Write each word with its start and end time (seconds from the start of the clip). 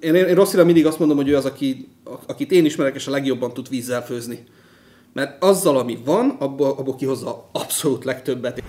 én, 0.00 0.14
én 0.14 0.34
Rosszira 0.34 0.64
mindig 0.64 0.86
azt 0.86 0.98
mondom, 0.98 1.16
hogy 1.16 1.28
ő 1.28 1.36
az, 1.36 1.44
aki, 1.44 1.88
akit 2.26 2.50
én 2.50 2.64
ismerek, 2.64 2.94
és 2.94 3.06
a 3.06 3.10
legjobban 3.10 3.52
tud 3.52 3.68
vízzel 3.68 4.04
főzni. 4.04 4.44
Mert 5.12 5.42
azzal, 5.42 5.78
ami 5.78 5.98
van, 6.04 6.36
abból, 6.38 6.70
abból 6.70 6.96
kihozza 6.96 7.48
abszolút 7.52 8.04
legtöbbet. 8.04 8.62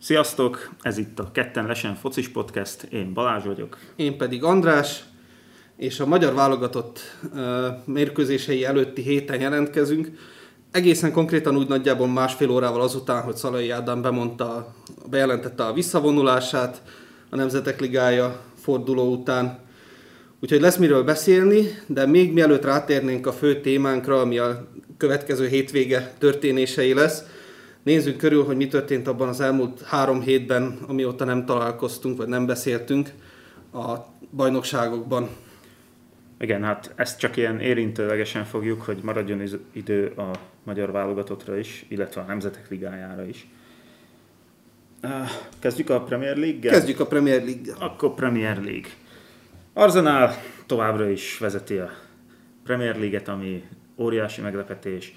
Sziasztok! 0.00 0.70
Ez 0.82 0.98
itt 0.98 1.18
a 1.18 1.30
Ketten 1.32 1.66
Lesen 1.66 1.94
Focis 1.94 2.28
Podcast, 2.28 2.82
én 2.82 3.12
Balázs 3.12 3.44
vagyok. 3.44 3.78
Én 3.96 4.16
pedig 4.16 4.44
András, 4.44 5.04
és 5.80 6.00
a 6.00 6.06
magyar 6.06 6.34
válogatott 6.34 7.00
mérkőzései 7.84 8.64
előtti 8.64 9.02
héten 9.02 9.40
jelentkezünk. 9.40 10.10
Egészen 10.70 11.12
konkrétan 11.12 11.56
úgy 11.56 11.68
nagyjából 11.68 12.08
másfél 12.08 12.50
órával 12.50 12.80
azután, 12.80 13.22
hogy 13.22 13.36
Szalai 13.36 13.70
Ádám 13.70 14.02
bemondta, 14.02 14.74
bejelentette 15.10 15.64
a 15.64 15.72
visszavonulását 15.72 16.82
a 17.30 17.36
Nemzetek 17.36 17.80
Ligája 17.80 18.40
forduló 18.62 19.12
után. 19.12 19.58
Úgyhogy 20.40 20.60
lesz 20.60 20.76
miről 20.76 21.04
beszélni, 21.04 21.78
de 21.86 22.06
még 22.06 22.32
mielőtt 22.32 22.64
rátérnénk 22.64 23.26
a 23.26 23.32
fő 23.32 23.60
témánkra, 23.60 24.20
ami 24.20 24.38
a 24.38 24.66
következő 24.96 25.46
hétvége 25.46 26.14
történései 26.18 26.94
lesz, 26.94 27.22
nézzünk 27.82 28.16
körül, 28.16 28.44
hogy 28.44 28.56
mi 28.56 28.68
történt 28.68 29.08
abban 29.08 29.28
az 29.28 29.40
elmúlt 29.40 29.82
három 29.82 30.20
hétben, 30.20 30.78
amióta 30.86 31.24
nem 31.24 31.44
találkoztunk, 31.44 32.16
vagy 32.16 32.28
nem 32.28 32.46
beszéltünk 32.46 33.10
a 33.72 33.94
bajnokságokban. 34.36 35.28
Igen, 36.40 36.64
hát 36.64 36.92
ezt 36.96 37.18
csak 37.18 37.36
ilyen 37.36 37.60
érintőlegesen 37.60 38.44
fogjuk, 38.44 38.82
hogy 38.82 38.98
maradjon 39.02 39.42
idő 39.72 40.06
a 40.06 40.30
magyar 40.64 40.92
válogatottra 40.92 41.58
is, 41.58 41.84
illetve 41.88 42.20
a 42.20 42.24
Nemzetek 42.24 42.70
Ligájára 42.70 43.24
is. 43.24 43.48
Kezdjük 45.58 45.90
a 45.90 46.00
Premier 46.02 46.36
League-gel? 46.36 46.72
Kezdjük 46.72 47.00
a 47.00 47.06
Premier 47.06 47.42
League-gel. 47.42 47.76
Akkor 47.78 48.14
Premier 48.14 48.56
League. 48.62 48.90
Arsenal 49.72 50.30
továbbra 50.66 51.08
is 51.08 51.38
vezeti 51.38 51.76
a 51.76 51.90
Premier 52.64 52.96
League-et, 52.96 53.28
ami 53.28 53.64
óriási 53.96 54.40
meglepetés. 54.40 55.14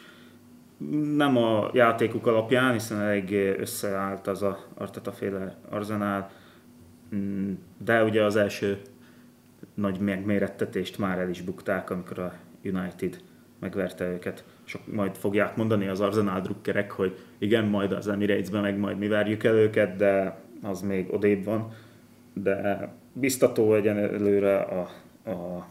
Nem 1.15 1.37
a 1.37 1.69
játékuk 1.73 2.27
alapján, 2.27 2.73
hiszen 2.73 3.01
elég 3.01 3.31
összeállt 3.59 4.27
az 4.27 4.41
a 4.41 4.65
Arteta 4.73 5.11
féle 5.11 5.57
Arsenal, 5.69 6.29
mm, 7.15 7.51
de 7.77 8.03
ugye 8.03 8.23
az 8.23 8.35
első 8.35 8.81
nagy 9.73 9.99
megmérettetést 9.99 10.97
már 10.97 11.19
el 11.19 11.29
is 11.29 11.41
bukták, 11.41 11.89
amikor 11.89 12.19
a 12.19 12.33
United 12.63 13.21
megverte 13.59 14.05
őket. 14.05 14.43
És 14.65 14.77
majd 14.85 15.15
fogják 15.15 15.55
mondani 15.55 15.87
az 15.87 15.99
Arsenal 15.99 16.41
drukkerek, 16.41 16.91
hogy 16.91 17.17
igen, 17.37 17.65
majd 17.65 17.91
az 17.91 18.07
Emirates-ben 18.07 18.61
meg 18.61 18.77
majd 18.77 18.97
mi 18.97 19.07
várjuk 19.07 19.43
el 19.43 19.55
őket, 19.55 19.95
de 19.95 20.37
az 20.61 20.81
még 20.81 21.13
odébb 21.13 21.43
van. 21.43 21.71
De 22.33 22.87
biztató 23.13 23.73
előre 23.73 24.57
a, 24.57 24.89
a, 25.29 25.67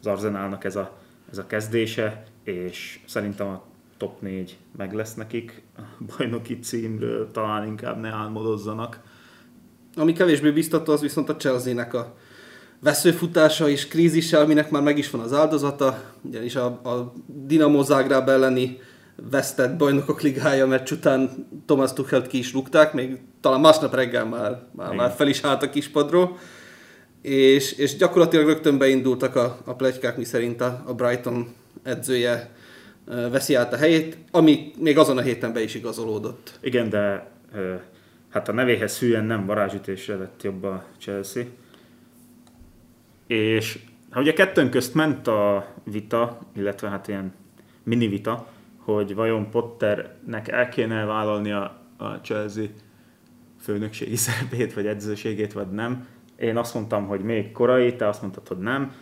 az 0.00 0.06
Arsenalnak 0.06 0.64
ez 0.64 0.76
a, 0.76 0.98
ez 1.30 1.38
a 1.38 1.46
kezdése, 1.46 2.24
és 2.42 3.00
szerintem 3.06 3.46
a 3.46 3.64
top 3.96 4.20
4 4.20 4.58
meg 4.76 4.92
lesz 4.92 5.14
nekik. 5.14 5.62
A 5.76 5.80
bajnoki 6.16 6.58
címről 6.58 7.30
talán 7.30 7.66
inkább 7.66 8.00
ne 8.00 8.08
álmodozzanak. 8.08 9.00
Ami 9.96 10.12
kevésbé 10.12 10.50
biztató, 10.50 10.92
az 10.92 11.00
viszont 11.00 11.28
a 11.28 11.36
Chelsea-nek 11.36 11.94
a 11.94 12.16
veszőfutása 12.80 13.68
és 13.68 13.88
krízise, 13.88 14.38
aminek 14.38 14.70
már 14.70 14.82
meg 14.82 14.98
is 14.98 15.10
van 15.10 15.20
az 15.20 15.32
áldozata, 15.32 16.02
ugyanis 16.22 16.56
a, 16.56 16.64
a 16.64 17.12
Dinamo 17.26 17.82
Zágráb 17.82 18.28
elleni 18.28 18.78
vesztett 19.30 19.76
bajnokok 19.76 20.20
ligája 20.20 20.66
meccs 20.66 20.90
után 20.90 21.48
Thomas 21.66 21.92
Tuchelt 21.92 22.26
ki 22.26 22.38
is 22.38 22.52
rúgták, 22.52 22.92
még 22.92 23.18
talán 23.40 23.60
másnap 23.60 23.94
reggel 23.94 24.24
már, 24.24 24.62
már, 24.72 24.94
már 24.94 25.10
fel 25.10 25.28
is 25.28 25.42
állt 25.42 25.62
a 25.62 25.70
kispadról, 25.70 26.38
és, 27.22 27.72
és 27.72 27.96
gyakorlatilag 27.96 28.46
rögtön 28.46 28.78
beindultak 28.78 29.36
a, 29.36 29.58
a 29.64 29.74
plegykák, 29.74 30.16
mi 30.16 30.24
szerint 30.24 30.60
a, 30.60 30.82
a 30.86 30.94
Brighton 30.94 31.54
edzője 31.82 32.50
veszi 33.04 33.54
át 33.54 33.72
a 33.72 33.76
helyét, 33.76 34.16
ami 34.30 34.72
még 34.78 34.98
azon 34.98 35.18
a 35.18 35.20
héten 35.20 35.52
be 35.52 35.62
is 35.62 35.74
igazolódott. 35.74 36.58
Igen, 36.60 36.88
de 36.88 37.30
hát 38.30 38.48
a 38.48 38.52
nevéhez 38.52 38.98
hülyen 38.98 39.24
nem 39.24 39.46
varázsütésre 39.46 40.16
lett 40.16 40.42
jobb 40.42 40.64
a 40.64 40.84
Chelsea 40.98 41.44
és 43.30 43.78
hát 44.10 44.22
ugye 44.22 44.32
kettőn 44.32 44.70
közt 44.70 44.94
ment 44.94 45.26
a 45.26 45.66
vita, 45.84 46.38
illetve 46.56 46.88
hát 46.88 47.08
ilyen 47.08 47.32
mini 47.82 48.08
vita, 48.08 48.46
hogy 48.76 49.14
vajon 49.14 49.50
Potternek 49.50 50.48
el 50.48 50.68
kéne 50.68 51.04
vállalni 51.04 51.50
a, 51.50 51.80
a 51.96 52.04
Chelsea 52.04 52.64
főnökségi 53.60 54.16
szerepét, 54.26 54.74
vagy 54.74 54.86
edzőségét, 54.86 55.52
vagy 55.52 55.70
nem. 55.70 56.06
Én 56.36 56.56
azt 56.56 56.74
mondtam, 56.74 57.06
hogy 57.06 57.20
még 57.20 57.52
korai, 57.52 57.96
te 57.96 58.08
azt 58.08 58.20
mondtad, 58.20 58.48
hogy 58.48 58.58
nem. 58.58 58.92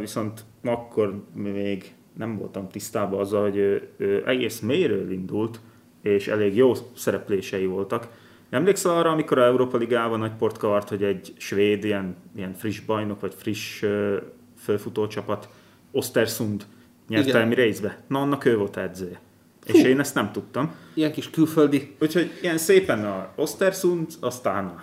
Viszont 0.00 0.44
akkor 0.64 1.24
még 1.34 1.94
nem 2.16 2.38
voltam 2.38 2.68
tisztában 2.68 3.20
azzal, 3.20 3.42
hogy 3.42 3.56
ő, 3.56 3.88
ő 3.96 4.22
egész 4.26 4.60
mélyről 4.60 5.10
indult, 5.10 5.60
és 6.02 6.28
elég 6.28 6.56
jó 6.56 6.72
szereplései 6.94 7.66
voltak 7.66 8.08
Emlékszel 8.50 8.96
arra, 8.96 9.10
amikor 9.10 9.38
a 9.38 9.44
Európa 9.44 9.76
Ligában 9.76 10.18
nagy 10.18 10.36
port 10.38 10.58
kavart, 10.58 10.88
hogy 10.88 11.02
egy 11.02 11.32
svéd, 11.36 11.84
ilyen, 11.84 12.16
ilyen 12.36 12.54
friss 12.54 12.80
bajnok, 12.80 13.20
vagy 13.20 13.34
friss 13.34 13.82
uh, 13.82 14.16
fölfutó 14.58 15.06
csapat, 15.06 15.48
Ostersund 15.92 16.66
nyerte 17.08 17.44
mi 17.44 17.54
részbe? 17.54 17.98
Na, 18.06 18.20
annak 18.20 18.44
ő 18.44 18.56
volt 18.56 18.76
edzője. 18.76 19.20
Fú. 19.60 19.76
És 19.76 19.84
én 19.84 20.00
ezt 20.00 20.14
nem 20.14 20.32
tudtam. 20.32 20.74
Ilyen 20.94 21.12
kis 21.12 21.30
külföldi. 21.30 21.94
Úgyhogy 22.00 22.30
ilyen 22.42 22.58
szépen 22.58 23.04
a 23.04 23.32
Ostersund, 23.36 24.06
aztán 24.20 24.64
a 24.64 24.82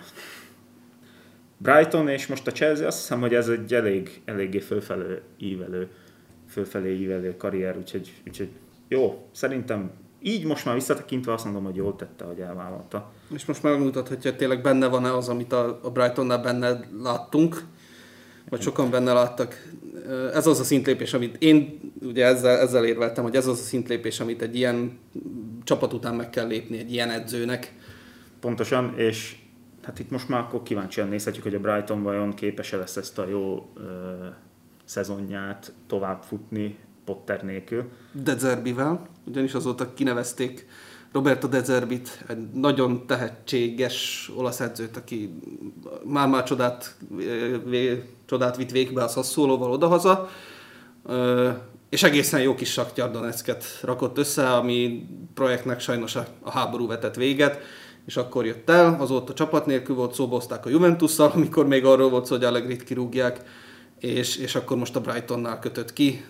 Brighton, 1.56 2.08
és 2.08 2.26
most 2.26 2.46
a 2.46 2.52
Chelsea, 2.52 2.86
azt 2.86 2.98
hiszem, 2.98 3.20
hogy 3.20 3.34
ez 3.34 3.48
egy 3.48 3.74
elég, 3.74 4.20
eléggé 4.24 4.58
fölfelé 4.58 5.20
ívelő, 5.38 5.88
fölfelé 6.48 7.00
ívelő 7.00 7.36
karrier, 7.36 7.76
úgyhogy, 7.76 8.12
úgyhogy 8.26 8.48
jó, 8.88 9.28
szerintem 9.32 9.90
így 10.22 10.44
most 10.44 10.64
már 10.64 10.74
visszatekintve 10.74 11.32
azt 11.32 11.44
mondom, 11.44 11.64
hogy 11.64 11.76
jól 11.76 11.96
tette, 11.96 12.24
hogy 12.24 12.40
elvállalta. 12.40 13.12
És 13.34 13.44
most 13.44 13.62
megmutathatja, 13.62 14.30
hogy 14.30 14.38
tényleg 14.38 14.62
benne 14.62 14.86
van-e 14.86 15.14
az, 15.14 15.28
amit 15.28 15.52
a, 15.52 15.80
a 15.82 15.90
Brightonnál 15.90 16.42
benne 16.42 16.80
láttunk, 17.02 17.62
vagy 18.48 18.60
sokan 18.60 18.90
benne 18.90 19.12
láttak. 19.12 19.70
Ez 20.32 20.46
az 20.46 20.60
a 20.60 20.64
szintlépés, 20.64 21.14
amit 21.14 21.36
én 21.42 21.80
ugye 22.02 22.24
ezzel, 22.24 22.58
ezzel 22.58 22.84
érveltem, 22.84 23.24
hogy 23.24 23.34
ez 23.34 23.46
az 23.46 23.58
a 23.58 23.62
szintlépés, 23.62 24.20
amit 24.20 24.42
egy 24.42 24.56
ilyen 24.56 24.98
csapat 25.64 25.92
után 25.92 26.14
meg 26.14 26.30
kell 26.30 26.46
lépni, 26.46 26.78
egy 26.78 26.92
ilyen 26.92 27.10
edzőnek. 27.10 27.74
Pontosan, 28.40 28.98
és 28.98 29.36
hát 29.82 29.98
itt 29.98 30.10
most 30.10 30.28
már 30.28 30.40
akkor 30.40 30.62
kíváncsian 30.62 31.08
nézhetjük, 31.08 31.44
hogy 31.44 31.54
a 31.54 31.60
Brighton 31.60 32.02
vajon 32.02 32.34
képes-e 32.34 32.76
lesz 32.76 32.96
ezt 32.96 33.18
a 33.18 33.28
jó 33.28 33.70
ö, 33.74 33.82
szezonját 34.84 35.72
tovább 35.86 36.22
futni 36.22 36.76
Potter 37.06 37.42
nélkül. 37.44 37.84
De 38.12 38.38
Zerbivel, 38.38 39.06
ugyanis 39.26 39.54
azóta 39.54 39.94
kinevezték 39.94 40.66
Roberto 41.12 41.48
De 41.48 41.62
Zerbit, 41.62 42.24
egy 42.28 42.38
nagyon 42.52 43.06
tehetséges 43.06 44.30
olasz 44.36 44.60
edzőt, 44.60 44.96
aki 44.96 45.38
már-már 46.04 46.42
csodát, 46.42 46.96
csodát 48.26 48.56
vitt 48.56 48.70
végbe 48.70 49.02
a 49.02 49.08
Sassuolóval 49.08 49.70
odahaza, 49.70 50.28
és 51.88 52.02
egészen 52.02 52.40
jó 52.40 52.54
kis 52.54 52.80
Donetsket 52.94 53.64
rakott 53.82 54.18
össze, 54.18 54.52
ami 54.52 55.06
projektnek 55.34 55.80
sajnos 55.80 56.16
a, 56.16 56.26
háború 56.50 56.86
vetett 56.86 57.14
véget, 57.14 57.58
és 58.06 58.16
akkor 58.16 58.46
jött 58.46 58.70
el, 58.70 58.96
azóta 59.00 59.32
csapat 59.32 59.66
nélkül 59.66 59.94
volt, 59.94 60.14
szóbozták 60.14 60.66
a 60.66 60.68
Juventusszal, 60.68 61.30
amikor 61.34 61.66
még 61.66 61.84
arról 61.84 62.10
volt 62.10 62.26
szó, 62.26 62.34
hogy 62.34 62.44
Allegrit 62.44 62.84
kirúgják, 62.84 63.40
és, 64.00 64.36
és 64.36 64.54
akkor 64.54 64.76
most 64.76 64.96
a 64.96 65.00
Brightonnál 65.00 65.58
kötött 65.58 65.92
ki. 65.92 66.24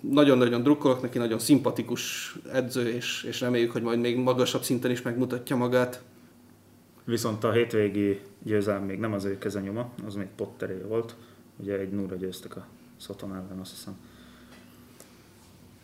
nagyon-nagyon 0.00 0.62
drukkolok 0.62 1.02
neki, 1.02 1.18
nagyon 1.18 1.38
szimpatikus 1.38 2.34
edző, 2.52 2.88
és, 2.88 3.22
és 3.22 3.40
reméljük, 3.40 3.70
hogy 3.70 3.82
majd 3.82 4.00
még 4.00 4.16
magasabb 4.16 4.62
szinten 4.62 4.90
is 4.90 5.02
megmutatja 5.02 5.56
magát. 5.56 6.02
Viszont 7.04 7.44
a 7.44 7.52
hétvégi 7.52 8.20
győzelm 8.42 8.84
még 8.84 8.98
nem 8.98 9.12
az 9.12 9.24
ő 9.24 9.38
kezenyoma, 9.38 9.90
az 10.06 10.14
még 10.14 10.26
Potteré 10.36 10.80
volt. 10.88 11.14
Ugye 11.56 11.78
egy 11.78 11.90
nulla 11.90 12.14
győztek 12.14 12.56
a 12.56 12.66
Szoton 12.96 13.34
ellen, 13.34 13.58
azt 13.60 13.70
hiszem. 13.70 13.96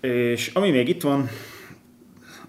És 0.01 0.49
ami 0.55 0.71
még 0.71 0.89
itt 0.89 1.03
van, 1.03 1.29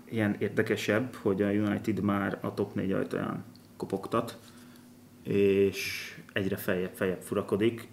ilyen 0.10 0.36
érdekesebb, 0.40 1.16
hogy 1.16 1.42
a 1.42 1.50
United 1.50 2.00
már 2.00 2.38
a 2.42 2.54
top 2.54 2.76
4 2.76 2.92
ajtaján 2.92 3.44
kopogtat, 3.78 4.38
és 5.24 6.12
egyre 6.34 6.56
feljebb, 6.56 6.94
feljebb 6.94 7.22
furakodik, 7.22 7.88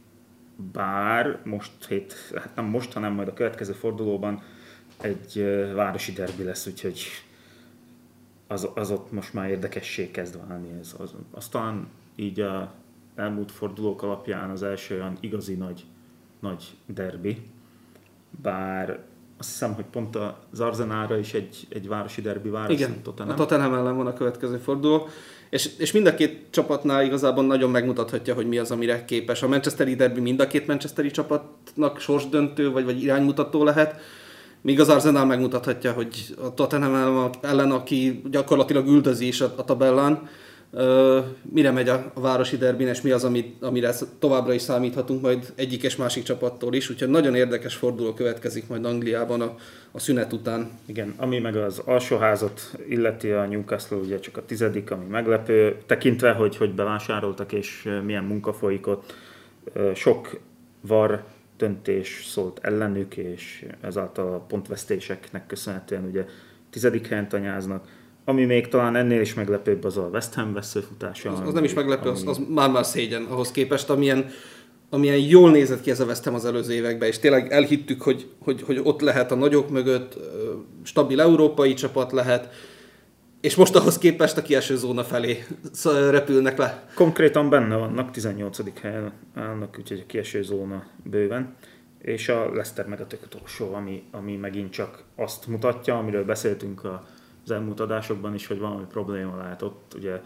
bár 0.73 1.39
most 1.45 1.87
hét, 1.89 2.15
hát 2.35 2.55
nem 2.55 2.65
most, 2.65 2.93
hanem 2.93 3.13
majd 3.13 3.29
a 3.29 3.33
következő 3.33 3.73
fordulóban 3.73 4.43
egy 5.01 5.45
városi 5.75 6.13
derbi 6.13 6.43
lesz, 6.43 6.67
úgyhogy 6.67 7.03
az, 8.47 8.69
az 8.75 8.91
ott 8.91 9.13
most 9.13 9.35
már 9.35 9.51
érdekessé 9.51 10.11
kezd 10.11 10.47
válni 10.47 10.69
ez. 10.81 10.95
Az, 10.99 11.15
aztán 11.31 11.89
így 12.17 12.41
a 12.41 12.73
elmúlt 13.15 13.53
fordulók 13.53 14.03
alapján 14.03 14.51
az 14.51 14.63
első 14.63 14.95
olyan 14.95 15.17
igazi 15.21 15.55
nagy, 15.55 15.85
nagy 16.41 16.77
derbi, 16.87 17.51
bár 18.43 19.01
azt 19.39 19.51
hiszem, 19.51 19.75
hogy 19.75 19.85
pont 19.85 20.17
az 20.51 20.61
Arzenára 20.61 21.19
is 21.19 21.35
egy, 21.35 21.67
egy 21.69 21.89
városi 21.89 22.21
derbi 22.21 22.49
vár. 22.49 22.71
Igen, 22.71 23.01
a 23.17 23.35
Tottenham 23.35 23.75
ellen 23.75 23.97
van 23.97 24.07
a 24.07 24.13
következő 24.13 24.57
forduló. 24.57 25.09
És, 25.53 25.71
és 25.79 25.93
mind 25.93 26.07
a 26.07 26.15
két 26.15 26.47
csapatnál 26.51 27.05
igazából 27.05 27.45
nagyon 27.45 27.71
megmutathatja, 27.71 28.35
hogy 28.35 28.49
mi 28.49 28.59
az, 28.59 28.71
amire 28.71 29.05
képes. 29.05 29.43
A 29.43 29.49
Manchesteri 29.49 29.95
derby 29.95 30.21
mind 30.21 30.41
a 30.41 30.47
két 30.47 30.67
Manchesteri 30.67 31.11
csapatnak 31.11 32.01
sorsdöntő, 32.01 32.71
vagy, 32.71 32.85
vagy 32.85 33.03
iránymutató 33.03 33.65
lehet. 33.65 34.01
Míg 34.61 34.81
az 34.81 34.89
Arsenal 34.89 35.25
megmutathatja, 35.25 35.93
hogy 35.93 36.35
a 36.43 36.55
Tottenham 36.55 37.31
ellen, 37.41 37.71
aki 37.71 38.23
gyakorlatilag 38.31 38.87
üldözi 38.87 39.27
is 39.27 39.41
a, 39.41 39.55
a 39.57 39.65
tabellán, 39.65 40.29
mire 41.43 41.71
megy 41.71 41.89
a, 41.89 42.13
városi 42.15 42.57
derbin, 42.57 42.87
és 42.87 43.01
mi 43.01 43.11
az, 43.11 43.25
amit, 43.25 43.63
amire 43.63 43.95
továbbra 44.19 44.53
is 44.53 44.63
számíthatunk 44.63 45.23
majd 45.23 45.53
egyik 45.55 45.83
és 45.83 45.97
másik 45.97 46.23
csapattól 46.23 46.75
is. 46.75 46.91
Úgyhogy 46.91 47.09
nagyon 47.09 47.35
érdekes 47.35 47.75
forduló 47.75 48.13
következik 48.13 48.69
majd 48.69 48.85
Angliában 48.85 49.41
a, 49.41 49.57
a 49.91 49.99
szünet 49.99 50.33
után. 50.33 50.71
Igen, 50.87 51.15
ami 51.17 51.39
meg 51.39 51.57
az 51.57 51.79
alsóházat 51.79 52.61
illeti 52.89 53.31
a 53.31 53.47
Newcastle 53.47 53.97
ugye 53.97 54.19
csak 54.19 54.37
a 54.37 54.45
tizedik, 54.45 54.91
ami 54.91 55.05
meglepő, 55.05 55.77
tekintve, 55.87 56.33
hogy, 56.33 56.57
hogy 56.57 56.75
bevásároltak 56.75 57.53
és 57.53 57.89
milyen 58.05 58.25
munka 58.25 58.53
folyik 58.53 58.87
ott. 58.87 59.15
Sok 59.95 60.41
var 60.81 61.25
döntés 61.57 62.25
szólt 62.27 62.59
ellenük, 62.63 63.17
és 63.17 63.67
ezáltal 63.81 64.35
a 64.35 64.39
pontvesztéseknek 64.39 65.47
köszönhetően 65.47 66.05
ugye 66.05 66.25
tizedik 66.71 67.07
helyen 67.07 67.29
tanyáznak 67.29 67.87
ami 68.25 68.45
még 68.45 68.69
talán 68.69 68.97
ennél 68.97 69.21
is 69.21 69.35
meglepőbb, 69.35 69.85
az 69.85 69.97
a 69.97 70.09
West 70.13 70.35
Ham 70.35 70.53
veszőfutása. 70.53 71.31
Az, 71.31 71.41
az 71.47 71.53
nem 71.53 71.65
is 71.65 71.75
meglepő, 71.75 72.09
ami... 72.09 72.19
az, 72.19 72.27
az 72.27 72.41
már-már 72.49 72.85
szégyen 72.85 73.25
ahhoz 73.25 73.51
képest, 73.51 73.91
amilyen, 73.91 74.31
amilyen 74.91 75.19
jól 75.19 75.51
nézett 75.51 75.81
ki 75.81 75.91
ez 75.91 76.01
a 76.01 76.05
West 76.05 76.25
Ham 76.25 76.35
az 76.35 76.45
előző 76.45 76.73
években, 76.73 77.09
és 77.09 77.19
tényleg 77.19 77.53
elhittük, 77.53 78.03
hogy, 78.03 78.29
hogy, 78.39 78.63
hogy 78.63 78.81
ott 78.83 79.01
lehet 79.01 79.33
a 79.33 79.35
nagyok 79.35 79.71
mögött, 79.71 80.19
stabil 80.83 81.21
európai 81.21 81.75
csapat 81.75 82.13
lehet, 82.13 82.55
és 83.41 83.55
most 83.55 83.75
ahhoz 83.77 83.99
képest 83.99 84.37
a 84.37 84.43
kieső 84.43 84.77
zóna 84.77 85.05
felé 85.05 85.45
repülnek 86.11 86.59
le. 86.59 86.87
Konkrétan 86.95 87.49
benne 87.49 87.77
vannak, 87.77 88.11
18. 88.11 88.81
helyen 88.81 89.13
állnak, 89.35 89.77
úgyhogy 89.79 90.01
a 90.01 90.07
kieső 90.07 90.43
zóna 90.43 90.87
bőven. 91.03 91.55
És 91.99 92.29
a 92.29 92.45
Leicester 92.45 92.87
meg 92.87 93.01
a 93.01 93.07
tök 93.07 93.23
utolsó, 93.25 93.75
ami, 93.75 94.03
ami 94.11 94.37
megint 94.37 94.71
csak 94.71 95.03
azt 95.17 95.47
mutatja, 95.47 95.99
amiről 95.99 96.25
beszéltünk 96.25 96.85
a 96.85 97.07
az 97.45 97.51
elmúlt 97.51 97.81
adásokban 97.81 98.35
is, 98.35 98.47
hogy 98.47 98.59
valami 98.59 98.85
probléma 98.89 99.37
lehet 99.37 99.63
ott. 99.63 99.95
Ugye 99.97 100.21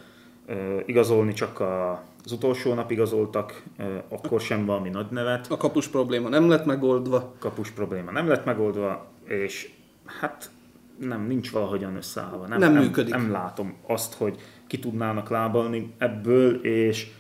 igazolni 0.87 1.33
csak 1.33 1.61
a, 1.61 2.03
az 2.25 2.33
utolsó 2.33 2.75
nap 2.75 2.91
igazoltak, 2.91 3.63
akkor 4.09 4.41
sem 4.41 4.67
valami 4.67 4.89
nagy 4.89 5.11
nevet. 5.11 5.51
A 5.51 5.57
kapus 5.57 5.89
probléma 5.89 6.29
nem 6.29 6.49
lett 6.49 6.65
megoldva. 6.65 7.35
Kapus 7.39 7.71
probléma 7.71 8.11
nem 8.11 8.29
lett 8.29 8.45
megoldva, 8.45 9.07
és 9.25 9.71
hát 10.05 10.51
nem, 10.99 11.27
nincs 11.27 11.51
valahogyan 11.51 11.97
összeállva. 11.97 12.47
Nem, 12.47 12.59
nem 12.59 12.73
működik. 12.73 13.13
Nem, 13.13 13.23
nem 13.23 13.31
látom 13.31 13.77
azt, 13.87 14.15
hogy 14.15 14.41
ki 14.67 14.79
tudnának 14.79 15.29
lábalni 15.29 15.95
ebből, 15.99 16.55
és 16.65 17.11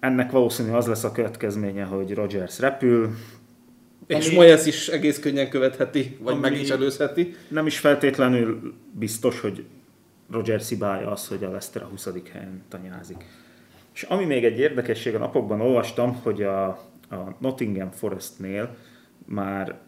ennek 0.00 0.30
valószínűleg 0.30 0.76
az 0.76 0.86
lesz 0.86 1.04
a 1.04 1.12
következménye, 1.12 1.84
hogy 1.84 2.14
Rogers 2.14 2.58
repül, 2.58 3.10
és 4.18 4.30
Moyes 4.30 4.66
is 4.66 4.88
egész 4.88 5.18
könnyen 5.18 5.48
követheti, 5.48 6.16
vagy 6.20 6.40
meg 6.40 6.60
is 6.60 6.70
előzheti. 6.70 7.34
Nem 7.48 7.66
is 7.66 7.78
feltétlenül 7.78 8.74
biztos, 8.92 9.40
hogy 9.40 9.64
Roger 10.30 10.62
szibája 10.62 11.10
az, 11.10 11.28
hogy 11.28 11.44
a 11.44 11.48
Leicester 11.48 11.82
a 11.82 11.86
20. 11.86 12.08
helyen 12.32 12.62
tanyázik. 12.68 13.24
És 13.94 14.02
ami 14.02 14.24
még 14.24 14.44
egy 14.44 14.58
érdekesség, 14.58 15.14
a 15.14 15.18
napokban 15.18 15.60
olvastam, 15.60 16.20
hogy 16.22 16.42
a, 16.42 16.66
a 17.10 17.36
Nottingham 17.38 17.90
Forestnél 17.90 18.76
már 19.26 19.78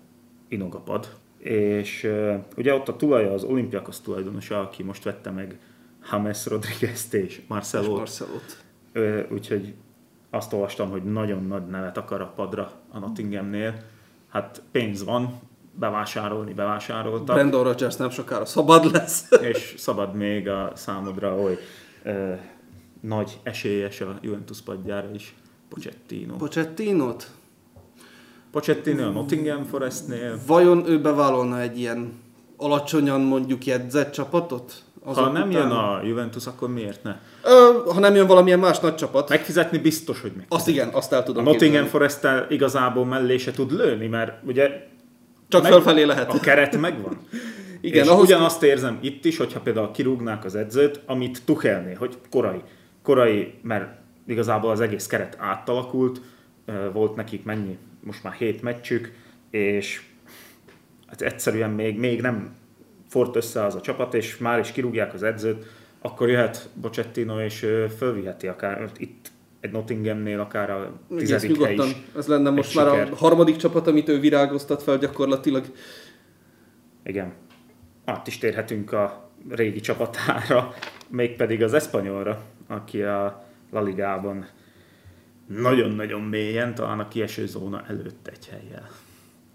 inog 0.49 0.75
a 0.75 0.79
pad, 0.79 1.09
és 1.39 2.05
uh, 2.05 2.35
ugye 2.57 2.75
ott 2.75 2.89
a 2.89 2.97
tulaja 2.97 3.33
az 3.33 3.45
Olympiakos 3.45 4.01
tulajdonosa, 4.01 4.61
aki 4.61 4.83
most 4.83 5.05
vette 5.05 5.31
meg 5.31 5.59
James 6.11 6.47
Rodriguez-t 6.47 7.15
és 7.15 7.41
Marcelot. 7.49 7.97
Marcelot. 7.97 8.63
Uh, 8.95 9.21
úgyhogy 9.31 9.75
azt 10.31 10.53
olvastam, 10.53 10.91
hogy 10.91 11.05
nagyon 11.05 11.47
nagy 11.47 11.67
nevet 11.67 11.97
akar 11.97 12.21
a 12.21 12.33
padra 12.37 12.73
a 12.91 12.99
Nottinghamnél, 12.99 13.75
hát 14.33 14.63
pénz 14.71 15.05
van, 15.05 15.41
bevásárolni 15.79 16.53
bevásároltak. 16.53 17.37
Brandon 17.37 17.63
Rogers 17.65 17.97
nem 17.97 18.11
sokára 18.11 18.45
szabad 18.45 18.93
lesz. 18.93 19.29
és 19.51 19.75
szabad 19.77 20.15
még 20.15 20.49
a 20.49 20.73
számodra, 20.75 21.33
hogy 21.33 21.59
ö, 22.03 22.33
nagy 23.01 23.41
esélyes 23.43 24.01
a 24.01 24.19
Juventus 24.21 24.61
padjára 24.61 25.11
is, 25.15 25.35
Pochettino. 25.69 26.37
Pochettinot? 26.37 27.31
Pochettino 28.51 29.07
a 29.07 29.11
Nottingham 29.11 29.65
Forestnél. 29.65 30.39
Vajon 30.47 30.87
ő 30.87 31.01
bevállalna 31.01 31.61
egy 31.61 31.79
ilyen 31.79 32.13
alacsonyan 32.57 33.21
mondjuk 33.21 33.67
jegyzett 33.67 34.13
csapatot? 34.13 34.83
Az 35.05 35.17
ha 35.17 35.29
nem 35.29 35.51
jön 35.51 35.71
a 35.71 36.01
Juventus, 36.05 36.47
akkor 36.47 36.73
miért 36.73 37.03
ne? 37.03 37.17
Ö, 37.45 37.91
ha 37.93 38.01
nem 38.01 38.15
jön 38.15 38.27
valamilyen 38.27 38.59
más 38.59 38.81
nagy 38.81 38.95
csapat. 38.95 39.29
Megfizetni 39.29 39.79
biztos, 39.79 40.21
hogy 40.21 40.33
meg. 40.37 40.47
Azt 40.49 40.69
igen, 40.69 40.89
azt 40.89 41.13
el 41.13 41.23
tudom 41.23 41.47
A 41.47 41.51
Nottingham 41.51 41.87
forest 41.87 42.21
igazából 42.49 43.05
mellé 43.05 43.37
se 43.37 43.51
tud 43.51 43.73
lőni, 43.73 44.07
mert 44.07 44.33
ugye... 44.47 44.87
Csak 45.49 45.63
meg, 45.63 45.73
fölfelé 45.73 46.03
lehet. 46.03 46.33
A 46.33 46.41
keret 46.41 46.81
megvan. 46.81 47.19
igen, 47.81 48.05
és 48.05 48.11
ahhoz... 48.11 48.25
ugyanazt 48.25 48.63
érzem 48.63 48.99
itt 49.01 49.25
is, 49.25 49.37
hogyha 49.37 49.61
például 49.61 49.91
kirúgnák 49.91 50.45
az 50.45 50.55
edzőt, 50.55 51.01
amit 51.07 51.43
Tuchelné, 51.45 51.93
hogy 51.93 52.19
korai. 52.31 52.63
Korai, 53.03 53.55
mert 53.63 53.89
igazából 54.27 54.71
az 54.71 54.81
egész 54.81 55.07
keret 55.07 55.37
átalakult, 55.41 56.21
volt 56.93 57.17
nekik 57.17 57.45
mennyi, 57.45 57.79
most 58.01 58.23
már 58.23 58.33
hét 58.33 58.63
meccsük, 58.63 59.13
és 59.51 60.03
hát 61.07 61.23
egyszerűen 61.23 61.71
még, 61.71 61.99
még 61.99 62.21
nem 62.21 62.55
fort 63.13 63.37
össze 63.37 63.65
az 63.65 63.75
a 63.75 63.81
csapat, 63.81 64.15
és 64.15 64.39
már 64.39 64.59
is 64.59 64.73
kirúgják 64.73 65.15
az 65.15 65.23
edzőt, 65.23 65.67
akkor 66.01 66.29
jöhet 66.29 66.69
Bocettino, 66.75 67.41
és 67.41 67.67
fölviheti 67.97 68.47
akár 68.47 68.91
itt 68.97 69.31
egy 69.61 69.71
Nottinghamnél 69.71 70.41
akár 70.41 70.71
a 70.71 71.01
tizedik 71.17 71.65
hely 71.65 71.75
is. 71.75 71.97
Ez 72.17 72.27
lenne 72.27 72.51
most 72.51 72.75
már 72.75 72.87
siker. 72.87 73.13
a 73.13 73.17
harmadik 73.17 73.57
csapat, 73.57 73.87
amit 73.87 74.09
ő 74.09 74.21
virágoztat 74.21 74.83
fel 74.83 74.99
gyakorlatilag. 74.99 75.65
Igen. 77.05 77.33
Át 78.05 78.27
is 78.27 78.39
térhetünk 78.39 78.93
a 78.93 79.31
régi 79.49 79.81
csapatára, 79.81 80.75
mégpedig 81.09 81.63
az 81.63 81.75
Espanyolra, 81.75 82.43
aki 82.67 83.03
a 83.03 83.45
La 83.71 83.83
Ligában 83.83 84.47
nagyon-nagyon 85.47 86.21
mélyen, 86.21 86.75
talán 86.75 87.01
a 87.01 87.09
kieső 87.09 87.47
zóna 87.47 87.85
előtt 87.89 88.27
egy 88.27 88.49
helyjel 88.49 88.89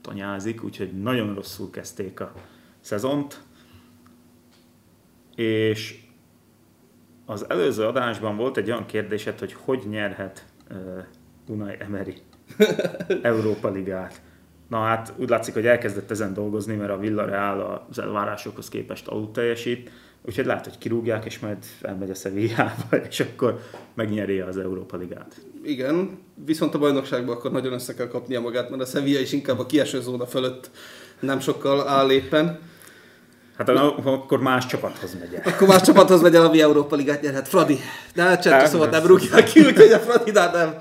tanyázik, 0.02 0.64
úgyhogy 0.64 1.02
nagyon 1.02 1.34
rosszul 1.34 1.70
kezdték 1.70 2.20
a 2.20 2.34
szezont 2.80 3.40
és 5.38 6.00
az 7.26 7.50
előző 7.50 7.84
adásban 7.84 8.38
volt 8.38 8.58
egy 8.58 8.70
olyan 8.70 8.86
kérdésed, 8.86 9.40
hogy 9.40 9.54
hogy 9.54 9.84
nyerhet 9.90 10.46
uh, 10.72 10.78
Dunai 11.46 11.76
Emery 11.80 12.16
Európa 13.22 13.70
Ligát. 13.70 14.22
Na 14.70 14.80
hát 14.80 15.14
úgy 15.18 15.30
látszik, 15.30 15.54
hogy 15.54 15.66
elkezdett 15.66 16.12
ezen 16.12 16.34
dolgozni, 16.34 16.76
mert 16.76 16.92
a 16.92 16.98
Villarreal 16.98 17.86
az 17.90 18.00
elvárásokhoz 18.00 18.70
képest 18.70 19.08
alul 19.08 19.32
teljesít, 19.32 19.92
úgyhogy 20.22 20.46
lehet, 20.46 20.64
hogy 20.64 20.78
kirúgják, 20.78 21.26
és 21.26 21.40
majd 21.40 21.58
elmegy 21.82 22.10
a 22.10 22.14
Sevillába, 22.14 22.96
és 23.10 23.20
akkor 23.20 23.60
megnyeri 23.94 24.40
az 24.40 24.58
Európa 24.58 24.98
Ligát. 24.98 25.42
Igen, 25.64 26.20
viszont 26.46 26.74
a 26.74 26.80
bajnokságban 26.80 27.36
akkor 27.36 27.52
nagyon 27.52 27.74
össze 27.74 27.94
kell 27.94 28.08
kapnia 28.08 28.42
magát, 28.42 28.70
mert 28.70 28.82
a 28.82 28.86
Sevilla 28.86 29.20
is 29.20 29.32
inkább 29.32 29.60
a 29.60 29.66
kieső 29.66 30.02
zóna 30.02 30.26
fölött 30.26 30.70
nem 31.20 31.40
sokkal 31.40 31.88
áll 31.88 32.10
éppen. 32.10 32.60
Hát 33.58 33.70
akkor 33.70 34.42
más 34.42 34.66
csapathoz 34.66 35.18
megy 35.20 35.34
el. 35.34 35.42
Akkor 35.46 35.68
más 35.68 35.82
csapathoz 35.82 36.22
megy 36.22 36.36
el, 36.36 36.46
ami 36.46 36.62
Európa 36.62 36.96
Ligát 36.96 37.22
nyerhet. 37.22 37.48
Fradi. 37.48 37.78
De 38.16 38.24
hát 38.24 38.42
csert, 38.42 38.68
szóval 38.68 38.90
nem 38.90 39.06
rúgják 39.06 39.44
ki, 39.44 39.60
úgyhogy 39.60 39.92
a 39.92 40.00
Fradi, 40.00 40.32
de 40.32 40.52
nem. 40.52 40.76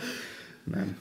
Nem. 0.65 0.97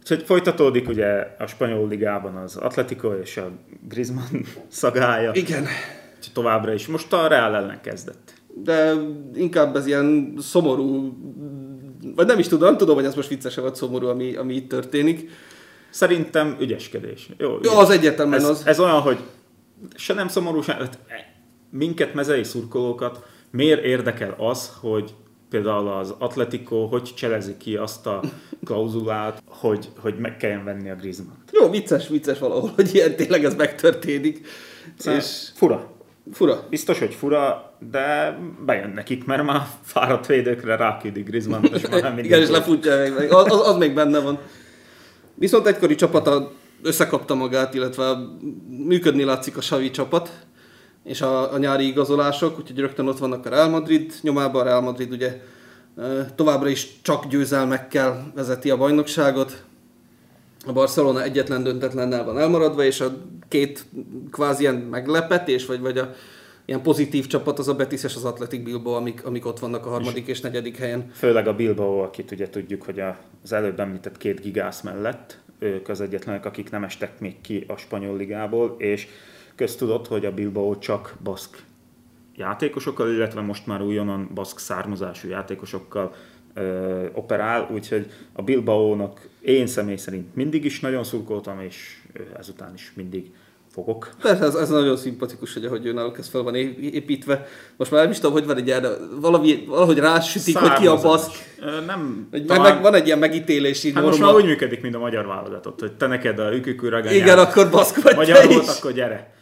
Úgyhogy 0.00 0.22
folytatódik 0.32 0.88
ugye 0.88 1.26
a 1.38 1.46
spanyol 1.46 1.88
ligában 1.88 2.36
az 2.36 2.56
Atletico 2.56 3.12
és 3.12 3.36
a 3.36 3.50
Griezmann 3.88 4.44
szagája. 4.68 5.30
Igen. 5.34 5.62
Úgyhogy 6.16 6.32
továbbra 6.32 6.72
is. 6.72 6.86
Most 6.86 7.12
a 7.12 7.26
Real 7.28 7.54
ellen 7.54 7.80
kezdett. 7.82 8.32
De 8.54 8.92
inkább 9.34 9.76
ez 9.76 9.86
ilyen 9.86 10.34
szomorú, 10.38 11.16
vagy 12.14 12.26
nem 12.26 12.38
is 12.38 12.48
tudom, 12.48 12.76
tudom, 12.76 12.94
hogy 12.94 13.04
ez 13.04 13.14
most 13.14 13.28
vicces 13.28 13.54
vagy 13.54 13.74
szomorú, 13.74 14.06
ami, 14.06 14.34
ami 14.34 14.54
itt 14.54 14.68
történik. 14.68 15.30
Szerintem 15.90 16.56
ügyeskedés. 16.60 17.28
Jó, 17.38 17.58
Jó 17.62 17.78
az 17.78 17.90
egyértelműen 17.90 18.40
ez, 18.40 18.48
az. 18.48 18.62
Ez 18.66 18.80
olyan, 18.80 19.00
hogy 19.00 19.18
se 19.94 20.14
nem 20.14 20.28
szomorú, 20.28 20.62
se, 20.62 20.72
hát, 20.72 20.98
minket 21.70 22.14
mezei 22.14 22.44
szurkolókat 22.44 23.26
miért 23.50 23.84
érdekel 23.84 24.34
az, 24.38 24.72
hogy 24.80 25.14
például 25.50 25.88
az 25.88 26.14
Atletico 26.18 26.86
hogy 26.86 27.02
cselezi 27.14 27.56
ki 27.56 27.76
azt 27.76 28.06
a 28.06 28.20
klauzulát, 28.64 29.42
hogy, 29.46 29.88
hogy 29.98 30.18
meg 30.18 30.36
kelljen 30.36 30.64
venni 30.64 30.90
a 30.90 30.94
Griezmann. 30.94 31.36
Jó, 31.52 31.70
vicces, 31.70 32.08
vicces 32.08 32.38
valahol, 32.38 32.72
hogy 32.74 32.94
ilyen 32.94 33.16
tényleg 33.16 33.44
ez 33.44 33.54
megtörténik. 33.54 34.46
Szóval 34.98 35.20
és 35.20 35.48
fura. 35.54 35.90
Fura. 36.32 36.66
Biztos, 36.70 36.98
hogy 36.98 37.14
fura, 37.14 37.72
de 37.90 38.38
bejön 38.64 38.90
nekik, 38.90 39.24
mert 39.24 39.42
már 39.42 39.66
fáradt 39.82 40.26
védőkre 40.26 40.76
ráküldik 40.76 41.26
Griezmann, 41.26 41.64
és 41.64 41.86
már 41.90 42.02
nem 42.02 42.18
Igen, 42.18 42.40
és 42.40 42.48
lefutja 42.48 42.96
meg, 42.96 43.32
az, 43.32 43.52
az, 43.52 43.68
az 43.68 43.76
még 43.76 43.94
benne 43.94 44.18
van. 44.18 44.38
Viszont 45.34 45.66
egykori 45.66 45.94
csapata 45.94 46.52
összekapta 46.82 47.34
magát, 47.34 47.74
illetve 47.74 48.16
működni 48.86 49.24
látszik 49.24 49.56
a 49.56 49.60
Savi 49.60 49.90
csapat, 49.90 50.30
és 51.04 51.20
a, 51.20 51.52
a 51.52 51.58
nyári 51.58 51.86
igazolások, 51.86 52.58
úgyhogy 52.58 52.78
rögtön 52.78 53.08
ott 53.08 53.18
vannak 53.18 53.46
a 53.46 53.48
Real 53.48 53.68
Madrid 53.68 54.12
nyomában, 54.20 54.60
a 54.60 54.64
Real 54.64 54.80
Madrid 54.80 55.12
ugye 55.12 55.40
továbbra 56.34 56.68
is 56.68 56.88
csak 57.02 57.26
győzelmekkel 57.26 58.32
vezeti 58.34 58.70
a 58.70 58.76
bajnokságot, 58.76 59.62
a 60.66 60.72
Barcelona 60.72 61.22
egyetlen 61.22 61.62
döntetlennel 61.62 62.24
van 62.24 62.38
elmaradva, 62.38 62.84
és 62.84 63.00
a 63.00 63.16
két 63.48 63.84
kvázi 64.30 64.62
ilyen 64.62 64.74
meglepetés, 64.74 65.66
vagy, 65.66 65.80
vagy 65.80 65.98
a 65.98 66.14
ilyen 66.64 66.82
pozitív 66.82 67.26
csapat 67.26 67.58
az 67.58 67.68
a 67.68 67.74
Betis 67.74 68.04
és 68.04 68.14
az 68.14 68.24
Athletic 68.24 68.64
Bilbao, 68.64 68.94
amik, 68.94 69.24
amik 69.24 69.46
ott 69.46 69.58
vannak 69.58 69.86
a 69.86 69.88
harmadik 69.88 70.26
és 70.26 70.40
negyedik 70.40 70.76
helyen. 70.76 71.10
Főleg 71.12 71.46
a 71.46 71.54
Bilbao, 71.54 71.98
akit 71.98 72.30
ugye 72.30 72.48
tudjuk, 72.48 72.82
hogy 72.82 73.02
az 73.42 73.52
előbb 73.52 73.80
említett 73.80 74.16
két 74.16 74.40
gigász 74.40 74.80
mellett, 74.80 75.38
ők 75.62 75.88
az 75.88 76.00
egyetlenek, 76.00 76.44
akik 76.44 76.70
nem 76.70 76.84
estek 76.84 77.20
még 77.20 77.40
ki 77.40 77.64
a 77.68 77.76
spanyol 77.76 78.16
ligából, 78.16 78.74
és 78.78 79.06
köztudott, 79.54 80.06
hogy 80.06 80.24
a 80.24 80.34
Bilbao 80.34 80.78
csak 80.78 81.16
baszk 81.22 81.62
játékosokkal, 82.36 83.12
illetve 83.12 83.40
most 83.40 83.66
már 83.66 83.82
újonnan 83.82 84.30
baszk 84.34 84.58
származású 84.58 85.28
játékosokkal 85.28 86.14
ö, 86.54 87.06
operál, 87.12 87.68
úgyhogy 87.72 88.10
a 88.32 88.42
Bilbao-nak 88.42 89.28
én 89.40 89.66
személy 89.66 89.96
szerint 89.96 90.34
mindig 90.34 90.64
is 90.64 90.80
nagyon 90.80 91.04
szurkoltam, 91.04 91.60
és 91.60 92.02
ezután 92.36 92.74
is 92.74 92.92
mindig 92.94 93.30
fogok. 93.72 94.10
Persze, 94.22 94.44
ez, 94.44 94.54
ez 94.54 94.68
nagyon 94.68 94.96
szimpatikus, 94.96 95.52
hogy 95.52 95.64
ahogy 95.64 95.94
náluk 95.94 96.18
ez 96.18 96.28
fel 96.28 96.42
van 96.42 96.54
építve. 96.54 97.46
Most 97.76 97.90
már 97.90 98.02
nem 98.02 98.10
is 98.10 98.16
tudom, 98.16 98.32
hogy 98.32 98.46
van 98.46 98.56
egy 98.56 98.66
ilyen, 98.66 98.86
valami, 99.20 99.64
valahogy 99.66 99.98
rásütik, 99.98 100.56
hogy 100.56 100.72
ki 100.72 100.86
a 100.86 101.00
baszk. 101.00 101.30
Nem, 101.86 102.28
hogy 102.30 102.44
talán... 102.44 102.72
meg, 102.72 102.82
van 102.82 102.94
egy 102.94 103.06
ilyen 103.06 103.18
megítélési 103.18 103.92
hát 103.92 104.02
norma. 104.02 104.08
most 104.08 104.20
már 104.22 104.34
úgy 104.34 104.44
működik, 104.44 104.82
mint 104.82 104.94
a 104.94 104.98
magyar 104.98 105.26
válogatott, 105.26 105.80
hogy 105.80 105.92
te 105.92 106.06
neked 106.06 106.38
a 106.38 106.54
ükükű 106.54 106.88
ragányán. 106.88 107.14
Igen, 107.14 107.38
akkor 107.38 107.70
baszk 107.70 108.02
vagy 108.02 108.16
Magyar 108.16 108.46
volt, 108.46 108.68
akkor 108.68 108.92
gyere. 108.92 109.34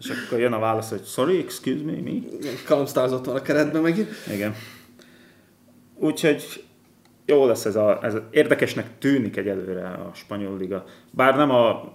És 0.00 0.12
akkor 0.26 0.38
jön 0.38 0.52
a 0.52 0.58
válasz, 0.58 0.90
hogy 0.90 1.04
sorry, 1.04 1.38
excuse 1.38 1.84
me, 1.84 1.92
mi? 1.92 2.22
Kalamsztázott 2.66 3.24
van 3.24 3.36
a 3.36 3.42
keretben 3.42 3.82
megint. 3.82 4.08
Igen. 4.32 4.54
Úgyhogy 5.98 6.64
jó 7.26 7.46
lesz 7.46 7.64
ez, 7.64 7.76
a, 7.76 7.98
ez 8.02 8.14
érdekesnek 8.30 8.86
tűnik 8.98 9.36
egyelőre 9.36 9.86
a 9.86 10.10
spanyol 10.14 10.56
liga. 10.56 10.84
Bár 11.10 11.36
nem 11.36 11.50
a, 11.50 11.92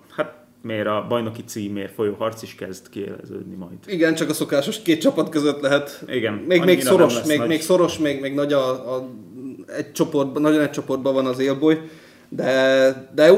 miért 0.61 0.87
a 0.87 1.05
bajnoki 1.09 1.43
címért 1.43 1.93
folyó 1.93 2.13
harc 2.13 2.41
is 2.41 2.55
kezd 2.55 2.89
kieleződni 2.89 3.55
majd. 3.55 3.77
Igen, 3.85 4.15
csak 4.15 4.29
a 4.29 4.33
szokásos 4.33 4.81
két 4.81 5.01
csapat 5.01 5.29
között 5.29 5.61
lehet. 5.61 6.03
Igen. 6.07 6.33
Még, 6.33 6.63
még 6.63 6.81
szoros, 6.81 7.23
még, 7.23 7.37
nagy... 7.37 7.47
még 7.47 7.61
szoros, 7.61 7.97
még, 7.97 8.21
még 8.21 8.33
nagy 8.33 8.53
a, 8.53 8.95
a 8.95 9.09
egy 9.67 9.91
csoportban, 9.91 10.41
nagyon 10.41 10.61
egy 10.61 10.71
csoportban 10.71 11.13
van 11.13 11.25
az 11.25 11.39
élboly, 11.39 11.81
de, 12.29 13.11
de 13.15 13.31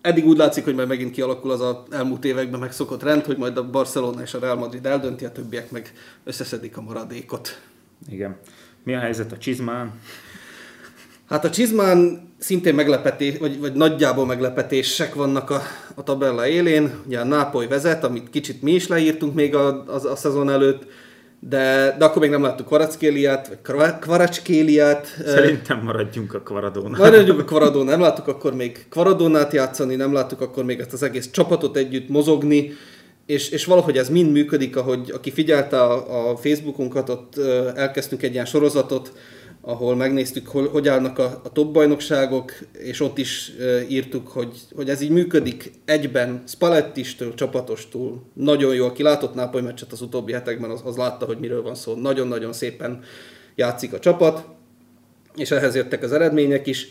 eddig 0.00 0.26
úgy 0.26 0.36
látszik, 0.36 0.64
hogy 0.64 0.74
majd 0.74 0.88
megint 0.88 1.10
kialakul 1.10 1.50
az 1.50 1.60
a 1.60 1.84
elmúlt 1.90 2.24
években 2.24 2.60
megszokott 2.60 3.02
rend, 3.02 3.24
hogy 3.24 3.36
majd 3.36 3.56
a 3.56 3.70
Barcelona 3.70 4.22
és 4.22 4.34
a 4.34 4.38
Real 4.38 4.56
Madrid 4.56 4.86
eldönti, 4.86 5.24
a 5.24 5.32
többiek 5.32 5.70
meg 5.70 5.92
összeszedik 6.24 6.76
a 6.76 6.80
maradékot. 6.82 7.60
Igen. 8.08 8.36
Mi 8.84 8.94
a 8.94 8.98
helyzet 8.98 9.32
a 9.32 9.38
Csizmán? 9.38 9.92
Hát 11.28 11.44
a 11.44 11.50
Csizmán 11.50 12.29
szintén 12.40 12.74
meglepetés, 12.74 13.38
vagy, 13.38 13.60
vagy 13.60 13.72
nagyjából 13.72 14.26
meglepetések 14.26 15.14
vannak 15.14 15.50
a, 15.50 15.62
a 15.94 16.02
tabella 16.02 16.46
élén. 16.46 16.92
Ugye 17.06 17.18
a 17.18 17.24
Nápoly 17.24 17.66
vezet, 17.66 18.04
amit 18.04 18.30
kicsit 18.30 18.62
mi 18.62 18.72
is 18.72 18.88
leírtunk 18.88 19.34
még 19.34 19.54
a, 19.54 19.84
a, 19.86 20.10
a 20.10 20.16
szezon 20.16 20.50
előtt, 20.50 20.82
de, 21.40 21.96
de 21.98 22.04
akkor 22.04 22.22
még 22.22 22.30
nem 22.30 22.42
láttuk 22.42 22.66
Kvarackéliát, 22.66 23.48
vagy 23.48 23.58
Kvaracskéliát. 24.00 25.06
Szerintem 25.24 25.80
maradjunk 25.84 26.34
a 26.34 26.40
Kvaradónál. 26.40 27.00
Maradjunk 27.00 27.40
a 27.40 27.44
Kvaradón, 27.44 27.84
nem 27.84 28.00
láttuk 28.00 28.28
akkor 28.28 28.54
még 28.54 28.86
Kvaradónát 28.88 29.52
játszani, 29.52 29.94
nem 29.94 30.12
láttuk 30.12 30.40
akkor 30.40 30.64
még 30.64 30.80
ezt 30.80 30.92
az 30.92 31.02
egész 31.02 31.30
csapatot 31.30 31.76
együtt 31.76 32.08
mozogni, 32.08 32.72
és, 33.26 33.48
és 33.48 33.64
valahogy 33.64 33.96
ez 33.96 34.08
mind 34.08 34.32
működik, 34.32 34.76
ahogy 34.76 35.10
aki 35.14 35.30
figyelte 35.30 35.82
a, 35.82 36.30
a 36.30 36.36
Facebookunkat, 36.36 37.08
ott 37.08 37.38
elkezdtünk 37.74 38.22
egy 38.22 38.32
ilyen 38.32 38.44
sorozatot, 38.44 39.12
ahol 39.60 39.96
megnéztük, 39.96 40.48
hogy, 40.48 40.66
hogy 40.66 40.88
állnak 40.88 41.18
a, 41.18 41.40
a 41.44 41.52
top 41.52 41.72
bajnokságok, 41.72 42.52
és 42.78 43.00
ott 43.00 43.18
is 43.18 43.52
e, 43.60 43.86
írtuk, 43.88 44.28
hogy, 44.28 44.60
hogy 44.74 44.88
ez 44.88 45.00
így 45.00 45.10
működik 45.10 45.72
egyben, 45.84 46.42
Spalettistől, 46.46 47.34
csapatostól. 47.34 48.22
Nagyon 48.34 48.74
jó, 48.74 48.86
aki 48.86 49.02
látott 49.02 49.34
Nápoly 49.34 49.62
meccset 49.62 49.92
az 49.92 50.00
utóbbi 50.00 50.32
hetekben, 50.32 50.70
az, 50.70 50.80
az 50.84 50.96
látta, 50.96 51.26
hogy 51.26 51.38
miről 51.38 51.62
van 51.62 51.74
szó. 51.74 51.94
Nagyon-nagyon 51.94 52.52
szépen 52.52 53.02
játszik 53.54 53.92
a 53.92 53.98
csapat, 53.98 54.44
és 55.36 55.50
ehhez 55.50 55.74
jöttek 55.74 56.02
az 56.02 56.12
eredmények 56.12 56.66
is. 56.66 56.88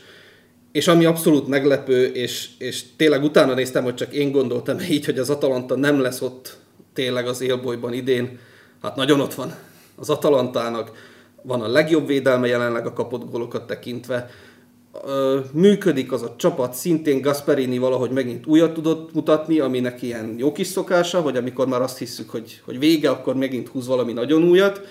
És 0.71 0.87
ami 0.87 1.05
abszolút 1.05 1.47
meglepő, 1.47 2.05
és, 2.05 2.49
és 2.57 2.83
tényleg 2.95 3.23
utána 3.23 3.53
néztem, 3.53 3.83
hogy 3.83 3.95
csak 3.95 4.13
én 4.13 4.31
gondoltam 4.31 4.79
így, 4.79 5.05
hogy 5.05 5.19
az 5.19 5.29
Atalanta 5.29 5.75
nem 5.75 5.99
lesz 5.99 6.21
ott 6.21 6.57
tényleg 6.93 7.27
az 7.27 7.41
élbolyban 7.41 7.93
idén. 7.93 8.39
Hát 8.81 8.95
nagyon 8.95 9.19
ott 9.19 9.33
van 9.33 9.55
az 9.95 10.09
Atalantának 10.09 11.08
van 11.41 11.61
a 11.61 11.67
legjobb 11.67 12.07
védelme 12.07 12.47
jelenleg 12.47 12.85
a 12.85 12.93
kapott 12.93 13.31
gólokat 13.31 13.67
tekintve. 13.67 14.29
Működik 15.51 16.11
az 16.11 16.21
a 16.21 16.35
csapat, 16.37 16.73
szintén 16.73 17.21
Gasperini 17.21 17.77
valahogy 17.77 18.11
megint 18.11 18.45
újat 18.45 18.73
tudott 18.73 19.13
mutatni, 19.13 19.59
aminek 19.59 20.01
ilyen 20.01 20.35
jó 20.37 20.51
kis 20.51 20.67
szokása, 20.67 21.21
hogy 21.21 21.37
amikor 21.37 21.67
már 21.67 21.81
azt 21.81 21.97
hiszük, 21.97 22.29
hogy, 22.29 22.61
hogy 22.65 22.79
vége, 22.79 23.09
akkor 23.09 23.35
megint 23.35 23.67
húz 23.67 23.87
valami 23.87 24.13
nagyon 24.13 24.43
újat. 24.43 24.81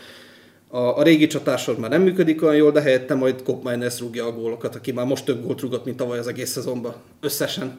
A, 0.69 0.79
a 0.79 1.03
régi 1.03 1.27
csatásor 1.27 1.79
már 1.79 1.91
nem 1.91 2.03
működik 2.03 2.43
olyan 2.43 2.57
jól, 2.57 2.71
de 2.71 2.81
helyette 2.81 3.15
majd 3.15 3.43
Kopmeiners 3.43 4.01
rúgja 4.01 4.27
a 4.27 4.33
gólokat, 4.33 4.75
aki 4.75 4.93
már 4.93 5.07
most 5.07 5.25
több 5.25 5.45
gólt 5.45 5.61
rúgott, 5.61 5.85
mint 5.85 5.97
tavaly 5.97 6.19
az 6.19 6.27
egész 6.27 6.51
szezonban, 6.51 6.95
összesen. 7.21 7.79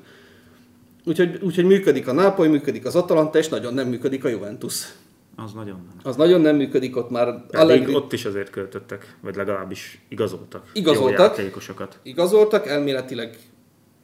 Úgyhogy, 1.06 1.40
úgyhogy 1.42 1.66
működik 1.66 2.08
a 2.08 2.14
Nápoly, 2.14 2.48
működik 2.48 2.86
az 2.86 2.96
Atalanta, 2.96 3.38
és 3.38 3.48
nagyon 3.48 3.74
nem 3.74 3.88
működik 3.88 4.24
a 4.24 4.28
Juventus. 4.28 4.88
Az 5.44 5.54
nagyon 5.54 5.86
nem. 5.88 6.00
Az 6.04 6.16
nagyon 6.16 6.42
nem 6.42 6.56
működik, 6.56 6.98
ott 6.98 7.10
már... 7.10 7.26
Pedig 7.26 7.60
Allegri... 7.60 7.96
ott 7.96 8.14
is 8.14 8.26
azért 8.26 8.50
költöttek, 8.50 9.16
vagy 9.22 9.36
legalábbis 9.36 10.02
igazoltak. 10.10 10.70
Igazoltak. 10.74 11.38
játékosokat. 11.38 12.00
Igazoltak, 12.04 12.68
elméletileg 12.68 13.38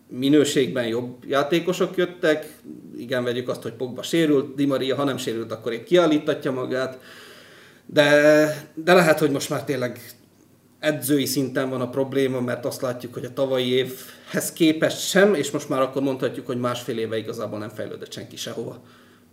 minőségben 0.08 0.88
jobb 0.88 1.16
játékosok 1.28 1.98
jöttek. 1.98 2.58
Igen, 2.98 3.24
vegyük 3.24 3.50
azt, 3.50 3.62
hogy 3.62 3.74
Pogba 3.74 4.04
sérült, 4.04 4.56
Di 4.56 4.66
Maria, 4.66 4.96
ha 4.96 5.04
nem 5.04 5.18
sérült, 5.18 5.52
akkor 5.52 5.74
épp 5.74 5.86
kiállítatja 5.86 6.52
magát. 6.52 7.00
De, 7.86 8.72
de 8.74 8.94
lehet, 8.94 9.20
hogy 9.20 9.32
most 9.32 9.50
már 9.50 9.64
tényleg 9.64 10.00
edzői 10.80 11.26
szinten 11.26 11.70
van 11.70 11.82
a 11.82 11.90
probléma, 11.90 12.42
mert 12.42 12.66
azt 12.66 12.82
látjuk, 12.82 13.14
hogy 13.14 13.26
a 13.26 13.34
tavalyi 13.34 13.70
évhez 13.70 14.54
képest 14.54 15.08
sem, 15.08 15.34
és 15.34 15.52
most 15.52 15.70
már 15.70 15.82
akkor 15.82 16.02
mondhatjuk, 16.02 16.46
hogy 16.46 16.60
másfél 16.60 16.98
éve 16.98 17.18
igazából 17.18 17.60
nem 17.60 17.70
fejlődött 17.70 18.12
senki 18.12 18.36
sehova. 18.36 18.82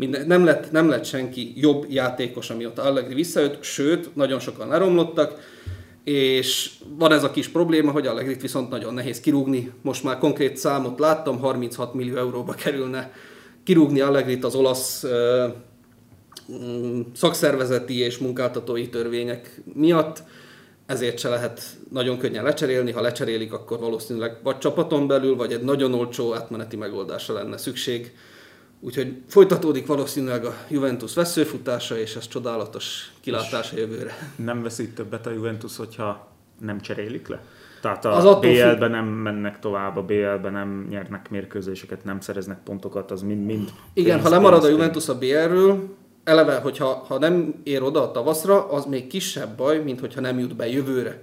Minden, 0.03 0.27
nem, 0.27 0.45
lett, 0.45 0.71
nem 0.71 0.89
lett 0.89 1.05
senki 1.05 1.53
jobb 1.57 1.87
játékos, 1.89 2.51
amióta 2.51 2.83
Allegri 2.83 3.15
visszajött, 3.15 3.63
sőt, 3.63 4.15
nagyon 4.15 4.41
sokan 4.41 4.69
leromlottak, 4.69 5.41
és 6.05 6.71
van 6.99 7.13
ez 7.13 7.25
a 7.25 7.31
kis 7.31 7.49
probléma, 7.49 7.91
hogy 7.91 8.07
Allegrit 8.07 8.41
viszont 8.41 8.71
nagyon 8.71 8.95
nehéz 8.95 9.21
kirúgni. 9.21 9.73
Most 9.83 10.05
már 10.05 10.19
konkrét 10.19 10.57
számot 10.57 10.99
láttam, 10.99 11.39
36 11.39 11.95
millió 11.95 12.17
euróba 12.17 12.53
kerülne 12.53 13.13
kirúgni 13.65 14.01
Allegrit 14.01 14.45
az 14.45 14.55
olasz 14.55 15.05
ö, 15.05 15.47
mm, 16.53 17.01
szakszervezeti 17.15 17.99
és 17.99 18.19
munkáltatói 18.19 18.89
törvények 18.89 19.61
miatt, 19.75 20.23
ezért 20.87 21.19
se 21.19 21.29
lehet 21.29 21.63
nagyon 21.91 22.19
könnyen 22.19 22.45
lecserélni, 22.45 22.93
ha 22.93 23.01
lecserélik, 23.01 23.53
akkor 23.53 23.79
valószínűleg 23.79 24.37
vagy 24.43 24.59
csapaton 24.59 25.07
belül, 25.07 25.37
vagy 25.37 25.53
egy 25.53 25.63
nagyon 25.63 25.95
olcsó 25.95 26.35
átmeneti 26.35 26.77
megoldásra 26.77 27.35
lenne 27.35 27.57
szükség 27.57 28.13
Úgyhogy 28.85 29.23
folytatódik 29.27 29.87
valószínűleg 29.87 30.45
a 30.45 30.55
Juventus 30.69 31.15
veszőfutása, 31.15 31.99
és 31.99 32.17
ez 32.17 32.29
csodálatos 32.29 33.13
kilátás 33.21 33.73
a 33.73 33.77
jövőre. 33.77 34.13
Nem 34.37 34.63
veszít 34.63 34.95
többet 34.95 35.27
a 35.27 35.31
Juventus, 35.31 35.77
hogyha 35.77 36.29
nem 36.61 36.81
cserélik 36.81 37.29
le? 37.29 37.41
Tehát 37.81 38.05
a 38.05 38.17
az 38.17 38.41
BL-ben 38.41 38.91
nem 38.91 39.05
mennek 39.05 39.59
tovább, 39.59 39.97
a 39.97 40.03
BL-ben 40.03 40.53
nem 40.53 40.87
nyernek 40.91 41.31
mérkőzéseket, 41.31 42.05
nem 42.05 42.21
szereznek 42.21 42.59
pontokat, 42.65 43.11
az 43.11 43.23
mind-mind. 43.23 43.73
Igen, 43.95 44.21
ha 44.21 44.29
lemarad 44.29 44.65
a 44.65 44.69
Juventus 44.69 45.09
a 45.09 45.19
BL-ről, 45.19 45.97
eleve, 46.25 46.55
hogyha 46.55 46.87
ha 46.87 47.19
nem 47.19 47.55
ér 47.63 47.83
oda 47.83 48.03
a 48.03 48.11
tavaszra, 48.11 48.69
az 48.69 48.85
még 48.85 49.07
kisebb 49.07 49.57
baj, 49.57 49.79
mint 49.79 50.01
hogyha 50.01 50.21
nem 50.21 50.39
jut 50.39 50.57
be 50.57 50.69
jövőre. 50.69 51.23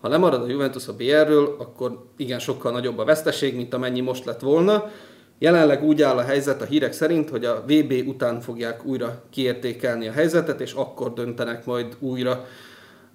Ha 0.00 0.08
lemarad 0.08 0.42
a 0.42 0.48
Juventus 0.48 0.88
a 0.88 0.96
BL-ről, 0.96 1.56
akkor 1.58 2.04
igen, 2.16 2.38
sokkal 2.38 2.72
nagyobb 2.72 2.98
a 2.98 3.04
veszteség, 3.04 3.56
mint 3.56 3.74
amennyi 3.74 4.00
most 4.00 4.24
lett 4.24 4.40
volna. 4.40 4.90
Jelenleg 5.38 5.82
úgy 5.82 6.02
áll 6.02 6.16
a 6.16 6.22
helyzet 6.22 6.62
a 6.62 6.64
hírek 6.64 6.92
szerint, 6.92 7.28
hogy 7.28 7.44
a 7.44 7.64
VB 7.66 7.92
után 8.06 8.40
fogják 8.40 8.84
újra 8.84 9.22
kiértékelni 9.30 10.08
a 10.08 10.12
helyzetet, 10.12 10.60
és 10.60 10.72
akkor 10.72 11.12
döntenek 11.12 11.64
majd 11.64 11.96
újra 11.98 12.46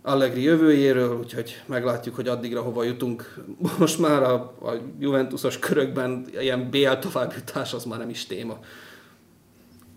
Allegri 0.01 0.41
jövőjéről, 0.41 1.17
úgyhogy 1.17 1.61
meglátjuk, 1.65 2.15
hogy 2.15 2.27
addigra 2.27 2.61
hova 2.61 2.83
jutunk. 2.83 3.35
Most 3.79 3.99
már 3.99 4.23
a, 4.23 4.33
a 4.61 4.73
Juventusos 4.99 5.59
körökben 5.59 6.25
ilyen 6.39 6.69
BL 6.69 6.93
továbbjutás 6.99 7.73
az 7.73 7.85
már 7.85 7.99
nem 7.99 8.09
is 8.09 8.25
téma. 8.25 8.59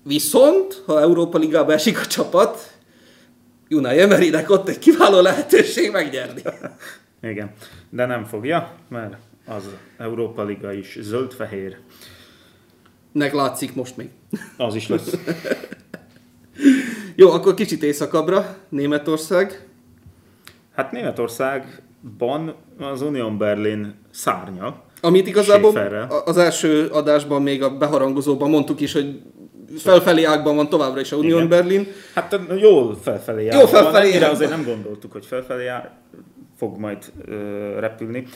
Viszont, 0.03 0.83
ha 0.87 1.01
Európa 1.01 1.39
Ligába 1.39 1.73
esik 1.73 2.01
a 2.01 2.07
csapat, 2.07 2.75
Unai 3.71 4.01
Emerynek 4.01 4.51
ott 4.51 4.69
egy 4.69 4.79
kiváló 4.79 5.21
lehetőség 5.21 5.91
megnyerni. 5.91 6.43
Igen, 7.31 7.53
de 7.91 8.07
nem 8.07 8.25
fogja, 8.25 8.73
mert 8.89 9.17
az 9.47 9.65
Európa 9.97 10.45
Liga 10.45 10.73
is 10.73 10.99
zöld-fehér 11.01 11.77
Nek 13.17 13.33
látszik 13.35 13.75
most 13.75 13.97
még. 13.97 14.09
Az 14.57 14.75
is 14.75 14.89
lesz. 14.89 15.17
Jó, 17.15 17.31
akkor 17.31 17.55
kicsit 17.55 17.83
északabbra, 17.83 18.57
Németország. 18.69 19.67
Hát 20.75 20.93
Németországban 20.93 22.55
az 22.79 23.03
Union 23.03 23.39
Berlin 23.39 23.95
szárnya. 24.11 24.83
Amit 25.01 25.27
igazából 25.27 25.71
Schäferrel. 25.71 26.07
a- 26.11 26.23
az 26.27 26.37
első 26.37 26.87
adásban, 26.87 27.43
még 27.43 27.63
a 27.63 27.77
beharangozóban 27.77 28.51
mondtuk 28.51 28.81
is, 28.81 28.93
hogy 28.93 29.21
felfelé 29.79 30.25
ágban 30.25 30.57
van 30.57 30.69
továbbra 30.69 31.01
is 31.01 31.13
a 31.13 31.17
Union 31.17 31.37
Igen. 31.37 31.49
Berlin. 31.49 31.87
Hát 32.15 32.41
jól 32.61 32.97
felfelé 33.03 33.45
jár. 33.45 33.59
Jól 33.59 33.67
felfelé 33.67 34.07
Ennyire 34.09 34.25
jár. 34.25 34.31
azért 34.31 34.51
nem 34.51 34.65
gondoltuk, 34.65 35.13
hogy 35.13 35.27
felfelé 35.27 35.65
jár, 35.65 35.91
fog 36.59 36.79
majd 36.79 36.99
ö, 37.27 37.35
repülni. 37.81 38.27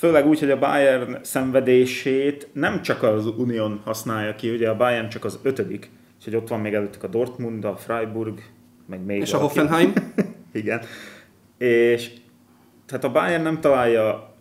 Főleg 0.00 0.26
úgy, 0.26 0.38
hogy 0.38 0.50
a 0.50 0.58
Bayern 0.58 1.18
szenvedését 1.22 2.48
nem 2.52 2.82
csak 2.82 3.02
az 3.02 3.26
Union 3.26 3.80
használja 3.84 4.34
ki, 4.34 4.50
ugye 4.50 4.68
a 4.68 4.76
Bayern 4.76 5.08
csak 5.08 5.24
az 5.24 5.38
ötödik, 5.42 5.90
úgyhogy 6.16 6.36
ott 6.36 6.48
van 6.48 6.60
még 6.60 6.74
előttük 6.74 7.02
a 7.02 7.06
Dortmund, 7.06 7.64
a 7.64 7.76
Freiburg, 7.76 8.42
meg 8.86 9.04
még 9.04 9.20
És 9.20 9.32
a 9.32 9.38
valaki. 9.38 9.58
Hoffenheim. 9.58 9.92
Igen. 10.52 10.80
És 11.58 12.10
tehát 12.86 13.04
a 13.04 13.10
Bayern 13.10 13.42
nem 13.42 13.60
találja 13.60 14.34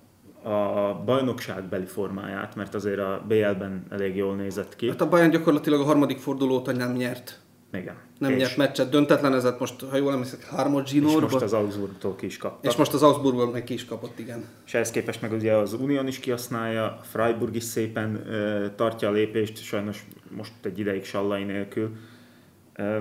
a 0.44 0.94
bajnokságbeli 1.06 1.86
formáját, 1.86 2.56
mert 2.56 2.76
azért 2.76 3.00
a 3.00 3.24
BL-ben 3.28 3.86
elég 3.90 4.16
jól 4.16 4.36
nézett 4.36 4.76
ki. 4.76 4.90
Hát 4.90 5.02
a 5.02 5.10
Bayern 5.10 5.30
gyakorlatilag 5.30 5.80
a 5.80 5.84
harmadik 5.84 6.18
forduló 6.18 6.56
óta 6.56 6.72
nem 6.72 6.92
nyert. 6.92 7.40
Igen. 7.74 7.96
Nem 8.18 8.34
nyert 8.34 8.58
meccset, 8.58 8.90
döntetlenezett 8.90 9.60
most, 9.60 9.82
ha 9.90 9.98
jól 9.98 10.12
emlékszek, 10.12 10.44
hármat 10.44 10.92
és 10.92 11.02
most 11.02 11.42
az 11.42 11.54
Augsburgtól 11.54 12.16
ki 12.16 12.26
is 12.26 12.38
kaptak. 12.38 12.72
és 12.72 12.78
most 12.78 12.94
az 12.94 13.04
Augsburgban 13.04 13.48
meg 13.48 13.64
ki 13.64 13.74
is 13.74 13.86
kapott, 13.86 14.20
igen. 14.20 14.46
És 14.66 14.74
ehhez 14.74 14.92
képest 14.92 15.22
meg 15.22 15.32
ugye 15.32 15.54
az 15.54 15.74
Union 15.74 16.08
is 16.08 16.20
kihasználja, 16.20 16.84
a 16.84 17.00
Freiburg 17.04 17.56
is 17.56 17.64
szépen 17.64 18.28
ö, 18.28 18.66
tartja 18.76 19.08
a 19.08 19.12
lépést, 19.12 19.64
sajnos 19.64 20.06
most 20.30 20.52
egy 20.64 20.80
ideig 20.80 21.06
Sallai 21.06 21.44
nélkül. 21.44 21.92
Ö, 22.76 23.00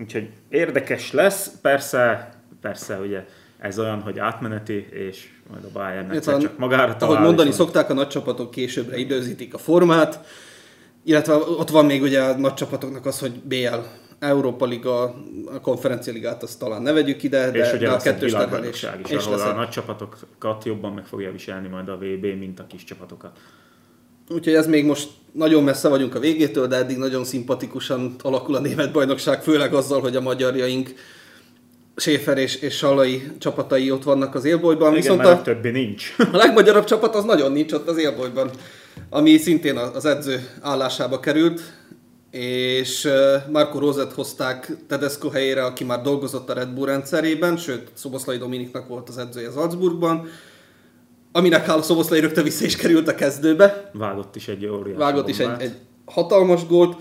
úgyhogy 0.00 0.30
érdekes 0.48 1.12
lesz, 1.12 1.50
persze, 1.62 2.34
persze 2.60 2.98
ugye 2.98 3.24
ez 3.58 3.78
olyan, 3.78 4.00
hogy 4.00 4.18
átmeneti, 4.18 4.86
és 4.90 5.28
majd 5.50 5.64
a 5.64 5.68
Bayern 5.72 6.10
egyszer 6.10 6.38
csak 6.38 6.58
magára 6.58 6.96
talál. 6.96 7.14
Ahogy 7.14 7.26
mondani 7.26 7.50
szokták, 7.50 7.90
a 7.90 7.94
nagy 7.94 8.08
csapatok 8.08 8.50
későbbre 8.50 8.96
időzítik 8.96 9.54
a 9.54 9.58
formát, 9.58 10.20
illetve 11.08 11.34
ott 11.34 11.70
van 11.70 11.84
még 11.86 12.02
ugye 12.02 12.22
a 12.22 12.36
nagy 12.38 12.54
csapatoknak 12.54 13.06
az, 13.06 13.18
hogy 13.18 13.32
BL, 13.32 13.78
Európa 14.18 14.66
Liga, 14.66 15.02
a 15.46 15.60
konferencia 15.62 16.12
ligát 16.12 16.42
azt 16.42 16.58
talán 16.58 16.82
ne 16.82 16.92
vegyük 16.92 17.22
ide, 17.22 17.50
de, 17.50 17.58
és 17.58 17.72
ugye 17.72 17.86
de 17.86 17.92
a 17.92 17.96
kettős 17.96 18.32
terhelés. 18.32 18.82
is, 19.02 19.10
És 19.10 19.16
ahol 19.16 19.36
lesz 19.36 19.46
a 19.46 19.52
nagy 19.52 19.68
csapatokat 19.68 20.64
jobban 20.64 20.92
meg 20.92 21.06
fogja 21.06 21.32
viselni 21.32 21.68
majd 21.68 21.88
a 21.88 21.96
VB, 21.96 22.24
mint 22.38 22.60
a 22.60 22.66
kis 22.66 22.84
csapatokat. 22.84 23.38
Úgyhogy 24.30 24.54
ez 24.54 24.66
még 24.66 24.84
most 24.84 25.08
nagyon 25.32 25.62
messze 25.62 25.88
vagyunk 25.88 26.14
a 26.14 26.18
végétől, 26.18 26.66
de 26.66 26.76
eddig 26.76 26.96
nagyon 26.96 27.24
szimpatikusan 27.24 28.14
alakul 28.22 28.54
a 28.54 28.60
német 28.60 28.92
bajnokság, 28.92 29.42
főleg 29.42 29.74
azzal, 29.74 30.00
hogy 30.00 30.16
a 30.16 30.20
magyarjaink 30.20 30.94
Schäfer 31.96 32.38
és, 32.38 32.56
és 32.56 32.76
Sallai 32.76 33.22
csapatai 33.38 33.90
ott 33.90 34.02
vannak 34.02 34.34
az 34.34 34.44
élbolyban. 34.44 34.96
Igen, 34.96 35.00
Viszont 35.00 35.24
a 35.24 35.42
többi 35.42 35.70
nincs. 35.70 36.14
a 36.32 36.36
legmagyarabb 36.36 36.84
csapat 36.84 37.14
az 37.14 37.24
nagyon 37.24 37.52
nincs 37.52 37.72
ott 37.72 37.88
az 37.88 37.98
élbolyban, 37.98 38.50
ami 39.10 39.36
szintén 39.36 39.76
az 39.76 40.04
edző 40.04 40.48
állásába 40.60 41.20
került, 41.20 41.60
és 42.30 43.08
Marco 43.50 43.78
Roset 43.78 44.12
hozták 44.12 44.76
Tedesco 44.88 45.28
helyére, 45.28 45.64
aki 45.64 45.84
már 45.84 46.02
dolgozott 46.02 46.50
a 46.50 46.52
Red 46.52 46.68
Bull 46.68 46.86
rendszerében, 46.86 47.56
sőt, 47.56 47.90
Szoboszlai 47.94 48.36
Dominiknak 48.36 48.88
volt 48.88 49.08
az 49.08 49.18
edzője 49.18 49.50
Salzburgban, 49.50 50.28
aminek 51.32 51.66
hála 51.66 51.82
Szoboszlai 51.82 52.20
rögtön 52.20 52.44
vissza 52.44 52.64
is 52.64 52.76
került 52.76 53.08
a 53.08 53.14
kezdőbe, 53.14 53.90
Vágott 53.92 54.36
is 54.36 54.48
egy 54.48 54.66
óriási 54.66 54.98
vágott 54.98 55.28
is 55.28 55.38
egy, 55.38 55.50
egy 55.58 55.76
hatalmas 56.04 56.66
gólt, 56.66 56.96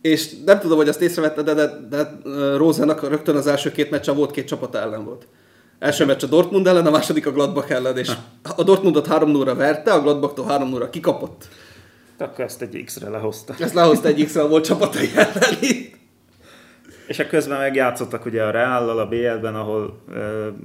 és 0.00 0.30
nem 0.44 0.58
tudom, 0.58 0.76
hogy 0.76 0.88
azt 0.88 1.00
észrevette, 1.00 1.42
de, 1.42 1.54
de, 1.54 1.86
de 1.88 2.20
Rosenak 2.56 3.08
rögtön 3.08 3.36
az 3.36 3.46
első 3.46 3.72
két 3.72 3.90
meccsen 3.90 4.16
volt 4.16 4.30
két 4.30 4.46
csapata 4.46 4.78
ellen 4.78 5.04
volt. 5.04 5.26
Első 5.80 6.04
meccs 6.04 6.24
a 6.24 6.26
Dortmund 6.26 6.66
ellen, 6.66 6.86
a 6.86 6.90
második 6.90 7.26
a 7.26 7.32
Gladbach 7.32 7.70
ellen, 7.70 7.98
és 7.98 8.12
a 8.56 8.62
Dortmundot 8.62 9.06
3 9.06 9.30
0 9.30 9.54
verte, 9.54 9.92
a 9.92 10.02
Gladbachtól 10.02 10.46
3 10.46 10.68
0 10.68 10.90
kikapott. 10.90 11.48
Akkor 12.18 12.44
ezt 12.44 12.62
egy 12.62 12.82
X-re 12.84 13.08
lehozta. 13.08 13.54
Ezt 13.58 13.74
lehozta 13.74 14.08
egy 14.08 14.24
x 14.24 14.34
volt 14.34 14.64
csapatai 14.64 15.08
ellen 15.14 15.56
itt. 15.60 15.96
És 17.06 17.18
a 17.18 17.26
közben 17.26 17.58
megjátszottak 17.58 18.24
ugye 18.24 18.42
a 18.42 18.50
Reállal 18.50 18.98
a 18.98 19.06
BL-ben, 19.06 19.54
ahol 19.54 20.02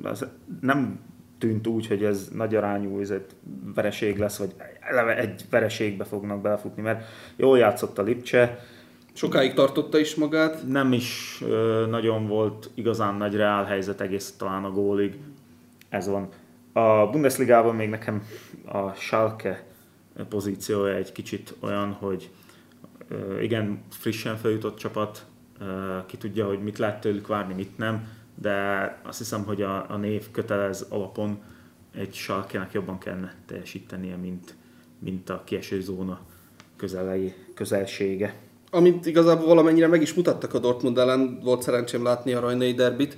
az 0.04 0.26
nem 0.62 1.00
tűnt 1.40 1.68
úgy, 1.68 1.88
hogy 1.88 2.04
ez 2.04 2.28
nagy 2.34 2.56
arányú 2.56 3.00
ez 3.00 3.10
egy 3.10 3.26
vereség 3.76 4.18
lesz, 4.18 4.38
vagy 4.38 4.54
eleve 4.80 5.18
egy 5.18 5.46
vereségbe 5.50 6.04
fognak 6.04 6.42
belefutni, 6.42 6.82
mert 6.82 7.06
jól 7.36 7.58
játszott 7.58 7.98
a 7.98 8.04
Lipcse, 8.04 8.60
Sokáig 9.18 9.54
tartotta 9.54 10.00
is 10.00 10.16
magát. 10.16 10.68
nem 10.68 10.94
is 10.94 11.42
ö, 11.42 11.86
nagyon 11.90 12.28
volt 12.28 12.70
igazán 12.74 13.16
nagy 13.16 13.36
reál 13.36 13.66
helyzet 13.66 14.02
egész 14.02 14.34
talán 14.38 14.64
a 14.64 14.72
gólig. 14.72 15.18
Ez 15.90 16.08
van. 16.08 16.30
A 16.74 17.10
Bundesligában 17.10 17.76
még 17.76 17.90
nekem 17.90 18.28
a 18.66 18.92
Schalke 18.92 19.66
pozíciója 20.30 20.96
egy 20.96 21.12
kicsit 21.12 21.56
olyan, 21.60 21.92
hogy 21.92 22.30
ö, 23.08 23.40
igen, 23.40 23.84
frissen 23.90 24.38
feljutott 24.38 24.78
csapat, 24.78 25.26
ö, 25.60 25.98
ki 26.06 26.18
tudja, 26.18 26.48
hogy 26.48 26.64
mit 26.64 26.78
lehet 26.78 27.02
tőlük 27.02 27.28
várni, 27.28 27.54
mit 27.54 27.78
nem, 27.78 28.08
de 28.42 29.00
azt 29.04 29.18
hiszem, 29.18 29.44
hogy 29.44 29.62
a, 29.62 29.86
a 29.90 29.98
név 29.98 30.32
kötelez 30.32 30.86
alapon 30.90 31.42
egy 31.94 32.14
Schalke-nek 32.14 32.72
jobban 32.72 32.98
kellene 32.98 33.36
teljesítenie, 33.46 34.16
mint, 34.16 34.56
mint 35.00 35.30
a 35.30 35.42
kieső 35.44 35.82
zóna 35.82 36.20
közelei, 36.76 37.34
közelsége. 37.54 38.45
Amit 38.76 39.06
igazából 39.06 39.46
valamennyire 39.46 39.88
meg 39.88 40.02
is 40.02 40.14
mutattak 40.14 40.54
a 40.54 40.60
Dortmund 40.60 40.98
ellen, 40.98 41.40
volt 41.44 41.62
szerencsém 41.62 42.04
látni 42.04 42.34
a 42.34 42.40
Rajnai 42.40 42.74
derbit. 42.74 43.18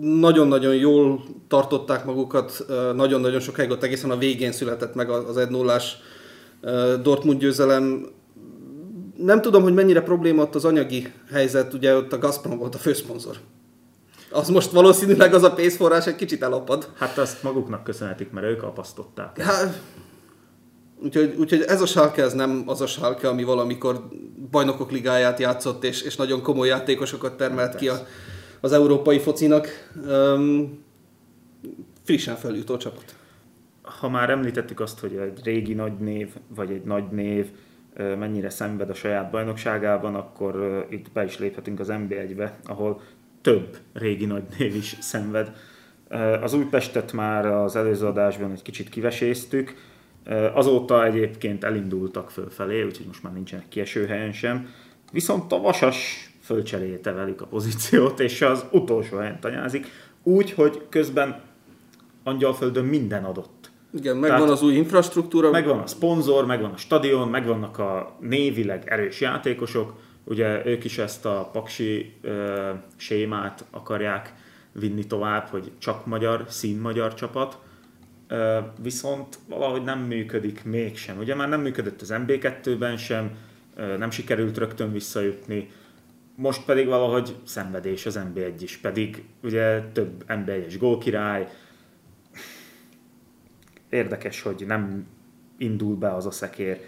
Nagyon-nagyon 0.00 0.74
jól 0.74 1.22
tartották 1.48 2.04
magukat, 2.04 2.66
nagyon-nagyon 2.94 3.40
sokáig 3.40 3.70
ott 3.70 3.82
egészen 3.82 4.10
a 4.10 4.16
végén 4.16 4.52
született 4.52 4.94
meg 4.94 5.10
az 5.10 5.36
1 5.36 5.48
0 5.48 5.80
Dortmund 7.02 7.40
győzelem. 7.40 8.06
Nem 9.16 9.40
tudom, 9.40 9.62
hogy 9.62 9.74
mennyire 9.74 10.02
probléma 10.02 10.42
ott 10.42 10.54
az 10.54 10.64
anyagi 10.64 11.12
helyzet, 11.30 11.74
ugye 11.74 11.96
ott 11.96 12.12
a 12.12 12.18
Gazprom 12.18 12.58
volt 12.58 12.74
a 12.74 12.78
főszponzor. 12.78 13.36
Az 14.30 14.48
most 14.48 14.70
valószínűleg 14.70 15.34
az 15.34 15.42
a 15.42 15.52
pénzforrás 15.52 16.06
egy 16.06 16.16
kicsit 16.16 16.42
elapad. 16.42 16.88
Hát 16.98 17.18
azt 17.18 17.42
maguknak 17.42 17.84
köszönhetik, 17.84 18.30
mert 18.30 18.46
ők 18.46 18.62
apasztották. 18.62 19.40
Hát, 19.40 19.80
úgyhogy, 21.02 21.34
úgyhogy 21.38 21.62
ez 21.62 21.80
a 21.80 21.86
Schalke, 21.86 22.22
ez 22.22 22.32
nem 22.32 22.62
az 22.66 22.80
a 22.80 22.86
Schalke, 22.86 23.28
ami 23.28 23.44
valamikor 23.44 24.08
bajnokok 24.50 24.90
ligáját 24.90 25.38
játszott, 25.38 25.84
és, 25.84 26.02
és 26.02 26.16
nagyon 26.16 26.42
komoly 26.42 26.68
játékosokat 26.68 27.36
termelt 27.36 27.74
ki 27.74 27.88
a, 27.88 28.06
az 28.60 28.72
európai 28.72 29.18
focinak. 29.18 29.68
Um, 30.06 30.80
frissen 32.04 32.36
feljutó 32.36 32.76
csapat. 32.76 33.14
Ha 33.82 34.08
már 34.08 34.30
említettük 34.30 34.80
azt, 34.80 34.98
hogy 34.98 35.16
egy 35.16 35.40
régi 35.44 35.74
nagy 35.74 35.98
név, 35.98 36.28
vagy 36.48 36.70
egy 36.70 36.82
nagy 36.82 37.04
név 37.10 37.46
mennyire 37.96 38.50
szenved 38.50 38.90
a 38.90 38.94
saját 38.94 39.30
bajnokságában, 39.30 40.14
akkor 40.14 40.86
itt 40.90 41.10
be 41.12 41.24
is 41.24 41.38
léphetünk 41.38 41.80
az 41.80 41.88
NB1-be, 41.90 42.58
ahol 42.64 43.00
több 43.40 43.76
régi 43.92 44.24
nagy 44.24 44.42
név 44.58 44.74
is 44.74 44.96
szenved. 45.00 45.52
Az 46.42 46.54
Újpestet 46.54 47.12
már 47.12 47.46
az 47.46 47.76
előző 47.76 48.06
adásban 48.06 48.50
egy 48.50 48.62
kicsit 48.62 48.88
kiveséztük, 48.88 49.74
azóta 50.54 51.04
egyébként 51.04 51.64
elindultak 51.64 52.30
fölfelé, 52.30 52.82
úgyhogy 52.82 53.06
most 53.06 53.22
már 53.22 53.32
nincsenek 53.32 53.68
kieső 53.68 54.06
helyen 54.06 54.32
sem. 54.32 54.68
Viszont 55.12 55.52
a 55.52 55.60
Vasas 55.60 56.30
fölcserélte 56.42 57.12
velük 57.12 57.40
a 57.40 57.46
pozíciót, 57.46 58.20
és 58.20 58.42
az 58.42 58.64
utolsó 58.70 59.16
helyen 59.16 59.40
tanyázik, 59.40 59.86
úgy, 60.22 60.52
hogy 60.52 60.82
közben 60.88 61.40
Angyalföldön 62.24 62.84
minden 62.84 63.24
adott. 63.24 63.70
Igen, 63.94 64.16
megvan 64.16 64.38
Tehát- 64.38 64.54
az 64.54 64.62
új 64.62 64.74
infrastruktúra. 64.74 65.50
Megvan 65.50 65.78
a 65.78 65.86
szponzor, 65.86 66.46
megvan 66.46 66.70
a 66.70 66.76
stadion, 66.76 67.28
megvannak 67.28 67.78
a 67.78 68.16
névileg 68.20 68.82
erős 68.86 69.20
játékosok, 69.20 69.94
ugye 70.24 70.66
ők 70.66 70.84
is 70.84 70.98
ezt 70.98 71.26
a 71.26 71.48
paksi 71.52 72.14
ö, 72.20 72.70
sémát 72.96 73.64
akarják 73.70 74.34
vinni 74.72 75.06
tovább, 75.06 75.46
hogy 75.48 75.70
csak 75.78 76.06
magyar, 76.06 76.44
szín 76.48 76.78
magyar 76.78 77.14
csapat, 77.14 77.58
viszont 78.82 79.38
valahogy 79.48 79.82
nem 79.82 79.98
működik 79.98 80.64
mégsem. 80.64 81.18
Ugye 81.18 81.34
már 81.34 81.48
nem 81.48 81.60
működött 81.60 82.00
az 82.00 82.14
MB2-ben 82.14 82.96
sem, 82.96 83.30
nem 83.98 84.10
sikerült 84.10 84.58
rögtön 84.58 84.92
visszajutni, 84.92 85.70
most 86.34 86.64
pedig 86.64 86.86
valahogy 86.86 87.36
szenvedés 87.44 88.06
az 88.06 88.20
MB1 88.34 88.54
is, 88.60 88.76
pedig 88.76 89.24
ugye 89.42 89.80
több 89.80 90.24
MB1-es 90.28 90.74
gólkirály, 90.78 91.48
érdekes, 93.88 94.42
hogy 94.42 94.64
nem 94.66 95.06
indul 95.58 95.96
be 95.96 96.14
az 96.14 96.26
a 96.26 96.30
szekér. 96.30 96.80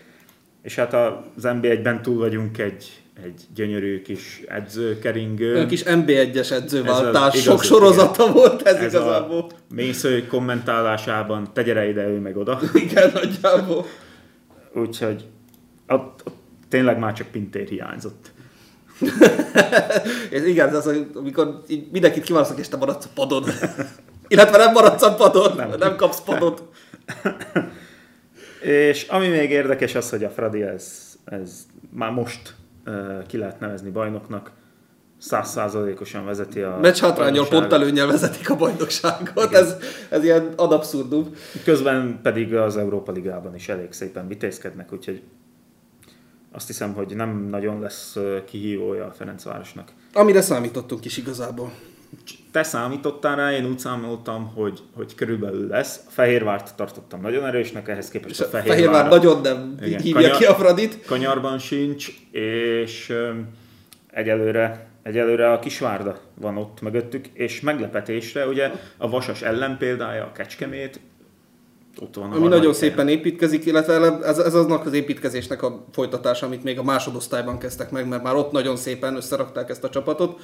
És 0.62 0.74
hát 0.74 0.92
az 0.92 1.42
NB1-ben 1.42 2.02
túl 2.02 2.18
vagyunk 2.18 2.58
egy, 2.58 3.03
egy 3.22 3.40
gyönyörű 3.54 4.02
kis 4.02 4.42
edzőkeringő. 4.48 5.54
Ön 5.54 5.66
kis 5.66 5.82
MB1-es 5.86 6.50
edzőváltás, 6.50 7.42
sok 7.42 7.62
sorozata 7.62 8.32
volt 8.32 8.62
ez, 8.62 8.74
Ez 8.74 8.80
igazából. 8.80 9.38
a 9.38 9.74
mésző 9.74 10.26
kommentálásában, 10.26 11.52
te 11.52 11.62
gyere 11.62 11.88
ide, 11.88 12.06
ő 12.06 12.18
meg 12.18 12.36
oda. 12.36 12.60
Igen, 12.88 13.10
nagyjából. 13.14 13.86
úgyhogy 14.74 15.24
ott, 15.88 16.20
ott 16.24 16.36
tényleg 16.68 16.98
már 16.98 17.12
csak 17.12 17.26
Pintér 17.26 17.68
hiányzott. 17.68 18.32
Ez 20.32 20.44
igen, 20.44 20.74
az, 20.74 20.90
amikor 21.14 21.62
így 21.66 21.88
mindenkit 21.92 22.24
kiválasztok, 22.24 22.58
és 22.58 22.68
te 22.68 22.76
maradsz 22.76 23.04
a 23.04 23.08
padon. 23.14 23.44
Illetve 24.28 24.56
nem 24.56 24.72
maradsz 24.72 25.02
a 25.02 25.14
padon, 25.14 25.56
nem, 25.56 25.70
nem 25.78 25.96
kapsz 25.96 26.20
padot. 26.20 26.62
és 28.62 29.06
ami 29.08 29.28
még 29.28 29.50
érdekes 29.50 29.94
az, 29.94 30.10
hogy 30.10 30.24
a 30.24 30.30
Fradi 30.30 30.62
ez, 30.62 31.16
ez 31.24 31.66
már 31.90 32.10
most 32.10 32.54
ki 33.26 33.36
lehet 33.36 33.60
nevezni 33.60 33.90
bajnoknak, 33.90 34.50
százszázalékosan 35.18 36.24
vezeti 36.24 36.60
a 36.60 36.78
Meccs 36.80 36.98
hátrányol, 36.98 37.48
pont 37.48 37.72
előnyel 37.72 38.06
vezetik 38.06 38.50
a 38.50 38.56
bajnokságot, 38.56 39.52
ez, 39.52 39.76
ez 40.08 40.24
ilyen 40.24 40.52
ad 40.56 40.72
abszurdum. 40.72 41.30
Közben 41.64 42.20
pedig 42.22 42.54
az 42.54 42.76
Európa 42.76 43.12
Ligában 43.12 43.54
is 43.54 43.68
elég 43.68 43.92
szépen 43.92 44.28
vitézkednek, 44.28 44.92
úgyhogy 44.92 45.22
azt 46.52 46.66
hiszem, 46.66 46.92
hogy 46.92 47.16
nem 47.16 47.46
nagyon 47.50 47.80
lesz 47.80 48.16
kihívója 48.44 49.04
a 49.06 49.12
Ferencvárosnak. 49.12 49.92
Amire 50.12 50.40
számítottunk 50.40 51.04
is 51.04 51.16
igazából. 51.16 51.72
Te 52.52 52.62
számítottál 52.62 53.36
rá, 53.36 53.52
én 53.52 53.66
úgy 53.66 53.78
számoltam, 53.78 54.52
hogy, 54.54 54.80
hogy 54.94 55.14
körülbelül 55.14 55.68
lesz. 55.68 56.00
A 56.06 56.10
Fehérvárt 56.10 56.74
tartottam 56.76 57.20
nagyon 57.20 57.46
erősnek, 57.46 57.88
ehhez 57.88 58.08
képest 58.08 58.40
a 58.40 58.44
Fehérvár... 58.44 58.76
Fehérvár 58.76 59.08
nagyon 59.08 59.40
nem 59.40 59.74
igen, 59.82 60.00
hívja 60.00 60.20
kanyar, 60.20 60.36
ki 60.36 60.44
a 60.44 60.54
Fradit. 60.54 61.04
Kanyarban 61.06 61.58
sincs, 61.58 62.08
és 62.30 63.08
um, 63.10 63.48
egyelőre, 64.10 64.86
egyelőre 65.02 65.52
a 65.52 65.58
Kisvárda 65.58 66.20
van 66.34 66.56
ott 66.56 66.80
mögöttük, 66.80 67.26
és 67.32 67.60
meglepetésre 67.60 68.46
ugye 68.46 68.70
a 68.96 69.08
Vasas 69.08 69.42
ellenpéldája, 69.42 70.24
a 70.24 70.32
Kecskemét, 70.32 71.00
ott 72.00 72.14
van 72.14 72.32
Ami 72.32 72.48
nagyon 72.48 72.72
szépen 72.72 73.08
építkezik, 73.08 73.66
illetve 73.66 74.18
ez, 74.22 74.38
ez 74.38 74.54
aznak 74.54 74.86
az 74.86 74.92
építkezésnek 74.92 75.62
a 75.62 75.84
folytatása, 75.92 76.46
amit 76.46 76.64
még 76.64 76.78
a 76.78 76.82
másodosztályban 76.82 77.58
kezdtek 77.58 77.90
meg, 77.90 78.08
mert 78.08 78.22
már 78.22 78.34
ott 78.34 78.52
nagyon 78.52 78.76
szépen 78.76 79.16
összerakták 79.16 79.70
ezt 79.70 79.84
a 79.84 79.90
csapatot. 79.90 80.40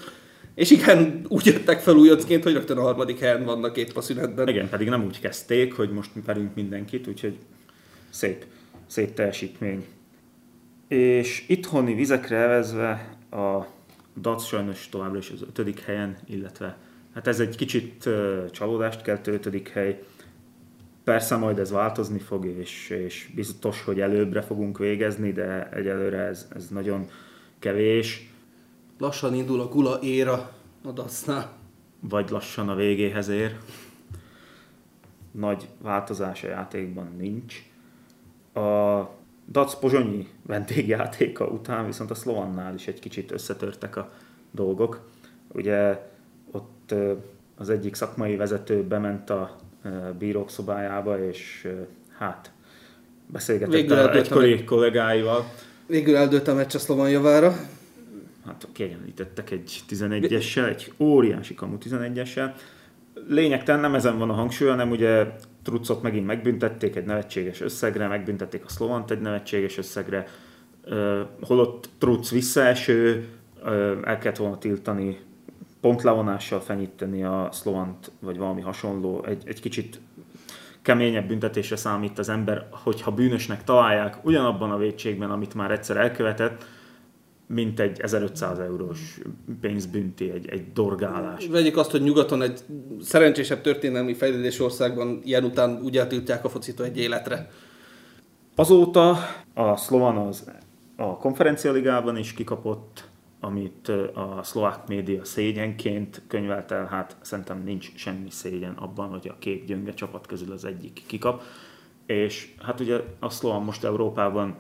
És 0.55 0.71
igen, 0.71 1.25
úgy 1.29 1.47
jöttek 1.47 1.81
fel 1.81 1.97
újoncként, 1.97 2.43
hogy 2.43 2.53
rögtön 2.53 2.77
a 2.79 2.83
harmadik 2.83 3.19
helyen 3.19 3.45
vannak 3.45 3.77
épp 3.77 3.97
a 3.97 4.01
szünetben. 4.01 4.49
Igen, 4.49 4.69
pedig 4.69 4.89
nem 4.89 5.05
úgy 5.05 5.21
kezdték, 5.21 5.75
hogy 5.75 5.91
most 5.91 6.11
verünk 6.25 6.55
mindenkit, 6.55 7.07
úgyhogy 7.07 7.39
szép, 8.11 8.45
szép 8.87 9.15
teljesítmény. 9.15 9.85
És 10.89 11.45
itthoni 11.49 11.95
vizekre 11.95 12.37
elvezve 12.37 13.17
a 13.31 13.67
DAC 14.21 14.45
sajnos 14.45 14.89
továbbra 14.89 15.19
is 15.19 15.31
az 15.31 15.43
ötödik 15.43 15.81
helyen, 15.81 16.17
illetve 16.27 16.77
hát 17.15 17.27
ez 17.27 17.41
egy 17.41 17.57
kicsit 17.57 18.09
csalódást 18.51 19.03
keltő 19.03 19.33
ötödik 19.33 19.69
hely, 19.69 19.99
Persze 21.05 21.37
majd 21.37 21.59
ez 21.59 21.71
változni 21.71 22.19
fog, 22.19 22.47
és, 22.47 22.89
és 22.89 23.31
biztos, 23.35 23.83
hogy 23.83 24.01
előbbre 24.01 24.43
fogunk 24.43 24.79
végezni, 24.79 25.33
de 25.33 25.69
egyelőre 25.73 26.19
ez, 26.19 26.49
ez 26.55 26.69
nagyon 26.69 27.07
kevés. 27.59 28.30
Lassan 29.01 29.35
indul 29.35 29.61
a 29.61 29.69
gula 29.69 29.99
éra 30.03 30.53
a 30.85 30.91
dacnál. 30.91 31.53
Vagy 32.01 32.31
lassan 32.31 32.69
a 32.69 32.75
végéhez 32.75 33.29
ér. 33.29 33.57
Nagy 35.31 35.69
változás 35.79 36.45
a 36.45 36.49
játékban 36.49 37.15
nincs. 37.19 37.63
A 38.55 39.01
Dac 39.51 39.75
pozsonyi 39.75 40.29
vendégjátéka 40.47 41.47
után 41.47 41.87
viszont 41.87 42.11
a 42.11 42.15
Slovannál 42.15 42.75
is 42.75 42.87
egy 42.87 42.99
kicsit 42.99 43.31
összetörtek 43.31 43.97
a 43.97 44.13
dolgok. 44.51 45.09
Ugye 45.53 46.09
ott 46.51 46.95
az 47.57 47.71
egyik 47.71 47.95
szakmai 47.95 48.37
vezető 48.37 48.83
bement 48.83 49.31
a 49.31 49.57
bírók 50.19 50.51
szobájába, 50.51 51.25
és 51.25 51.69
hát 52.19 52.53
beszélgetett 53.27 53.91
a 53.91 54.15
egykori 54.15 54.65
kollégáival. 54.65 55.45
Végül 55.87 56.17
eldőlt 56.17 56.49
a 56.49 56.55
meccs 56.55 56.75
a 56.75 56.79
Szlovan 56.79 57.11
javára. 57.11 57.57
Hát 58.51 58.69
kiegyenlítettek 58.73 59.51
egy 59.51 59.81
11-essel, 59.89 60.69
egy 60.69 60.93
óriási 60.99 61.55
kamu 61.55 61.77
11-essel. 61.85 62.53
Lényegtelen 63.29 63.81
nem 63.81 63.95
ezen 63.95 64.19
van 64.19 64.31
a 64.31 64.33
hangsúly, 64.33 64.69
hanem 64.69 64.91
ugye 64.91 65.37
Trucot 65.63 66.03
megint 66.03 66.27
megbüntették 66.27 66.97
egy 66.97 67.05
nevetséges 67.05 67.61
összegre, 67.61 68.07
megbüntették 68.07 68.65
a 68.65 68.69
Szlovant 68.69 69.11
egy 69.11 69.21
nevetséges 69.21 69.79
összegre, 69.79 70.27
holott 71.41 71.89
Truc 71.99 72.31
visszaeső, 72.31 73.29
el 74.05 74.19
kellett 74.19 74.37
volna 74.37 74.59
tiltani 74.59 75.19
pontlevonással 75.81 76.61
fenyíteni 76.61 77.25
a 77.25 77.49
szlovant, 77.53 78.11
vagy 78.21 78.39
valami 78.39 78.61
hasonló, 78.61 79.25
egy, 79.25 79.43
egy 79.47 79.61
kicsit 79.61 80.01
keményebb 80.83 81.29
büntetésre 81.29 81.77
számít 81.77 82.19
az 82.19 82.29
ember, 82.29 82.69
hogyha 82.71 83.11
bűnösnek 83.11 83.65
találják 83.65 84.25
ugyanabban 84.25 84.71
a 84.71 84.77
vétségben, 84.77 85.31
amit 85.31 85.55
már 85.55 85.71
egyszer 85.71 85.97
elkövetett, 85.97 86.65
mint 87.55 87.81
egy 87.81 88.01
1500 88.01 88.59
eurós 88.59 89.21
pénzbünti, 89.61 90.31
egy, 90.31 90.49
egy 90.49 90.73
dorgálás. 90.73 91.47
Vegyük 91.47 91.77
azt, 91.77 91.91
hogy 91.91 92.03
nyugaton 92.03 92.43
egy 92.43 92.61
szerencsésebb 93.01 93.61
történelmi 93.61 94.15
fejlődés 94.15 94.61
országban 94.61 95.21
ilyen 95.25 95.45
után 95.45 95.81
úgy 95.83 95.97
eltiltják 95.97 96.45
a 96.45 96.49
focitó 96.49 96.85
egy 96.85 96.99
életre. 96.99 97.51
Azóta 98.55 99.19
a 99.55 99.77
Slovan 99.77 100.17
az 100.17 100.51
a 100.97 101.17
konferencialigában 101.17 102.17
is 102.17 102.33
kikapott, 102.33 103.09
amit 103.41 103.89
a 104.15 104.43
szlovák 104.43 104.89
média 104.89 105.25
szégyenként 105.25 106.23
könyvelt 106.27 106.71
el, 106.71 106.87
hát 106.87 107.17
szerintem 107.21 107.63
nincs 107.65 107.95
semmi 107.95 108.31
szégyen 108.31 108.73
abban, 108.73 109.09
hogy 109.09 109.29
a 109.29 109.39
két 109.39 109.65
gyönge 109.65 109.95
csapat 109.95 110.27
közül 110.27 110.53
az 110.53 110.65
egyik 110.65 111.03
kikap. 111.07 111.43
És 112.07 112.55
hát 112.63 112.81
ugye 112.81 113.01
a 113.19 113.31
szlován 113.31 113.63
most 113.63 113.85
Európában 113.85 114.57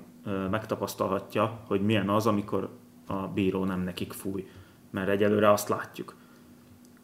megtapasztalhatja, 0.50 1.61
hogy 1.66 1.81
milyen 1.81 2.09
az, 2.09 2.26
amikor 2.26 2.68
a 3.11 3.31
bíró 3.35 3.64
nem 3.64 3.81
nekik 3.81 4.12
fúj. 4.12 4.46
Mert 4.90 5.09
egyelőre 5.09 5.51
azt 5.51 5.68
látjuk. 5.68 6.14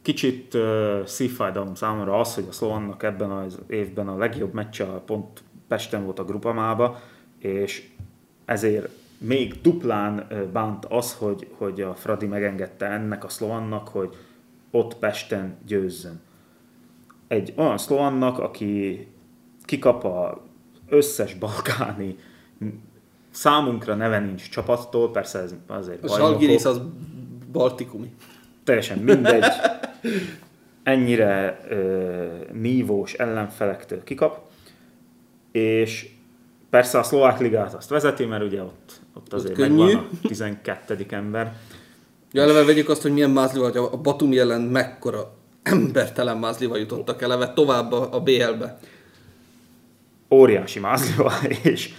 Kicsit 0.03 0.55
uh, 0.55 1.05
szívfájdalom 1.05 1.75
számomra 1.75 2.21
az, 2.21 2.35
hogy 2.35 2.47
a 2.49 2.53
Szlovannak 2.53 3.03
ebben 3.03 3.31
az 3.31 3.59
évben 3.67 4.09
a 4.09 4.17
legjobb 4.17 4.53
meccse 4.53 4.85
pont 4.85 5.43
Pesten 5.69 6.05
volt 6.05 6.19
a 6.19 6.25
grupamába, 6.25 6.99
és 7.39 7.89
ezért 8.45 8.89
még 9.19 9.61
duplán 9.61 10.27
bánt 10.53 10.85
az, 10.85 11.15
hogy, 11.15 11.49
hogy 11.59 11.81
a 11.81 11.95
Fradi 11.95 12.27
megengedte 12.27 12.87
ennek 12.87 13.25
a 13.25 13.29
szlovannak, 13.29 13.89
hogy 13.89 14.17
ott 14.71 14.97
Pesten 14.97 15.57
győzzön. 15.67 16.21
Egy 17.29 17.53
olyan 17.57 17.79
szlovannak, 17.79 18.39
aki 18.39 19.07
kikap 19.65 20.05
a 20.05 20.43
összes 20.89 21.35
balkáni 21.35 22.17
számunkra 23.37 23.95
neve 23.95 24.19
nincs 24.19 24.49
csapattól, 24.49 25.11
persze 25.11 25.39
ez 25.39 25.55
azért 25.67 26.05
A 26.05 26.17
Zsalgiris 26.17 26.65
az 26.65 26.81
baltikumi. 27.53 28.15
Teljesen 28.65 28.99
mindegy. 28.99 29.45
Ennyire 30.83 31.61
ö, 31.69 32.25
nívós 32.53 33.15
ellenfelektől 33.15 34.05
kikap, 34.05 34.41
és 35.53 36.09
persze 36.71 36.99
a 36.99 37.03
szlovák 37.03 37.41
ligát 37.41 37.75
azt 37.75 37.89
vezeti, 37.89 38.25
mert 38.25 38.43
ugye 38.43 38.63
ott 38.63 39.01
ott 39.17 39.33
azért 39.33 39.59
ott 39.59 39.59
megvan 39.59 39.95
a 39.97 40.27
12. 40.27 41.07
ember. 41.09 41.57
Ja, 42.33 42.43
eleve 42.43 42.65
vegyük 42.65 42.89
azt, 42.89 43.03
hogy 43.03 43.13
milyen 43.13 43.31
mázlival, 43.31 43.71
a 43.73 43.97
Batumi 43.97 44.39
ellen 44.39 44.61
mekkora 44.61 45.35
embertelen 45.63 46.37
mázlival 46.37 46.79
jutottak 46.79 47.23
eleve 47.23 47.53
tovább 47.53 47.93
a, 47.93 48.15
a 48.15 48.21
BL-be. 48.21 48.79
Óriási 50.31 50.79
mázlival, 50.79 51.33
és 51.63 51.95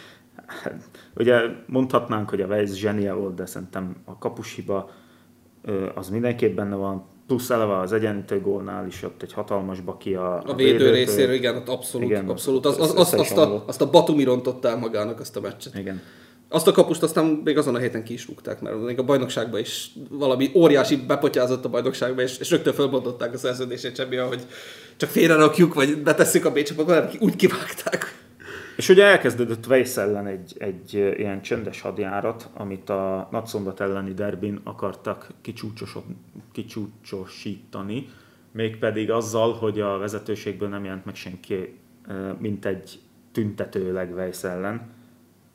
ugye 1.17 1.41
mondhatnánk, 1.65 2.29
hogy 2.29 2.41
a 2.41 2.45
Weiss 2.45 2.71
zsenia 2.71 3.15
volt, 3.15 3.35
de 3.35 3.45
szerintem 3.45 3.95
a 4.05 4.17
kapushiba 4.17 4.89
az 5.95 6.09
mindenképp 6.09 6.55
benne 6.55 6.75
van, 6.75 7.05
plusz 7.27 7.49
eleve 7.49 7.79
az 7.79 7.93
egyenlítő 7.93 8.41
gólnál 8.41 8.87
is 8.87 9.03
ott 9.03 9.21
egy 9.21 9.33
hatalmas 9.33 9.79
baki 9.79 10.13
a, 10.13 10.35
a, 10.35 10.43
a 10.45 10.55
védő 10.55 10.91
részéről, 10.91 11.33
igen, 11.33 11.55
ott 11.55 11.69
abszolút, 11.69 12.09
igen, 12.09 12.29
abszolút. 12.29 12.65
Az, 12.65 12.79
az, 12.79 12.95
az, 12.95 13.13
azt, 13.13 13.37
a, 13.37 13.63
azt 13.67 13.81
a 13.81 13.89
Batumi 13.89 14.23
rontotta 14.23 14.69
el 14.69 14.77
magának 14.77 15.19
azt 15.19 15.37
a 15.37 15.41
meccset. 15.41 15.77
Igen. 15.77 16.01
Azt 16.49 16.67
a 16.67 16.71
kapust 16.71 17.03
aztán 17.03 17.25
még 17.25 17.57
azon 17.57 17.75
a 17.75 17.77
héten 17.77 18.03
ki 18.03 18.13
is 18.13 18.27
rúgták, 18.27 18.61
mert 18.61 18.83
még 18.83 18.99
a 18.99 19.03
bajnokságban 19.03 19.59
is 19.59 19.91
valami 20.09 20.51
óriási 20.55 20.95
bepotyázott 20.95 21.65
a 21.65 21.69
bajnokságban, 21.69 22.23
és, 22.23 22.37
és 22.37 22.49
rögtön 22.49 22.73
fölbontották 22.73 23.33
a 23.33 23.37
szerződését 23.37 23.95
semmi, 23.95 24.15
hogy 24.15 24.41
csak 24.97 25.09
félre 25.09 25.35
rakjuk, 25.35 25.73
vagy 25.73 25.97
betesszük 25.97 26.45
a 26.45 26.51
B 26.51 26.59
úgy 27.19 27.35
kivágták. 27.35 28.26
És 28.77 28.89
ugye 28.89 29.03
elkezdődött 29.03 29.67
Weiss 29.67 29.97
ellen 29.97 30.27
egy, 30.27 30.55
egy 30.57 30.93
ilyen 30.93 31.41
csöndes 31.41 31.81
hadjárat, 31.81 32.49
amit 32.53 32.89
a 32.89 33.27
Nagyszombat 33.31 33.79
elleni 33.79 34.13
derbin 34.13 34.59
akartak 34.63 35.27
kicsúcsosítani, 36.51 38.07
mégpedig 38.51 39.11
azzal, 39.11 39.53
hogy 39.53 39.79
a 39.79 39.97
vezetőségből 39.97 40.69
nem 40.69 40.83
jelent 40.83 41.05
meg 41.05 41.15
senki, 41.15 41.77
mint 42.37 42.65
egy 42.65 42.99
tüntetőleg 43.31 44.13
Weiss 44.13 44.43
ellen 44.43 44.95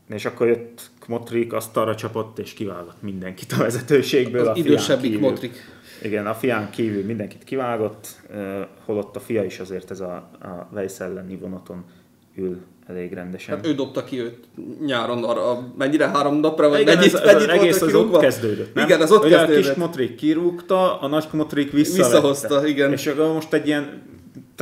és 0.08 0.24
akkor 0.24 0.46
jött 0.46 0.90
Kmotrik, 1.00 1.52
asztalra 1.52 1.94
csapott, 1.94 2.38
és 2.38 2.52
kivágott 2.52 3.02
mindenkit 3.02 3.52
a 3.52 3.56
vezetőségből. 3.56 4.40
Az 4.40 4.46
a 4.48 4.52
idősebbik 4.54 5.16
Kmotrik. 5.16 5.56
Igen, 6.02 6.26
a 6.26 6.34
fián 6.34 6.70
kívül 6.70 7.04
mindenkit 7.04 7.44
kivágott, 7.44 8.20
holott 8.84 9.16
a 9.16 9.20
fia 9.20 9.44
is 9.44 9.58
azért 9.58 9.90
ez 9.90 10.00
a, 10.00 10.14
a 10.40 10.68
Weiss 10.72 11.00
elleni 11.00 11.36
vonaton 11.36 11.84
ül 12.36 12.60
elég 12.86 13.12
rendesen. 13.12 13.56
Hát 13.56 13.66
ő 13.66 13.74
dobta 13.74 14.04
ki 14.04 14.20
őt 14.20 14.44
nyáron 14.86 15.24
arra, 15.24 15.72
mennyire 15.78 16.08
három 16.08 16.34
napra, 16.34 16.68
vagy 16.68 16.80
Igen, 16.80 16.96
mennyit, 16.96 17.14
ez, 17.14 17.20
ez 17.20 17.32
mennyit 17.32 17.48
az 17.48 17.58
egész 17.58 17.82
az 17.82 17.94
ott 17.94 18.18
kezdődött, 18.18 18.74
nem? 18.74 18.84
Igen, 18.84 19.00
az 19.00 19.12
ott 19.12 19.24
Ugye 19.24 19.36
kezdődött. 19.36 19.64
a 19.64 19.68
kis 19.68 19.76
motrik 19.76 20.14
kirúgta, 20.14 21.00
a 21.00 21.06
nagy 21.06 21.24
motrik 21.32 21.72
visszavette. 21.72 22.14
Visszahozta, 22.14 22.66
igen. 22.66 22.92
És 22.92 23.06
akkor 23.06 23.32
most 23.32 23.52
egy 23.52 23.66
ilyen... 23.66 24.10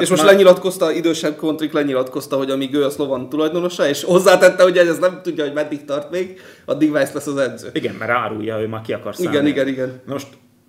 És 0.01 0.09
most 0.09 0.23
lenyilatkozta, 0.23 0.93
idősebb 0.93 1.37
kontrik 1.37 1.73
lenyilatkozta, 1.73 2.37
hogy 2.37 2.51
amíg 2.51 2.75
ő 2.75 2.85
a 2.85 2.91
szlovan 2.91 3.29
tulajdonosa, 3.29 3.89
és 3.89 4.05
hozzátette, 4.05 4.63
hogy 4.63 4.77
ez 4.79 4.99
nem 4.99 5.21
tudja, 5.23 5.45
hogy 5.45 5.53
meddig 5.53 5.85
tart 5.85 6.11
még, 6.11 6.41
addig 6.65 6.91
Weiss 6.91 7.13
lesz 7.13 7.27
az 7.27 7.37
edző. 7.37 7.69
Igen, 7.73 7.95
mert 7.95 8.11
árulja, 8.11 8.61
ő 8.61 8.67
már 8.67 8.81
ki 8.81 8.93
akar 8.93 9.15
szállni. 9.15 9.33
Igen, 9.33 9.47
igen, 9.47 9.69
igen. 9.69 10.01
Most 10.07 10.27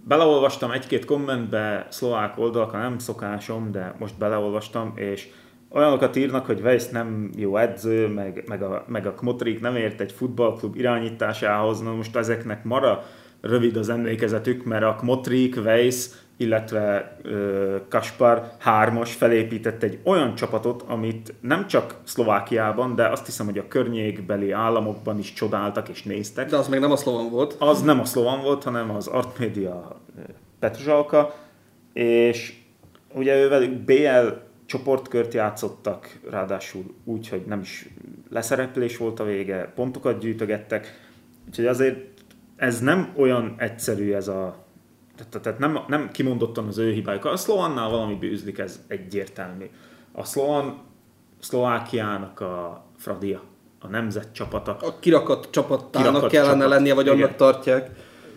beleolvastam 0.08 0.72
egy-két 0.72 1.06
kommentbe 1.06 1.88
szlovák 1.90 2.38
oldalakon, 2.38 2.80
nem 2.80 3.00
szokásom, 3.00 3.72
de 3.72 3.96
most 4.00 4.18
beleolvastam, 4.18 4.94
és 4.96 5.28
olyanokat 5.74 6.16
írnak, 6.16 6.46
hogy 6.46 6.62
Weiss 6.62 6.88
nem 6.88 7.30
jó 7.36 7.58
edző, 7.58 8.08
meg, 8.08 8.44
meg, 8.48 8.64
a, 8.64 8.84
meg 8.88 9.06
a 9.06 9.14
Kmotrik 9.14 9.60
nem 9.60 9.76
ért 9.76 10.02
egy 10.02 10.12
futballklub 10.12 10.76
irányításához, 10.76 11.82
na 11.82 11.94
most 11.94 12.16
ezeknek 12.16 12.64
mara 12.64 13.04
rövid 13.42 13.78
az 13.78 13.90
emlékezetük, 13.90 14.64
mert 14.64 14.84
a 14.84 14.96
Kmotrik, 14.96 15.56
Weiss, 15.56 16.08
illetve 16.38 17.18
ö, 17.22 17.76
Kaspar 17.90 18.52
hármas 18.60 19.14
felépített 19.14 19.84
egy 19.84 20.00
olyan 20.04 20.36
csapatot, 20.36 20.82
amit 20.88 21.34
nem 21.42 21.68
csak 21.68 21.96
Szlovákiában, 22.04 22.96
de 22.96 23.08
azt 23.08 23.26
hiszem, 23.26 23.46
hogy 23.46 23.58
a 23.58 23.68
környékbeli 23.68 24.52
államokban 24.52 25.20
is 25.20 25.34
csodáltak 25.34 25.90
és 25.90 26.04
néztek. 26.04 26.50
De 26.50 26.58
az 26.58 26.68
még 26.68 26.80
nem 26.80 26.92
a 26.92 26.96
szlovan 26.96 27.30
volt. 27.30 27.56
Az 27.60 27.82
nem 27.82 28.00
a 28.00 28.06
Slovan 28.06 28.42
volt, 28.42 28.64
hanem 28.64 28.90
az 28.90 29.08
Artmedia 29.08 30.02
Petrzsalka, 30.60 31.34
és 31.94 32.54
ugye 33.14 33.36
ő 33.36 33.50
velük 33.50 33.72
BL 33.72 34.50
csoportkört 34.72 35.34
játszottak, 35.34 36.20
ráadásul 36.30 36.84
úgy, 37.04 37.30
hogy 37.30 37.44
nem 37.46 37.60
is 37.60 37.90
leszereplés 38.30 38.98
volt 38.98 39.20
a 39.20 39.24
vége, 39.24 39.72
pontokat 39.76 40.20
gyűjtögettek, 40.20 41.10
úgyhogy 41.48 41.66
azért 41.66 41.98
ez 42.56 42.80
nem 42.80 43.14
olyan 43.16 43.56
egyszerű 43.58 44.14
ez 44.14 44.28
a 44.28 44.66
tehát, 45.16 45.42
tehát 45.42 45.60
nem, 45.60 45.80
nem 45.88 46.12
kimondottan 46.12 46.68
az 46.68 46.78
ő 46.78 46.92
hibájuk. 46.92 47.26
A 47.26 47.36
Slovannál 47.36 47.90
valami 47.90 48.16
bűzlik, 48.16 48.58
ez 48.58 48.80
egyértelmű. 48.88 49.70
A 50.12 50.26
Slovan 50.26 50.82
Szlovákiának 51.40 52.40
a 52.40 52.86
Fradia, 52.98 53.42
a 53.80 53.88
nemzet 53.88 54.28
csapata. 54.32 54.78
A 54.82 55.00
kirakat 55.00 55.48
csapattának 55.52 56.10
Kirakat 56.10 56.30
kellene 56.30 56.54
csapat. 56.54 56.70
lennie, 56.70 56.94
vagy 56.94 57.06
Igen. 57.06 57.18
annak 57.18 57.36
tartják. 57.36 57.90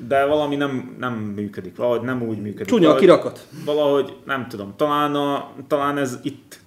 De 0.09 0.27
valami 0.27 0.57
nem, 0.57 0.97
nem 0.99 1.13
működik, 1.13 1.77
valahogy 1.77 2.01
nem 2.01 2.23
úgy 2.23 2.41
működik. 2.41 2.67
Csúnya 2.67 2.89
a 2.89 2.93
valahogy, 2.93 3.01
kirakat. 3.01 3.47
Valahogy 3.65 4.17
nem 4.25 4.49
tudom, 4.49 4.75
talán, 4.77 5.15
a, 5.15 5.53
talán 5.67 5.99
ez 5.99 6.19
itt, 6.23 6.61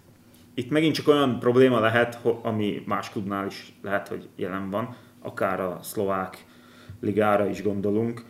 itt 0.53 0.69
megint 0.69 0.95
csak 0.95 1.07
olyan 1.07 1.39
probléma 1.39 1.79
lehet, 1.79 2.19
ami 2.41 2.83
más 2.85 3.09
klubnál 3.09 3.45
is 3.45 3.73
lehet, 3.81 4.07
hogy 4.07 4.27
jelen 4.35 4.69
van, 4.69 4.95
akár 5.21 5.59
a 5.59 5.79
szlovák 5.81 6.45
ligára 7.01 7.47
is 7.47 7.63
gondolunk, 7.63 8.23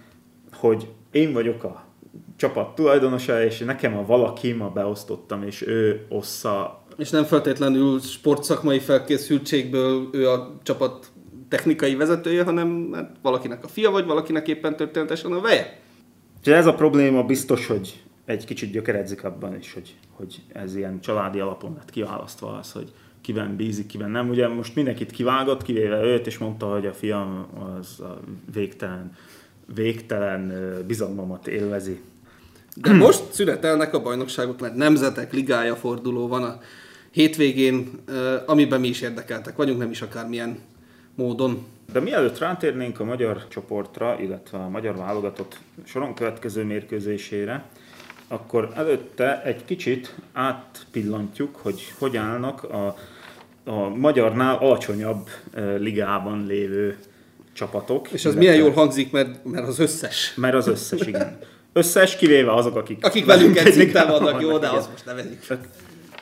hogy 0.54 0.88
én 1.12 1.34
vagyok 1.34 1.64
a 1.64 1.84
csapat 2.36 2.76
tulajdonosa, 2.76 3.44
és 3.44 3.60
nekem 3.60 3.98
a 3.98 4.06
valaki 4.06 4.52
ma 4.52 4.70
beosztottam, 4.70 5.44
és 5.44 5.68
ő 5.68 6.06
ossza 6.10 6.82
És 6.98 7.10
nem 7.10 7.24
feltétlenül 7.24 8.00
sportszakmai 8.00 8.80
felkészültségből 8.80 10.10
ő 10.12 10.30
a 10.30 10.58
csapat 10.64 11.08
technikai 11.50 11.96
vezetője, 11.96 12.44
hanem 12.44 12.90
hát 12.94 13.16
valakinek 13.22 13.64
a 13.64 13.68
fia, 13.68 13.92
vagy 13.92 14.06
valakinek 14.06 14.48
éppen 14.48 14.76
történetesen 14.76 15.32
a 15.32 15.42
veje. 15.42 15.80
Úgyhogy 16.38 16.54
ez 16.54 16.66
a 16.66 16.74
probléma 16.74 17.24
biztos, 17.24 17.68
hogy 17.68 18.04
egy 18.26 18.46
kicsit 18.46 18.72
gyökeredzik 18.72 19.24
abban 19.24 19.56
is, 19.56 19.74
hogy, 19.74 19.96
hogy 20.12 20.42
ez 20.54 20.76
ilyen 20.76 21.00
családi 21.02 21.40
alapon 21.40 21.74
lett 21.78 21.90
kiválasztva 21.90 22.58
az, 22.58 22.72
hogy 22.72 22.92
kiben 23.22 23.56
bízik, 23.56 23.86
kiben 23.86 24.12
nem. 24.12 24.30
Ugye 24.30 24.48
most 24.48 24.76
mindenkit 24.76 25.12
kivágott, 25.12 25.64
kivéve 25.64 26.02
őt, 26.02 26.28
és 26.28 26.38
mondta, 26.38 26.66
hogy 26.66 26.86
a 26.86 26.94
fiam 26.94 27.48
az 27.80 28.00
a 28.00 28.20
végtelen, 28.54 29.16
végtelen 29.76 30.54
bizalmamat 30.88 31.48
élvezi. 31.48 32.02
De 32.76 32.94
most 32.94 33.24
szünetelnek 33.32 33.94
a 33.94 34.02
bajnokságok, 34.02 34.60
mert 34.60 34.76
nemzetek 34.76 35.34
ligája 35.34 35.76
forduló 35.76 36.28
van 36.28 36.44
a 36.44 36.60
hétvégén, 37.12 37.90
amiben 38.46 38.80
mi 38.80 38.88
is 38.88 39.02
érdekeltek 39.02 39.56
vagyunk, 39.56 39.80
nem 39.80 39.90
is 39.90 40.02
akármilyen 40.02 40.60
módon. 41.18 41.66
De 41.94 42.00
mielőtt 42.00 42.38
rátérnénk 42.38 43.00
a 43.00 43.04
magyar 43.04 43.48
csoportra, 43.48 44.18
illetve 44.20 44.58
a 44.58 44.70
magyar 44.70 44.96
válogatott 44.96 45.58
soron 45.86 46.14
következő 46.14 46.64
mérkőzésére, 46.64 47.64
akkor 48.28 48.72
előtte 48.76 49.44
egy 49.44 49.66
kicsit 49.66 50.16
átpillantjuk, 50.34 51.56
hogy 51.56 51.94
hogy 52.00 52.18
állnak 52.18 52.64
a, 52.64 52.98
a 53.64 53.90
magyarnál 53.90 54.58
alacsonyabb 54.58 55.30
eh, 55.54 55.80
ligában 55.80 56.46
lévő 56.46 56.98
csapatok. 57.54 58.12
És 58.12 58.26
az 58.26 58.36
milyen 58.36 58.56
jól 58.56 58.72
hangzik, 58.72 59.12
mert, 59.12 59.46
mert 59.46 59.68
az 59.68 59.80
összes. 59.80 60.34
Mert 60.36 60.56
az 60.56 60.68
összes, 60.68 61.08
igen. 61.08 61.40
Összes, 61.74 62.16
kivéve 62.16 62.54
azok, 62.54 62.76
akik... 62.76 63.06
Akik 63.06 63.26
velünk 63.26 63.58
egy 63.58 63.74
szinten 63.74 63.86
ligában 63.86 64.24
vannak, 64.24 64.42
jó, 64.42 64.58
de 64.58 64.68
azt 64.68 64.92
most 64.92 65.06
nevezik. 65.06 65.48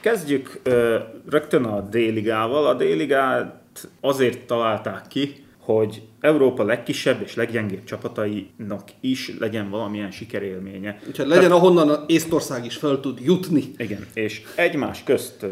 Kezdjük 0.02 0.60
ö, 0.64 0.98
rögtön 1.30 1.64
a 1.64 1.82
D-ligával. 1.82 2.68
A 2.68 2.74
D-ligát 2.74 3.64
azért 4.02 4.46
találták 4.46 5.08
ki, 5.08 5.46
hogy 5.60 6.02
Európa 6.20 6.64
legkisebb 6.64 7.22
és 7.22 7.36
leggyengébb 7.36 7.84
csapatainak 7.84 8.84
is 9.00 9.38
legyen 9.40 9.70
valamilyen 9.70 10.12
sikerélménye. 10.12 11.00
Úgyhogy 11.08 11.28
legyen, 11.28 11.52
ahonnan 11.52 11.90
a 11.90 12.04
Észtország 12.08 12.66
is 12.66 12.76
fel 12.76 13.00
tud 13.00 13.20
jutni. 13.20 13.64
Igen, 13.78 14.06
és 14.14 14.42
egymás 14.56 15.04
közt 15.04 15.46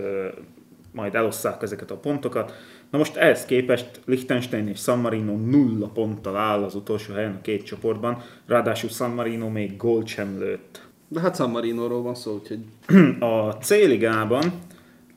majd 0.91 1.15
elosszák 1.15 1.61
ezeket 1.61 1.91
a 1.91 1.97
pontokat. 1.97 2.53
Na 2.89 2.97
most 2.97 3.15
ehhez 3.15 3.45
képest 3.45 4.01
Liechtenstein 4.05 4.67
és 4.67 4.79
San 4.79 4.99
Marino 4.99 5.37
nulla 5.37 5.87
ponttal 5.87 6.35
áll 6.35 6.63
az 6.63 6.75
utolsó 6.75 7.13
helyen 7.13 7.35
a 7.35 7.41
két 7.41 7.63
csoportban, 7.63 8.21
ráadásul 8.47 8.89
San 8.89 9.11
Marino 9.11 9.49
még 9.49 9.77
gólt 9.77 10.07
sem 10.07 10.39
lőtt. 10.39 10.81
De 11.07 11.19
hát 11.19 11.35
San 11.35 11.49
Marinóról 11.49 12.01
van 12.01 12.15
szó, 12.15 12.33
úgyhogy 12.33 12.59
A 13.19 13.51
C-ligában 13.51 14.51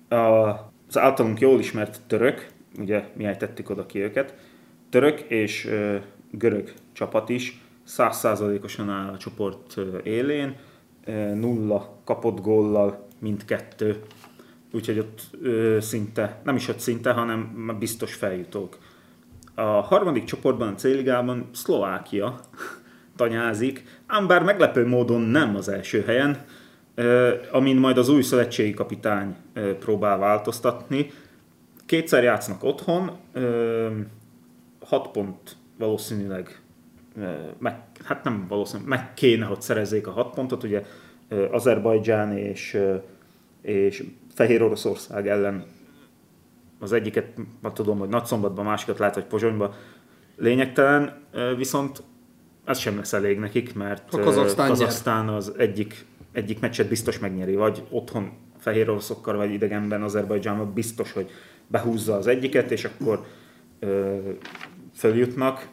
az 0.09 0.99
általunk 0.99 1.41
jól 1.41 1.59
ismert 1.59 2.01
török, 2.07 2.47
ugye 2.79 3.05
mi 3.17 3.25
ejtettük 3.25 3.71
oda 3.71 3.87
ki 3.87 3.99
őket, 3.99 4.35
török 4.91 5.21
és 5.21 5.69
görög 6.31 6.73
csapat 6.93 7.29
is 7.29 7.61
százszázalékosan 7.85 8.91
áll 8.91 9.13
a 9.13 9.17
csoport 9.17 9.77
élén, 10.03 10.57
nulla 11.35 11.99
kapott 12.05 12.41
góllal 12.41 13.07
mindkettő, 13.19 14.03
úgyhogy 14.73 14.99
ott 14.99 15.21
szinte, 15.83 16.41
nem 16.45 16.57
is 16.57 16.69
ott 16.69 16.79
szinte, 16.79 17.13
hanem 17.13 17.77
biztos 17.79 18.15
feljutók. 18.15 18.79
A 19.55 19.63
harmadik 19.63 20.25
csoportban, 20.25 20.69
a 20.69 20.75
C-ligában 20.75 21.49
Szlovákia 21.53 22.41
tanyázik, 23.17 23.85
ám 24.07 24.27
bár 24.27 24.43
meglepő 24.43 24.87
módon 24.87 25.21
nem 25.21 25.57
az 25.57 25.69
első 25.69 26.03
helyen, 26.07 26.45
amin 27.51 27.77
majd 27.77 27.99
az 27.99 28.09
új 28.09 28.23
szövetségi 28.23 28.75
kapitány 28.75 29.37
próbál 29.79 30.19
változtatni. 30.19 31.11
Kétszer 31.87 32.23
játsznak 32.23 32.65
otthon, 32.65 33.11
ö, 33.33 33.89
hat 34.81 35.11
pont 35.11 35.57
valószínűleg, 35.79 36.61
ö, 37.17 37.33
meg, 37.59 37.81
hát 38.05 38.25
nem 38.25 38.47
valószínűleg, 38.49 38.89
meg 38.89 39.15
kéne, 39.15 39.45
hogy 39.45 39.61
szerezzék 39.61 40.07
a 40.07 40.11
hat 40.11 40.35
pontot, 40.35 40.63
ugye 40.63 40.83
ö, 41.29 41.53
Azerbajdzsán 41.53 42.37
és, 42.37 42.75
ö, 42.75 42.97
és 43.63 44.05
Fehér 44.35 44.63
Oroszország 44.63 45.29
ellen 45.29 45.65
az 46.81 46.93
egyiket, 46.93 47.27
ma 47.63 47.73
tudom, 47.73 47.99
hogy 47.99 48.09
Nagyszombatban, 48.09 48.67
a 48.67 48.69
másikat 48.69 48.99
lehet, 48.99 49.15
hogy 49.15 49.25
Pozsonyban 49.25 49.73
lényegtelen, 50.37 51.19
ö, 51.33 51.55
viszont 51.57 52.03
ez 52.65 52.79
sem 52.79 52.97
lesz 52.97 53.13
elég 53.13 53.39
nekik, 53.39 53.75
mert 53.75 54.11
Kazaksztán 54.11 54.67
nyer. 54.67 54.77
Kazaksztán 54.77 55.29
az 55.29 55.53
egyik, 55.57 56.05
egyik 56.33 56.61
meccset 56.61 56.89
biztos 56.89 57.19
megnyeri, 57.19 57.55
vagy 57.55 57.83
otthon 57.91 58.33
fehér 58.59 58.91
oroszokkal, 58.91 59.37
vagy 59.37 59.53
idegenben 59.53 60.03
Azerbajdzsánban 60.03 60.73
biztos, 60.73 61.13
hogy 61.13 61.31
behúzza 61.67 62.17
az 62.17 62.27
egyiket, 62.27 62.71
és 62.71 62.85
akkor 62.85 63.25
ö, 63.79 64.17
följutnak. 64.95 65.69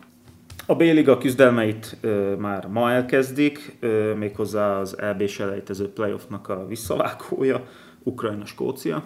A 0.65 0.75
B-liga 0.75 1.17
küzdelmeit 1.17 1.97
ö, 2.01 2.35
már 2.35 2.67
ma 2.67 2.91
elkezdik, 2.91 3.77
ö, 3.79 4.13
méghozzá 4.13 4.79
az 4.79 4.99
EB 4.99 5.27
selejtező 5.27 5.89
playoffnak 5.89 6.49
a 6.49 6.67
visszavágója, 6.67 7.67
Ukrajna-Skócia. 8.03 9.03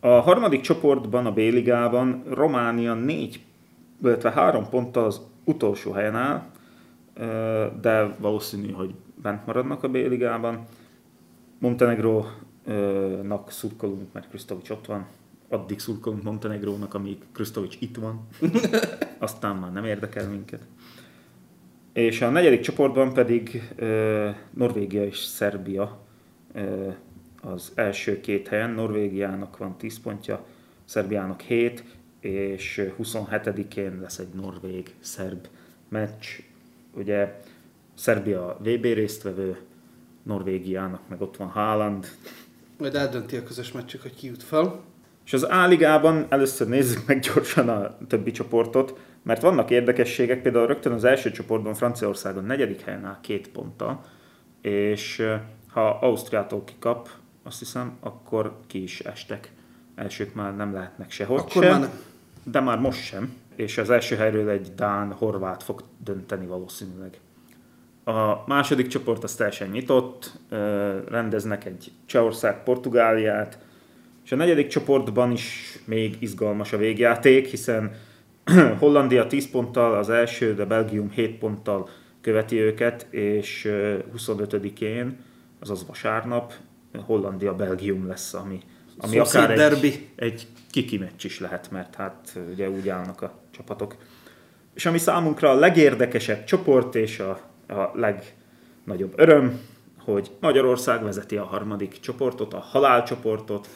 A 0.00 0.08
harmadik 0.08 0.60
csoportban, 0.60 1.26
a 1.26 1.32
B-ligában 1.32 2.22
Románia 2.30 2.94
négy, 2.94 3.40
illetve 4.02 4.30
három 4.30 4.68
ponttal 4.68 5.04
az 5.04 5.20
utolsó 5.44 5.92
helyen 5.92 6.16
áll, 6.16 6.42
de 7.80 8.14
valószínű, 8.18 8.72
hogy 8.72 8.94
bent 9.22 9.46
maradnak 9.46 9.82
a 9.82 9.88
B-ligában. 9.88 10.64
Montenegrónak 11.58 13.50
szurkolunk, 13.50 14.12
mert 14.12 14.28
Krisztovics 14.28 14.70
ott 14.70 14.86
van. 14.86 15.06
Addig 15.48 15.78
szurkolunk 15.78 16.22
Montenegrónak, 16.22 16.94
amíg 16.94 17.16
Krisztovics 17.32 17.76
itt 17.78 17.96
van. 17.96 18.28
Aztán 19.18 19.56
már 19.56 19.72
nem 19.72 19.84
érdekel 19.84 20.28
minket. 20.28 20.66
És 21.92 22.22
a 22.22 22.30
negyedik 22.30 22.60
csoportban 22.60 23.12
pedig 23.12 23.72
ö, 23.76 24.28
Norvégia 24.50 25.04
és 25.04 25.16
Szerbia 25.16 26.00
ö, 26.52 26.88
az 27.40 27.72
első 27.74 28.20
két 28.20 28.48
helyen. 28.48 28.70
Norvégiának 28.70 29.56
van 29.56 29.76
10 29.76 30.00
pontja, 30.00 30.44
Szerbiának 30.84 31.40
7, 31.40 31.84
és 32.20 32.82
27-én 33.02 33.98
lesz 34.00 34.18
egy 34.18 34.32
norvég-szerb 34.34 35.46
meccs. 35.88 36.26
Ugye 36.94 37.40
Szerbia 37.94 38.56
VB 38.60 38.82
résztvevő, 38.82 39.58
Norvégiának 40.22 41.08
meg 41.08 41.20
ott 41.20 41.36
van 41.36 41.48
Haaland. 41.48 42.06
Majd 42.78 42.94
eldönti 42.94 43.36
a 43.36 43.42
közös 43.42 43.72
meccsük, 43.72 44.02
hogy 44.02 44.14
ki 44.14 44.26
jut 44.26 44.42
fel. 44.42 44.84
És 45.28 45.34
az 45.34 45.42
A-ligában 45.42 46.26
először 46.28 46.68
nézzük 46.68 47.06
meg 47.06 47.18
gyorsan 47.18 47.68
a 47.68 47.96
többi 48.06 48.30
csoportot, 48.30 48.98
mert 49.22 49.42
vannak 49.42 49.70
érdekességek, 49.70 50.42
például 50.42 50.66
rögtön 50.66 50.92
az 50.92 51.04
első 51.04 51.30
csoportban 51.30 51.74
Franciaországon 51.74 52.44
negyedik 52.44 52.80
helyen 52.80 53.04
áll 53.04 53.18
két 53.20 53.48
ponttal, 53.48 54.04
és 54.60 55.22
ha 55.70 55.98
Ausztriától 56.00 56.64
kikap, 56.64 57.08
azt 57.42 57.58
hiszem, 57.58 57.96
akkor 58.00 58.56
ki 58.66 58.82
is 58.82 59.00
estek. 59.00 59.52
Elsők 59.94 60.34
már 60.34 60.56
nem 60.56 60.72
lehetnek 60.72 61.10
sehogy 61.10 61.38
Akkor 61.38 61.62
sem, 61.62 61.80
már 61.80 61.90
de 62.42 62.60
már 62.60 62.78
most 62.78 63.04
sem. 63.04 63.34
És 63.56 63.78
az 63.78 63.90
első 63.90 64.16
helyről 64.16 64.48
egy 64.48 64.74
Dán-Horvát 64.74 65.62
fog 65.62 65.82
dönteni 66.04 66.46
valószínűleg. 66.46 67.20
A 68.04 68.44
második 68.46 68.86
csoport 68.86 69.24
az 69.24 69.34
teljesen 69.34 69.68
nyitott, 69.68 70.32
rendeznek 71.08 71.64
egy 71.64 71.92
Csehország, 72.06 72.62
Portugáliát, 72.62 73.58
és 74.28 74.34
a 74.34 74.36
negyedik 74.36 74.66
csoportban 74.66 75.32
is 75.32 75.78
még 75.84 76.16
izgalmas 76.18 76.72
a 76.72 76.76
végjáték, 76.76 77.46
hiszen 77.46 77.96
Hollandia 78.80 79.26
10 79.26 79.50
ponttal 79.50 79.94
az 79.94 80.10
első, 80.10 80.54
de 80.54 80.64
Belgium 80.64 81.10
7 81.10 81.38
ponttal 81.38 81.88
követi 82.20 82.56
őket, 82.56 83.06
és 83.10 83.64
ö, 83.64 83.98
25-én, 84.16 85.18
azaz 85.60 85.86
vasárnap, 85.86 86.52
Hollandia-Belgium 87.06 88.06
lesz, 88.06 88.34
ami, 88.34 88.60
ami 88.98 89.16
Szomszéd 89.16 89.40
akár 89.40 89.50
egy, 89.50 89.56
derbi. 89.56 90.08
egy 90.16 90.46
kiki 90.70 90.98
meccs 90.98 91.24
is 91.24 91.40
lehet, 91.40 91.70
mert 91.70 91.94
hát 91.94 92.38
ugye 92.52 92.70
úgy 92.70 92.88
állnak 92.88 93.22
a 93.22 93.38
csapatok. 93.50 93.96
És 94.74 94.86
ami 94.86 94.98
számunkra 94.98 95.50
a 95.50 95.54
legérdekesebb 95.54 96.44
csoport 96.44 96.94
és 96.94 97.18
a, 97.18 97.30
a 97.74 97.90
legnagyobb 97.94 99.12
öröm, 99.16 99.60
hogy 99.98 100.30
Magyarország 100.40 101.02
vezeti 101.02 101.36
a 101.36 101.44
harmadik 101.44 102.00
csoportot, 102.00 102.54
a 102.54 102.60
halálcsoportot. 102.60 103.68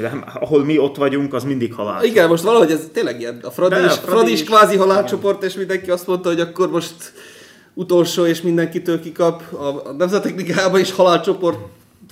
Nem, 0.00 0.24
ahol 0.40 0.64
mi 0.64 0.78
ott 0.78 0.96
vagyunk, 0.96 1.34
az 1.34 1.44
mindig 1.44 1.74
halál. 1.74 2.04
Igen, 2.04 2.28
most 2.28 2.42
valahogy 2.42 2.70
ez 2.70 2.88
tényleg 2.92 3.20
ilyen. 3.20 3.40
A 3.42 3.50
Fradi, 3.50 3.74
De, 3.74 3.80
is, 3.80 3.86
a 3.86 3.90
Fradi 3.90 4.10
Fradi 4.10 4.32
is 4.32 4.44
kvázi 4.44 4.76
halálcsoport, 4.76 5.42
és 5.42 5.54
mindenki 5.54 5.90
azt 5.90 6.06
mondta, 6.06 6.28
hogy 6.28 6.40
akkor 6.40 6.70
most 6.70 7.12
utolsó, 7.74 8.26
és 8.26 8.42
mindenkitől 8.42 9.00
kikap. 9.00 9.42
A, 9.52 9.88
a 9.88 9.92
Nemzetek 9.92 10.36
Ligában 10.36 10.80
is 10.80 10.92
halálcsoport 10.92 11.58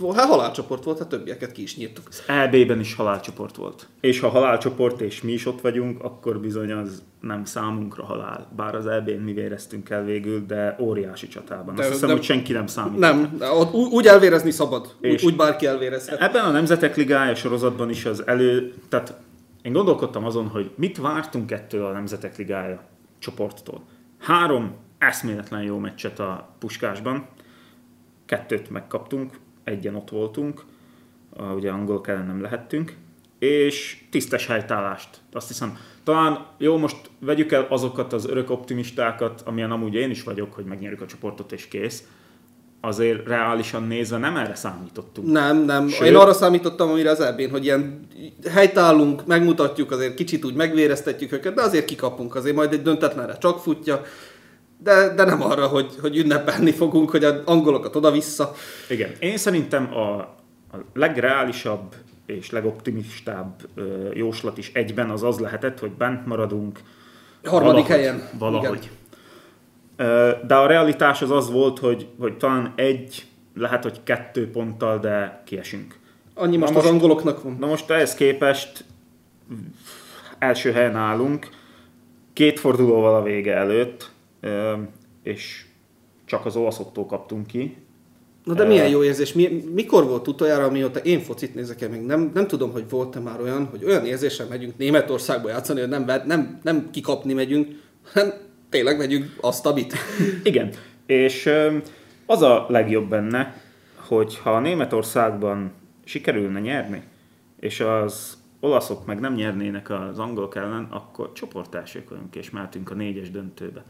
volt. 0.01 0.17
Hát 0.17 0.29
halálcsoport 0.29 0.85
volt, 0.85 0.99
hát 0.99 1.09
többieket 1.09 1.53
ki 1.53 1.63
is 1.63 1.77
nyírtuk. 1.77 2.09
EB-ben 2.27 2.81
is 2.81 2.95
halálcsoport 2.95 3.57
volt. 3.57 3.89
És 4.01 4.21
ha 4.21 4.29
halálcsoport 4.29 5.01
és 5.01 5.23
mi 5.23 5.33
is 5.33 5.47
ott 5.47 5.61
vagyunk, 5.61 6.03
akkor 6.05 6.41
bizony 6.41 6.73
az 6.73 7.03
nem 7.21 7.45
számunkra 7.45 8.05
halál. 8.05 8.49
Bár 8.57 8.75
az 8.75 8.87
EB-n 8.87 9.23
mi 9.23 9.33
véreztünk 9.33 9.91
el 9.91 10.05
végül, 10.05 10.47
de 10.47 10.77
óriási 10.81 11.29
csatában. 11.29 11.69
Azt 11.79 11.89
De- 11.89 11.93
hiszem, 11.95 12.09
de- 12.09 12.15
hogy 12.15 12.23
senki 12.25 12.53
nem 12.53 12.67
számít. 12.67 12.99
Nem, 12.99 13.37
ott 13.41 13.73
úgy 13.75 14.07
elvérezni 14.07 14.51
szabad. 14.51 14.95
Úgy, 15.03 15.11
És- 15.13 15.23
úgy 15.25 15.37
bárki 15.37 15.67
elvérezhet. 15.67 16.21
Ebben 16.21 16.45
a 16.45 16.51
Nemzetek 16.51 16.97
Ligája 16.97 17.35
sorozatban 17.35 17.91
is 17.91 18.05
az 18.05 18.27
elő... 18.27 18.75
Tehát 18.89 19.15
én 19.63 19.73
gondolkodtam 19.73 20.25
azon, 20.25 20.49
hogy 20.49 20.71
mit 20.75 20.99
vártunk 20.99 21.51
ettől 21.51 21.85
a 21.85 21.93
Nemzetek 21.93 22.37
Ligája 22.37 22.83
csoporttól. 23.19 23.83
Három 24.19 24.75
eszméletlen 24.99 25.63
jó 25.63 25.79
meccset 25.79 26.19
a 26.19 26.49
Puskásban, 26.59 27.27
kettőt 28.27 28.71
megkaptunk, 28.71 29.39
egyen 29.65 29.95
ott 29.95 30.11
voltunk, 30.11 30.65
ugye 31.57 31.71
angolok 31.71 32.09
ellen 32.09 32.27
nem 32.27 32.41
lehettünk, 32.41 32.97
és 33.39 34.03
tisztes 34.11 34.47
helytállást. 34.47 35.09
Azt 35.33 35.49
hiszem, 35.49 35.79
talán 36.05 36.47
jó, 36.59 36.77
most 36.77 36.97
vegyük 37.19 37.53
el 37.53 37.67
azokat 37.69 38.13
az 38.13 38.27
örök 38.27 38.51
optimistákat, 38.51 39.43
amilyen 39.45 39.71
amúgy 39.71 39.95
én 39.95 40.11
is 40.11 40.23
vagyok, 40.23 40.53
hogy 40.53 40.65
megnyerjük 40.65 41.01
a 41.01 41.07
csoportot 41.07 41.53
és 41.53 41.69
kész. 41.69 42.05
Azért 42.81 43.27
reálisan 43.27 43.83
nézve 43.83 44.17
nem 44.19 44.37
erre 44.37 44.55
számítottunk. 44.55 45.31
Nem, 45.33 45.65
nem. 45.65 45.89
Sőt- 45.89 46.09
Én 46.09 46.17
arra 46.17 46.33
számítottam, 46.33 46.91
amire 46.91 47.11
az 47.11 47.21
eb 47.21 47.51
hogy 47.51 47.65
ilyen 47.65 48.07
helytállunk, 48.51 49.27
megmutatjuk, 49.27 49.91
azért 49.91 50.15
kicsit 50.15 50.45
úgy 50.45 50.55
megvéreztetjük 50.55 51.33
őket, 51.33 51.55
de 51.55 51.63
azért 51.63 51.85
kikapunk, 51.85 52.35
azért 52.35 52.57
majd 52.57 52.73
egy 52.73 52.83
döntetlenre 52.83 53.39
csak 53.39 53.59
futja. 53.59 54.03
De, 54.83 55.15
de 55.15 55.25
nem 55.25 55.43
arra, 55.43 55.67
hogy, 55.67 55.95
hogy 56.01 56.17
ünnepelni 56.17 56.71
fogunk, 56.73 57.11
hogy 57.11 57.25
az 57.25 57.35
angolokat 57.45 57.97
oda-vissza. 57.97 58.53
Igen, 58.89 59.11
én 59.19 59.37
szerintem 59.37 59.95
a, 59.95 60.19
a 60.19 60.85
legreálisabb 60.95 61.95
és 62.27 62.51
legoptimistább 62.51 63.61
ö, 63.75 64.09
jóslat 64.13 64.59
is 64.59 64.71
egyben 64.75 65.11
az 65.11 65.23
az 65.23 65.39
lehetett, 65.39 65.79
hogy 65.79 65.91
bent 65.91 66.27
maradunk 66.27 66.81
Harmadik 67.45 67.63
valahogy, 67.87 67.87
helyen. 67.91 68.29
Valahogy. 68.39 68.79
Igen. 68.79 70.47
De 70.47 70.55
a 70.55 70.67
realitás 70.67 71.23
az 71.23 71.31
az 71.31 71.51
volt, 71.51 71.79
hogy, 71.79 72.07
hogy 72.19 72.37
talán 72.37 72.73
egy, 72.77 73.25
lehet, 73.55 73.83
hogy 73.83 74.01
kettő 74.05 74.51
ponttal, 74.51 74.99
de 74.99 75.43
kiesünk. 75.47 75.99
Annyi 76.35 76.57
most, 76.57 76.73
Na 76.73 76.79
az 76.79 76.85
most- 76.85 76.95
angoloknak 76.95 77.43
van. 77.43 77.57
Na 77.61 77.67
most 77.67 77.91
ehhez 77.91 78.15
képest 78.15 78.85
első 80.39 80.73
helyen 80.73 80.97
állunk, 80.97 81.49
két 82.33 82.61
fordulóval 82.61 83.15
a 83.15 83.23
vége 83.23 83.55
előtt, 83.55 84.11
és 85.23 85.65
csak 86.25 86.47
az 86.47 86.57
olaszoktól 86.57 87.07
kaptunk 87.07 87.47
ki, 87.47 87.77
Na 88.45 88.55
de 88.55 88.65
milyen 88.65 88.89
jó 88.89 89.05
érzés. 89.05 89.33
Mi, 89.33 89.65
mikor 89.75 90.05
volt 90.05 90.29
utoljára, 90.29 90.65
amióta 90.65 90.99
én 90.99 91.21
focit 91.21 91.55
nézek 91.55 91.91
még 91.91 92.01
nem, 92.01 92.31
nem 92.35 92.47
tudom, 92.47 92.73
hogy 92.73 92.85
volt-e 92.91 93.19
már 93.19 93.41
olyan, 93.41 93.67
hogy 93.67 93.85
olyan 93.85 94.05
érzéssel 94.05 94.47
megyünk 94.47 94.77
Németországba 94.77 95.49
játszani, 95.49 95.81
hogy 95.81 95.89
nem, 95.89 96.05
nem, 96.27 96.61
nem 96.63 96.91
kikapni 96.91 97.33
megyünk, 97.33 97.69
hanem 98.13 98.33
tényleg 98.69 98.99
megyünk 98.99 99.37
azt, 99.41 99.67
amit. 99.67 99.95
Igen, 100.43 100.71
és 101.07 101.51
az 102.27 102.43
a 102.43 102.67
legjobb 102.69 103.09
benne, 103.09 103.63
hogy 103.97 104.39
ha 104.39 104.51
a 104.51 104.61
Németországban 104.61 105.73
sikerülne 106.05 106.61
nyerni, 106.61 107.03
és 107.61 107.81
az 107.81 108.39
olaszok 108.61 109.07
meg 109.07 109.21
nem 109.21 109.35
nyernének 109.35 109.91
az 109.91 110.19
angolok 110.19 110.57
ellen, 110.57 110.87
akkor 110.91 111.33
csoportelsők 111.33 112.11
vagyunk, 112.11 112.37
és 112.37 112.51
mehetünk 112.51 112.91
a 112.91 112.95
négyes 112.95 113.31
döntőbe. 113.31 113.85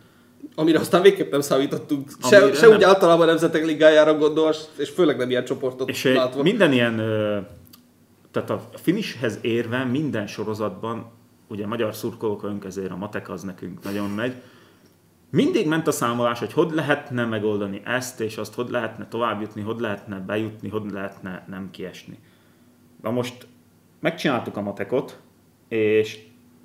Amire 0.55 0.79
aztán 0.79 1.03
végképp 1.03 1.31
nem 1.31 1.41
számítottunk. 1.41 2.11
Se, 2.29 2.37
Amire 2.39 2.57
se 2.57 2.69
úgy 2.69 2.79
nem. 2.79 2.89
általában 2.89 3.23
a 3.23 3.31
nemzetek 3.31 3.65
ligájára 3.65 4.15
gondolsz, 4.19 4.69
és 4.79 4.89
főleg 4.91 5.17
nem 5.17 5.31
ilyen 5.31 5.45
csoportot 5.45 5.89
És 5.89 6.05
egy- 6.05 6.15
látva. 6.15 6.43
minden 6.43 6.73
ilyen, 6.73 6.97
tehát 8.31 8.51
a 8.51 8.63
finishhez 8.75 9.39
érve 9.43 9.85
minden 9.85 10.27
sorozatban, 10.27 11.11
ugye 11.49 11.67
magyar 11.67 11.95
szurkolók 11.95 12.43
vagyunk, 12.43 12.65
ezért 12.65 12.91
a 12.91 12.97
matek 12.97 13.29
az 13.31 13.43
nekünk 13.43 13.83
nagyon 13.85 14.11
megy, 14.11 14.33
mindig 15.31 15.67
ment 15.67 15.87
a 15.87 15.91
számolás, 15.93 16.39
hogy 16.39 16.53
hogy 16.53 16.71
lehetne 16.75 17.25
megoldani 17.25 17.81
ezt, 17.85 18.21
és 18.21 18.37
azt 18.37 18.55
hogy 18.55 18.71
lehetne 18.71 19.09
tovább 19.09 19.41
jutni, 19.41 19.63
hogy 19.63 19.81
lehetne 19.81 20.19
bejutni, 20.19 20.69
hogy 20.69 20.83
lehetne 20.93 21.45
nem 21.49 21.69
kiesni. 21.71 22.19
Na 23.03 23.11
most 23.11 23.47
megcsináltuk 24.01 24.57
a 24.57 24.61
matekot, 24.61 25.19
és 25.69 26.19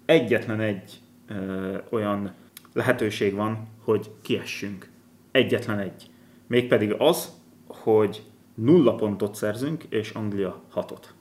egyetlen 0.06 0.60
egy 0.60 0.91
ö, 1.30 1.78
olyan 1.89 2.34
lehetőség 2.76 3.34
van, 3.34 3.68
hogy 3.84 4.10
kiessünk. 4.22 4.90
Egyetlen 5.32 5.80
egy. 5.80 6.10
Mégpedig 6.48 6.96
az, 6.98 7.30
hogy 7.68 8.24
nulla 8.56 8.96
pontot 8.96 9.36
szerzünk, 9.36 9.84
és 9.90 10.10
Anglia 10.10 10.62
hatot. 10.70 11.14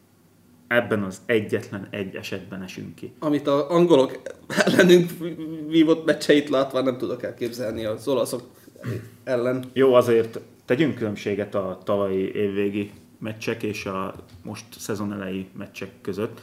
Ebben 0.66 1.02
az 1.02 1.20
egyetlen 1.26 1.88
egy 1.90 2.14
esetben 2.14 2.62
esünk 2.62 2.94
ki. 2.94 3.12
Amit 3.18 3.46
az 3.46 3.60
angolok 3.60 4.20
ellenünk 4.66 5.10
vívott 5.68 6.04
meccseit 6.04 6.48
látva 6.48 6.80
nem 6.80 6.98
tudok 6.98 7.22
elképzelni 7.22 7.84
az 7.84 8.08
olaszok 8.08 8.42
ellen. 9.24 9.64
Jó, 9.72 9.94
azért 9.94 10.40
tegyünk 10.64 10.94
különbséget 10.94 11.54
a 11.54 11.78
tavalyi 11.84 12.34
évvégi 12.34 12.90
meccsek 13.18 13.62
és 13.62 13.86
a 13.86 14.14
most 14.42 14.64
szezon 14.78 15.12
elejé 15.12 15.46
meccsek 15.56 15.90
között. 16.00 16.40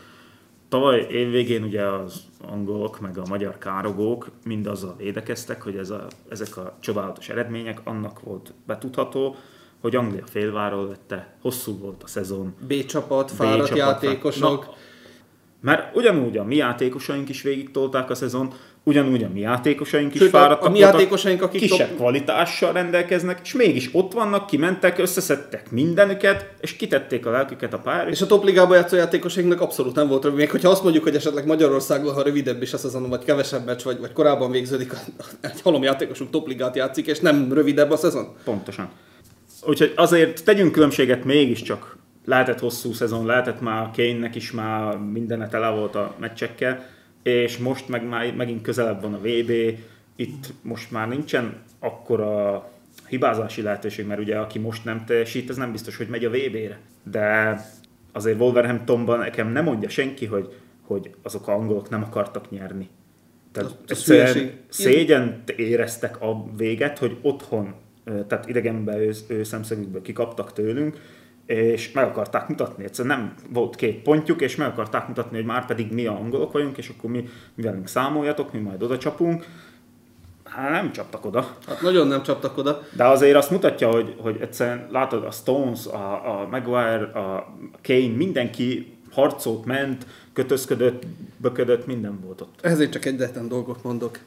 Tavaly 0.72 1.08
évvégén 1.10 1.64
ugye 1.64 1.82
az 1.82 2.22
angolok 2.48 3.00
meg 3.00 3.18
a 3.18 3.24
magyar 3.30 3.58
károgók 3.58 4.30
mind 4.46 4.68
azzal 4.68 4.96
védekeztek, 4.98 5.62
hogy 5.62 5.76
ez 5.76 5.90
a, 5.90 6.08
ezek 6.30 6.58
a 6.58 6.78
csodálatos 6.80 7.30
eredmények 7.30 7.80
annak 7.84 8.22
volt 8.22 8.54
betudható, 8.66 9.36
hogy 9.82 9.96
Anglia 9.96 10.26
félváról 10.26 10.88
vette, 10.88 11.36
hosszú 11.42 11.78
volt 11.78 12.04
a 12.04 12.08
szezon, 12.08 12.56
B 12.68 12.86
csapat, 12.86 13.32
fáradt 13.32 13.76
játékosok. 13.76 14.66
Na, 14.66 14.74
mert 15.60 15.96
ugyanúgy 15.96 16.38
a 16.38 16.44
mi 16.44 16.56
játékosaink 16.56 17.30
is 17.30 17.42
végig 17.42 17.72
tolták 17.72 18.10
a 18.10 18.16
szezon, 18.16 18.54
ugyanúgy 18.84 19.24
a 19.24 19.30
mi 19.34 19.40
játékosaink 19.40 20.14
is 20.14 20.20
Sőt, 20.20 20.30
fáradtak 20.30 20.68
a 20.68 20.70
mi 20.70 20.80
játékosaink, 20.80 21.42
akik 21.42 21.62
kisebb 21.62 21.88
top- 21.88 21.98
kvalitással 21.98 22.74
rendelkeznek, 22.74 23.40
és 23.44 23.54
mégis 23.54 23.90
ott 23.92 24.14
vannak, 24.14 24.48
kimentek, 24.48 24.98
összeszedtek 24.98 25.72
mindenüket, 25.72 26.54
és 26.60 26.76
kitették 26.76 27.26
a 27.26 27.32
lelküket 27.32 27.74
a 27.74 27.78
pályára, 27.78 28.10
és 28.10 28.16
És 28.16 28.22
a 28.22 28.26
topligában 28.26 28.78
játszó 28.78 28.96
játékosainknak 28.96 29.62
abszolút 29.62 29.96
nem 29.96 30.08
volt 30.08 30.24
rövid. 30.24 30.40
Még 30.40 30.52
hogyha 30.52 30.70
azt 30.70 30.84
mondjuk, 30.84 31.04
hogy 31.04 31.16
esetleg 31.16 31.46
Magyarországon, 31.46 32.14
ha 32.14 32.22
rövidebb 32.22 32.62
is 32.62 32.74
a 32.74 32.78
szezon, 32.78 33.10
vagy 33.10 33.24
kevesebb 33.24 33.66
meccs, 33.66 33.84
vagy, 33.84 34.00
vagy 34.00 34.14
korábban 34.14 34.52
végződik, 34.52 34.94
egy 35.42 35.62
halom 35.62 35.84
játékosunk 35.84 36.30
topligát 36.30 36.76
játszik, 36.76 37.08
és 37.08 37.20
nem 37.20 37.54
rövidebb 37.54 37.92
a 37.92 37.98
szezon. 37.98 38.36
pontosan. 38.44 38.90
Úgyhogy 39.66 39.94
azért 39.96 40.44
tegyünk 40.44 40.72
különbséget 40.72 41.24
mégiscsak 41.24 41.98
lehetett 42.26 42.60
hosszú 42.60 42.94
szezon, 42.94 43.26
lehetett 43.26 43.62
már 43.62 43.90
Kane-nek 43.96 44.36
is 44.36 44.52
már 44.52 44.98
mindenet 44.98 45.50
tele 45.50 45.70
volt 45.70 45.96
a 45.96 46.16
meccsekkel, 46.20 46.86
és 47.24 47.58
most 47.58 47.88
meg 47.88 48.08
már 48.08 48.36
megint 48.36 48.62
közelebb 48.62 49.02
van 49.02 49.14
a 49.14 49.20
VB, 49.20 49.52
itt 50.16 50.54
most 50.62 50.92
már 50.92 51.08
nincsen 51.08 51.62
akkora 51.80 52.70
hibázási 53.08 53.62
lehetőség, 53.62 54.06
mert 54.06 54.20
ugye 54.20 54.38
aki 54.38 54.60
most 54.60 54.86
nem 54.86 55.06
teljesít, 55.06 55.50
ez 55.50 55.58
nem 55.58 55.72
biztos, 55.72 55.98
hogy 55.98 56.08
megy 56.08 56.26
a 56.26 56.30
VB-re. 56.30 56.80
De 57.04 57.56
azért 58.12 58.40
Wolverhamptonban 58.40 59.20
nekem 59.20 59.52
nem 59.52 59.64
mondja 59.64 59.90
senki, 59.90 60.26
hogy, 60.26 60.54
hogy 60.82 61.12
azok 61.22 61.48
a 61.48 61.54
angolok 61.54 61.90
nem 61.90 62.04
akartak 62.04 62.50
nyerni. 62.50 62.90
Tehát 63.52 63.78
egyszerűen 63.88 64.52
szégyen 64.70 65.44
éreztek 65.56 66.22
a 66.22 66.46
véget, 66.58 66.98
hogy 66.98 67.18
otthon, 67.22 67.74
tehát 68.28 68.50
idegenben 68.50 68.98
ő, 68.98 69.14
ő 69.28 69.44
szemszögükből 69.44 70.02
kikaptak 70.02 70.54
tőlünk, 70.54 70.98
és 71.52 71.92
meg 71.92 72.06
akarták 72.06 72.48
mutatni, 72.48 72.84
egyszerűen 72.84 73.18
nem 73.18 73.34
volt 73.50 73.76
két 73.76 74.02
pontjuk, 74.02 74.42
és 74.42 74.56
meg 74.56 74.68
akarták 74.68 75.08
mutatni, 75.08 75.38
hogy 75.38 75.46
már 75.46 75.66
pedig 75.66 75.92
mi 75.92 76.06
angolok 76.06 76.52
vagyunk, 76.52 76.78
és 76.78 76.90
akkor 76.90 77.10
mi, 77.10 77.30
mi 77.54 77.64
velünk 77.64 77.88
számoljatok, 77.88 78.54
mi 78.54 78.60
majd 78.60 78.84
oda 78.84 78.98
csapunk. 78.98 79.46
Hát 80.44 80.70
nem 80.70 80.92
csaptak 80.92 81.26
oda. 81.26 81.56
Hát 81.68 81.82
nagyon 81.82 82.08
nem 82.08 82.24
csaptak 82.24 82.58
oda. 82.58 82.82
De 82.96 83.08
azért 83.08 83.36
azt 83.36 83.52
mutatja, 83.52 83.92
hogy, 83.92 84.16
hogy 84.18 84.38
egyszerűen 84.42 84.88
látod 84.92 85.24
a 85.24 85.32
Stones, 85.32 85.86
a, 85.86 86.40
a 86.42 86.48
Maguire, 86.48 87.04
a 87.04 87.56
Kane, 87.84 88.16
mindenki 88.16 88.98
harcolt, 89.12 89.66
ment, 89.66 90.06
kötözködött, 90.34 91.04
böködött, 91.38 91.86
minden 91.86 92.20
volt 92.26 92.42
ott. 92.42 92.60
Ezért 92.62 92.92
csak 92.92 93.06
egyetlen 93.06 93.48
dolgot 93.48 93.84
mondok. 93.84 94.20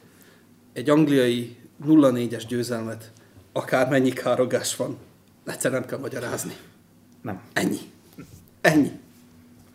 Egy 0.73 0.89
angliai 0.89 1.55
0-4-es 1.87 2.43
győzelmet, 2.47 3.11
akár 3.53 3.89
mennyi 3.89 4.11
károgás 4.11 4.75
van, 4.75 4.97
egyszer 5.45 5.71
nem 5.71 5.85
kell 5.85 5.99
magyarázni. 5.99 6.53
Nem. 7.25 7.41
Ennyi. 7.53 7.77
Ennyi. 8.61 8.89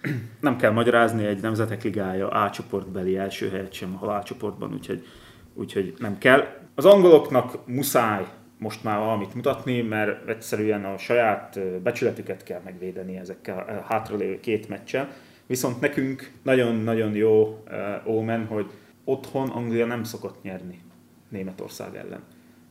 Nem 0.40 0.57
kell 0.57 0.70
magyarázni 0.70 1.24
egy 1.24 1.40
nemzetek 1.40 1.82
ligája 1.82 2.28
A 2.28 2.51
csoportbeli 2.51 3.16
első 3.16 3.48
helyet 3.48 3.72
sem 3.72 3.94
a 3.94 3.98
halálcsoportban, 3.98 4.72
úgyhogy, 4.72 5.07
úgyhogy 5.55 5.94
nem 5.98 6.18
kell. 6.18 6.46
Az 6.74 6.84
angoloknak 6.84 7.66
muszáj 7.66 8.26
most 8.59 8.84
már 8.84 8.98
valamit 8.98 9.34
mutatni, 9.34 9.80
mert 9.80 10.28
egyszerűen 10.28 10.84
a 10.84 10.98
saját 10.98 11.61
becsületüket 11.82 12.42
kell 12.42 12.61
megvédeni 12.64 13.16
ezekkel 13.16 13.59
a 13.59 13.92
hátralévő 13.92 14.40
két 14.40 14.68
meccsel. 14.68 15.09
Viszont 15.46 15.80
nekünk 15.80 16.32
nagyon-nagyon 16.42 17.14
jó 17.14 17.64
ómen, 18.07 18.46
hogy 18.46 18.70
otthon 19.05 19.48
Anglia 19.48 19.86
nem 19.86 20.05
szokott 20.05 20.42
nyerni 20.42 20.80
Németország 21.28 21.96
ellen. 21.96 22.22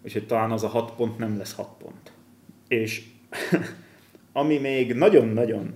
Úgyhogy 0.04 0.28
talán 0.28 0.52
az 0.52 0.64
a 0.64 0.68
hat 0.68 0.96
pont 0.96 1.18
nem 1.18 1.38
lesz 1.38 1.56
hat 1.56 1.76
pont. 1.78 2.12
És 2.68 3.04
ami 4.34 4.58
még 4.58 4.94
nagyon-nagyon 4.94 5.74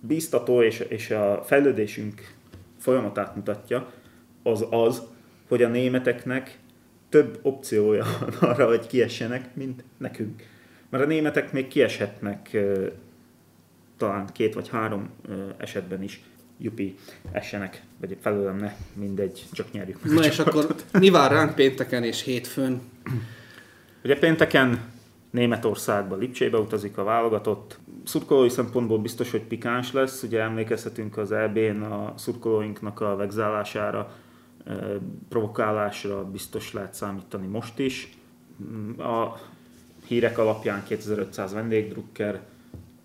bíztató 0.00 0.62
és, 0.62 0.78
és 0.78 1.10
a 1.10 1.42
fejlődésünk 1.46 2.34
folyamatát 2.78 3.36
mutatja, 3.36 3.92
az 4.42 4.66
az, 4.70 5.02
hogy 5.48 5.62
a 5.62 5.68
németeknek 5.68 6.58
több 7.08 7.38
opciója 7.42 8.04
van 8.20 8.34
arra, 8.50 8.66
hogy 8.66 8.86
kiessenek, 8.86 9.54
mint 9.54 9.84
nekünk. 9.96 10.42
Mert 10.90 11.04
a 11.04 11.06
németek 11.06 11.52
még 11.52 11.68
kieshetnek 11.68 12.56
talán 13.96 14.26
két 14.32 14.54
vagy 14.54 14.68
három 14.68 15.10
esetben 15.56 16.02
is 16.02 16.22
jupi, 16.58 16.94
essenek, 17.32 17.82
vagy 18.00 18.16
felőlem 18.20 18.56
ne, 18.56 18.72
mindegy, 18.92 19.44
csak 19.52 19.72
nyerjük. 19.72 20.04
Na 20.04 20.24
és 20.24 20.38
akkor 20.38 20.74
mi 20.92 21.10
vár 21.10 21.30
ránk 21.30 21.54
pénteken 21.54 22.04
és 22.04 22.22
hétfőn? 22.22 22.80
Ugye 24.04 24.18
pénteken 24.18 24.92
Németországba, 25.34 26.16
Lipcsébe 26.16 26.58
utazik 26.58 26.98
a 26.98 27.04
válogatott. 27.04 27.78
Szurkolói 28.04 28.48
szempontból 28.48 28.98
biztos, 28.98 29.30
hogy 29.30 29.42
pikáns 29.42 29.92
lesz. 29.92 30.22
Ugye 30.22 30.40
emlékezhetünk 30.40 31.16
az 31.16 31.32
EB-n 31.32 31.82
a 31.82 32.12
szurkolóinknak 32.16 33.00
a 33.00 33.16
vegzálására, 33.16 34.12
provokálásra 35.28 36.24
biztos 36.30 36.72
lehet 36.72 36.94
számítani 36.94 37.46
most 37.46 37.78
is. 37.78 38.16
A 38.98 39.38
hírek 40.06 40.38
alapján 40.38 40.84
2500 40.84 41.52
vendégdrukker 41.52 42.40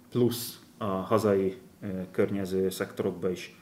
plusz 0.10 0.60
a 0.78 0.86
hazai 0.86 1.58
környező 2.12 2.70
szektorokba 2.70 3.30
is 3.30 3.56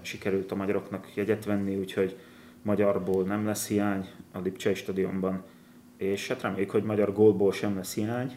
sikerült 0.00 0.52
a 0.52 0.56
magyaroknak 0.56 1.14
jegyet 1.14 1.44
venni, 1.44 1.76
úgyhogy 1.76 2.16
magyarból 2.62 3.22
nem 3.24 3.46
lesz 3.46 3.68
hiány 3.68 4.08
a 4.32 4.38
Lipcsei 4.38 4.74
stadionban 4.74 5.42
és 6.02 6.28
hát 6.28 6.42
reméljük, 6.42 6.70
hogy 6.70 6.82
magyar 6.82 7.12
gólból 7.12 7.52
sem 7.52 7.76
lesz 7.76 7.94
hiány. 7.94 8.36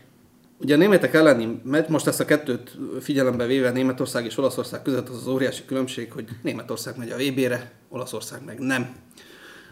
Ugye 0.61 0.73
a 0.73 0.77
németek 0.77 1.13
elleni, 1.13 1.61
mert 1.63 1.89
most 1.89 2.07
ezt 2.07 2.19
a 2.19 2.25
kettőt 2.25 2.77
figyelembe 2.99 3.45
véve 3.45 3.71
Németország 3.71 4.25
és 4.25 4.37
Olaszország 4.37 4.81
között 4.81 5.09
az 5.09 5.15
az 5.15 5.27
óriási 5.27 5.65
különbség, 5.65 6.11
hogy 6.11 6.25
Németország 6.41 6.97
megy 6.97 7.09
a 7.09 7.15
VB-re, 7.15 7.71
Olaszország 7.89 8.45
meg 8.45 8.59
nem. 8.59 8.95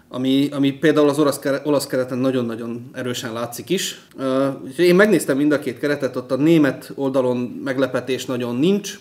Ami, 0.08 0.50
ami 0.52 0.72
például 0.72 1.10
az 1.10 1.20
olasz, 1.20 1.40
olasz 1.64 1.88
kereten 1.88 2.18
nagyon-nagyon 2.18 2.90
erősen 2.94 3.34
látszik 3.34 3.70
is. 3.70 4.02
Uh, 4.18 4.46
én 4.78 4.96
megnéztem 4.96 5.38
mind 5.38 5.52
a 5.52 5.60
két 5.60 5.80
keretet, 5.80 6.16
ott 6.16 6.32
a 6.32 6.36
német 6.36 6.92
oldalon 6.96 7.38
meglepetés 7.64 8.26
nagyon 8.26 8.56
nincs. 8.56 9.00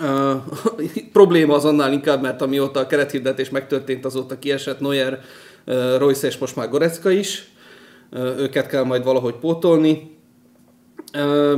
Uh, 0.00 0.30
probléma 1.12 1.54
az 1.54 1.64
annál 1.64 1.92
inkább, 1.92 2.22
mert 2.22 2.42
amióta 2.42 2.80
a 2.80 2.86
kerethirdetés 2.86 3.50
megtörtént, 3.50 4.04
azóta 4.04 4.38
kiesett 4.38 4.80
Neuer, 4.80 5.20
uh, 5.66 5.98
Royce 5.98 6.26
és 6.26 6.38
most 6.38 6.56
már 6.56 6.68
Gorecka 6.68 7.10
is 7.10 7.55
őket 8.12 8.66
kell 8.66 8.84
majd 8.84 9.04
valahogy 9.04 9.34
pótolni. 9.34 10.16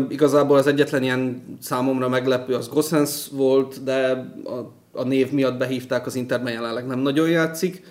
Igazából 0.09 0.57
az 0.57 0.67
egyetlen 0.67 1.03
ilyen 1.03 1.43
számomra 1.61 2.09
meglepő 2.09 2.55
az 2.55 2.69
Gossens 2.69 3.29
volt, 3.33 3.83
de 3.85 4.31
a, 4.45 4.73
a 4.93 5.05
név 5.05 5.31
miatt 5.31 5.59
behívták, 5.59 6.07
az 6.07 6.15
Interben 6.15 6.53
jelenleg 6.53 6.87
nem 6.87 6.99
nagyon 6.99 7.29
játszik. 7.29 7.83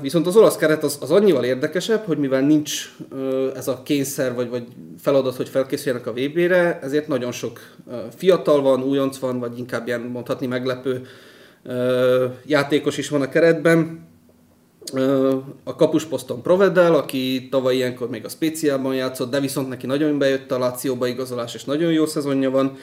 Viszont 0.00 0.26
az 0.26 0.36
olasz 0.36 0.56
keret 0.56 0.84
az, 0.84 0.98
az 1.00 1.10
annyival 1.10 1.44
érdekesebb, 1.44 2.04
hogy 2.04 2.18
mivel 2.18 2.40
nincs 2.40 2.94
ez 3.54 3.68
a 3.68 3.82
kényszer 3.82 4.34
vagy, 4.34 4.48
vagy 4.48 4.66
feladat, 4.98 5.36
hogy 5.36 5.48
felkészüljenek 5.48 6.06
a 6.06 6.12
VB-re, 6.12 6.78
ezért 6.82 7.08
nagyon 7.08 7.32
sok 7.32 7.60
fiatal 8.16 8.62
van, 8.62 8.82
újonc 8.82 9.18
van, 9.18 9.38
vagy 9.38 9.58
inkább 9.58 9.86
ilyen 9.86 10.00
mondhatni 10.00 10.46
meglepő 10.46 11.06
játékos 12.46 12.98
is 12.98 13.08
van 13.08 13.22
a 13.22 13.28
keretben 13.28 14.08
a 15.64 15.76
kapusposzton 15.76 16.42
Provedel, 16.42 16.94
aki 16.94 17.48
tavaly 17.50 17.74
ilyenkor 17.74 18.10
még 18.10 18.24
a 18.24 18.28
speciálban 18.28 18.94
játszott, 18.94 19.30
de 19.30 19.40
viszont 19.40 19.68
neki 19.68 19.86
nagyon 19.86 20.18
bejött 20.18 20.50
a 20.50 20.58
Lációba 20.58 21.06
igazolás, 21.06 21.54
és 21.54 21.64
nagyon 21.64 21.92
jó 21.92 22.06
szezonja 22.06 22.50
van. 22.50 22.76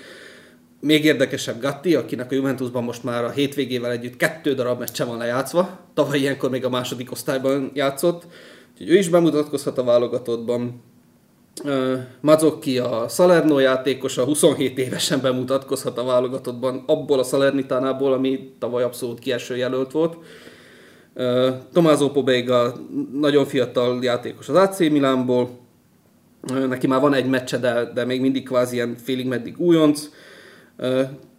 Még 0.80 1.06
érdekesebb 1.06 1.62
Gatti, 1.62 1.96
akinek 1.96 2.32
a 2.32 2.36
Juventusban 2.36 2.84
most 2.84 3.04
már 3.04 3.24
a 3.24 3.30
hétvégével 3.30 3.92
együtt 3.92 4.18
kettő 4.18 4.54
darab 4.54 4.80
meccse 4.80 5.04
van 5.04 5.18
lejátszva. 5.18 5.80
Tavaly 5.94 6.20
ilyenkor 6.20 6.50
még 6.50 6.66
a 6.66 6.70
második 6.70 7.12
osztályban 7.12 7.72
játszott, 7.74 8.28
úgyhogy 8.72 8.90
ő 8.90 8.98
is 8.98 9.10
bemutatkozhat 9.10 9.78
a 9.78 9.84
válogatottban. 9.84 10.82
Mazocchi 12.20 12.78
a 12.78 13.06
Salerno 13.10 13.60
játékosa 13.60 14.24
27 14.24 14.78
évesen 14.78 15.22
bemutatkozhat 15.22 15.98
a 15.98 16.04
válogatottban 16.04 16.84
abból 16.86 17.20
a 17.20 17.24
Salernitánából, 17.24 18.14
ami 18.14 18.54
tavaly 18.60 18.84
abszolút 18.84 19.20
kieső 19.20 19.58
jelölt 19.58 19.92
volt. 19.92 20.18
Tomázó 21.74 22.10
Pobega 22.10 22.74
nagyon 23.14 23.46
fiatal 23.46 24.04
játékos 24.04 24.50
az 24.50 24.56
AC 24.56 24.80
Milánból, 24.80 25.50
neki 26.68 26.88
már 26.88 27.02
van 27.02 27.14
egy 27.14 27.30
meccse, 27.30 27.58
de, 27.58 27.92
de 27.94 28.06
még 28.06 28.22
mindig 28.22 28.46
kvázi 28.46 28.76
ilyen 28.76 28.96
félig 29.04 29.28
meddig 29.28 29.60
újonc. 29.60 30.10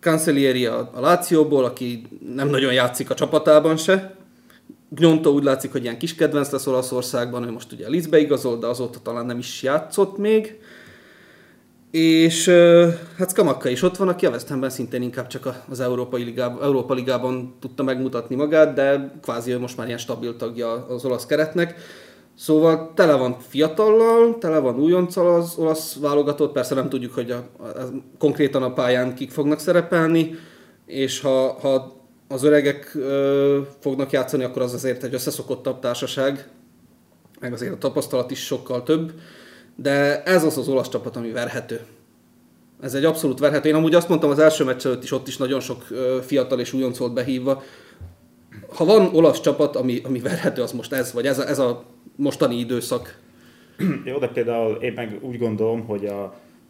Cancellieri 0.00 0.66
a, 0.66 0.90
a 0.94 1.00
Lációból, 1.00 1.64
aki 1.64 2.06
nem 2.34 2.48
nagyon 2.48 2.72
játszik 2.72 3.10
a 3.10 3.14
csapatában 3.14 3.76
se. 3.76 4.16
Gnonto 4.88 5.30
úgy 5.30 5.42
látszik, 5.42 5.72
hogy 5.72 5.82
ilyen 5.82 5.98
kis 5.98 6.14
kedvenc 6.14 6.50
lesz 6.50 6.66
Olaszországban, 6.66 7.44
ő 7.44 7.50
most 7.50 7.72
ugye 7.72 7.86
a 7.86 7.90
Liszbe 7.90 8.18
igazolt, 8.18 8.60
de 8.60 8.66
azóta 8.66 8.98
talán 9.02 9.26
nem 9.26 9.38
is 9.38 9.62
játszott 9.62 10.18
még. 10.18 10.60
És 11.90 12.48
hát 13.16 13.30
Skamakka 13.30 13.68
is 13.68 13.82
ott 13.82 13.96
van, 13.96 14.08
aki 14.08 14.26
a 14.26 14.30
West 14.30 14.48
Hamben 14.48 14.70
szintén 14.70 15.02
inkább 15.02 15.26
csak 15.26 15.64
az 15.68 15.80
Európai 15.80 16.22
Ligában, 16.22 16.62
Európa 16.62 16.94
Ligában 16.94 17.56
tudta 17.60 17.82
megmutatni 17.82 18.36
magát, 18.36 18.74
de 18.74 19.12
kvázi 19.22 19.54
most 19.54 19.76
már 19.76 19.86
ilyen 19.86 19.98
stabil 19.98 20.36
tagja 20.36 20.86
az 20.86 21.04
olasz 21.04 21.26
keretnek. 21.26 21.74
Szóval 22.34 22.92
tele 22.94 23.14
van 23.14 23.36
fiatallal, 23.48 24.38
tele 24.38 24.58
van 24.58 24.78
újonccal 24.78 25.34
az 25.34 25.54
olasz 25.56 25.96
válogatott, 26.00 26.52
persze 26.52 26.74
nem 26.74 26.88
tudjuk, 26.88 27.14
hogy 27.14 27.30
a, 27.30 27.48
a, 27.56 27.62
a, 27.62 27.88
konkrétan 28.18 28.62
a 28.62 28.72
pályán 28.72 29.14
kik 29.14 29.30
fognak 29.30 29.58
szerepelni, 29.58 30.34
és 30.86 31.20
ha, 31.20 31.52
ha 31.60 31.96
az 32.28 32.42
öregek 32.42 32.94
ö, 32.94 33.60
fognak 33.80 34.10
játszani, 34.10 34.44
akkor 34.44 34.62
az 34.62 34.74
azért 34.74 35.04
egy 35.04 35.14
összeszokottabb 35.14 35.80
társaság, 35.80 36.48
meg 37.40 37.52
azért 37.52 37.72
a 37.72 37.78
tapasztalat 37.78 38.30
is 38.30 38.44
sokkal 38.44 38.82
több 38.82 39.12
de 39.82 40.22
ez 40.22 40.44
az 40.44 40.58
az 40.58 40.68
olasz 40.68 40.88
csapat, 40.88 41.16
ami 41.16 41.30
verhető. 41.30 41.80
Ez 42.80 42.94
egy 42.94 43.04
abszolút 43.04 43.38
verhető. 43.38 43.68
Én 43.68 43.74
amúgy 43.74 43.94
azt 43.94 44.08
mondtam 44.08 44.30
az 44.30 44.38
első 44.38 44.64
meccs 44.64 44.86
előtt 44.86 45.02
is, 45.02 45.12
ott 45.12 45.28
is 45.28 45.36
nagyon 45.36 45.60
sok 45.60 45.86
fiatal 46.22 46.60
és 46.60 46.72
újonc 46.72 46.98
volt 46.98 47.12
behívva. 47.12 47.62
Ha 48.74 48.84
van 48.84 49.14
olasz 49.14 49.40
csapat, 49.40 49.76
ami, 49.76 50.00
ami 50.04 50.20
verhető, 50.20 50.62
az 50.62 50.72
most 50.72 50.92
ez, 50.92 51.12
vagy 51.12 51.26
ez 51.26 51.38
a, 51.38 51.48
ez 51.48 51.58
a 51.58 51.84
mostani 52.16 52.56
időszak. 52.56 53.18
Jó, 54.04 54.18
de 54.18 54.28
például 54.28 54.74
én 54.74 54.92
meg 54.92 55.18
úgy 55.20 55.38
gondolom, 55.38 55.86
hogy 55.86 56.06
a, 56.06 56.22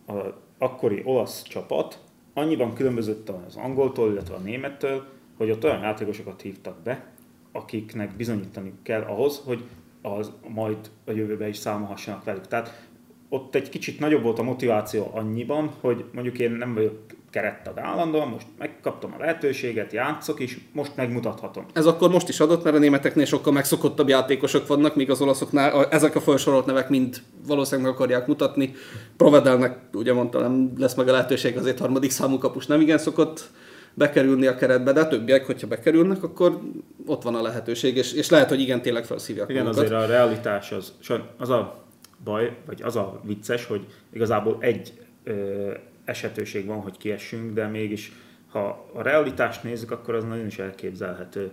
a 0.07 0.35
akkori 0.59 1.03
olasz 1.05 1.43
csapat 1.43 1.99
annyiban 2.35 2.75
különbözött 2.75 3.29
az 3.29 3.57
angoltól, 3.57 4.11
illetve 4.11 4.35
a 4.35 4.39
némettől, 4.39 5.05
hogy 5.37 5.51
ott 5.51 5.65
olyan 5.65 5.81
játékosokat 5.81 6.41
hívtak 6.41 6.77
be, 6.83 7.05
akiknek 7.53 8.17
bizonyítani 8.17 8.73
kell 8.83 9.03
ahhoz, 9.03 9.43
hogy 9.45 9.63
az 10.03 10.33
majd 10.49 10.77
a 11.05 11.11
jövőben 11.11 11.49
is 11.49 11.57
számolhassanak 11.57 12.25
velük. 12.25 12.47
Tehát 12.47 12.88
ott 13.29 13.55
egy 13.55 13.69
kicsit 13.69 14.01
nagyobb 14.01 14.23
volt 14.23 14.39
a 14.39 14.43
motiváció 14.43 15.11
annyiban, 15.15 15.71
hogy 15.81 16.05
mondjuk 16.13 16.39
én 16.39 16.51
nem 16.51 16.75
vagyok 16.75 16.99
kerettag 17.31 17.79
állandóan, 17.79 18.29
most 18.29 18.47
megkaptam 18.59 19.15
a 19.17 19.21
lehetőséget, 19.21 19.93
játszok, 19.93 20.41
és 20.41 20.59
most 20.73 20.97
megmutathatom. 20.97 21.67
Ez 21.73 21.87
akkor 21.87 22.11
most 22.11 22.29
is 22.29 22.41
adott, 22.41 22.65
mert 22.65 22.77
a 22.77 22.79
németeknél 22.79 23.25
sokkal 23.25 23.53
megszokottabb 23.53 24.09
játékosok 24.09 24.67
vannak, 24.67 24.95
míg 24.95 25.11
az 25.11 25.21
olaszoknál 25.21 25.87
ezek 25.87 26.15
a 26.15 26.21
felsorolt 26.21 26.67
nevek 26.67 26.89
mind 26.89 27.23
valószínűleg 27.47 27.91
meg 27.91 27.95
akarják 27.95 28.27
mutatni. 28.27 28.75
Provedelnek, 29.17 29.79
ugye 29.93 30.13
mondtam, 30.13 30.41
nem 30.41 30.73
lesz 30.79 30.95
meg 30.95 31.09
a 31.09 31.13
lehetőség, 31.13 31.57
azért 31.57 31.79
harmadik 31.79 32.11
számú 32.11 32.39
kapus 32.39 32.67
nem 32.67 32.81
igen 32.81 32.99
szokott 32.99 33.51
bekerülni 33.95 34.47
a 34.47 34.55
keretbe, 34.55 34.93
de 34.93 35.01
a 35.01 35.09
többiek, 35.09 35.47
hogyha 35.47 35.67
bekerülnek, 35.67 36.23
akkor 36.23 36.59
ott 37.07 37.23
van 37.23 37.35
a 37.35 37.43
lehetőség, 37.43 37.97
és, 37.97 38.13
és 38.13 38.31
lehet, 38.31 38.49
hogy 38.49 38.61
igen, 38.61 38.83
tényleg 38.83 39.05
felszívják 39.05 39.49
Igen, 39.49 39.63
magukat. 39.63 39.85
azért 39.85 40.03
a 40.03 40.07
realitás 40.07 40.73
az, 40.73 40.93
az 41.39 41.51
a 41.51 41.87
baj, 42.25 42.57
vagy 42.67 42.83
az 42.83 42.97
a 42.97 43.21
vicces, 43.25 43.65
hogy 43.67 43.87
igazából 44.13 44.57
egy 44.61 44.93
ö, 45.25 45.73
esetőség 46.05 46.67
van, 46.67 46.81
hogy 46.81 46.97
kiessünk, 46.97 47.53
de 47.55 47.67
mégis 47.67 48.13
ha 48.49 48.91
a 48.95 49.03
realitást 49.03 49.63
nézzük, 49.63 49.91
akkor 49.91 50.15
az 50.15 50.25
nagyon 50.25 50.47
is 50.47 50.59
elképzelhető. 50.59 51.51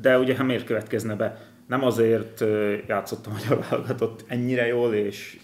De 0.00 0.18
ugye 0.18 0.36
ha 0.36 0.44
miért 0.44 0.64
következne 0.64 1.14
be? 1.14 1.48
Nem 1.66 1.84
azért 1.84 2.44
játszott 2.86 3.26
a 3.26 3.30
magyar 3.30 3.66
válogatott 3.68 4.24
ennyire 4.26 4.66
jól, 4.66 4.94
és, 4.94 5.38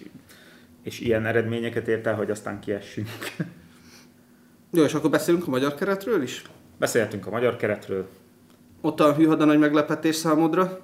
és 0.83 1.01
ilyen 1.01 1.27
eredményeket 1.27 1.89
ért 1.89 2.07
el, 2.07 2.15
hogy 2.15 2.31
aztán 2.31 2.61
kiessünk. 2.61 3.09
Jó, 4.73 4.83
és 4.83 4.95
akkor 4.95 5.11
beszélünk 5.11 5.47
a 5.47 5.51
magyar 5.51 5.75
keretről 5.75 6.23
is? 6.23 6.43
Beszélhetünk 6.79 7.27
a 7.27 7.31
magyar 7.31 7.57
keretről. 7.57 8.09
Ott 8.81 9.01
a 9.01 9.15
hűhada 9.15 9.45
nagy 9.45 9.59
meglepetés 9.59 10.15
számodra? 10.15 10.81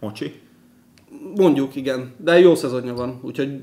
Mocsi? 0.00 0.40
Mondjuk, 1.36 1.74
igen. 1.74 2.14
De 2.16 2.38
jó 2.38 2.54
szezonja 2.54 2.94
van, 2.94 3.20
úgyhogy 3.22 3.62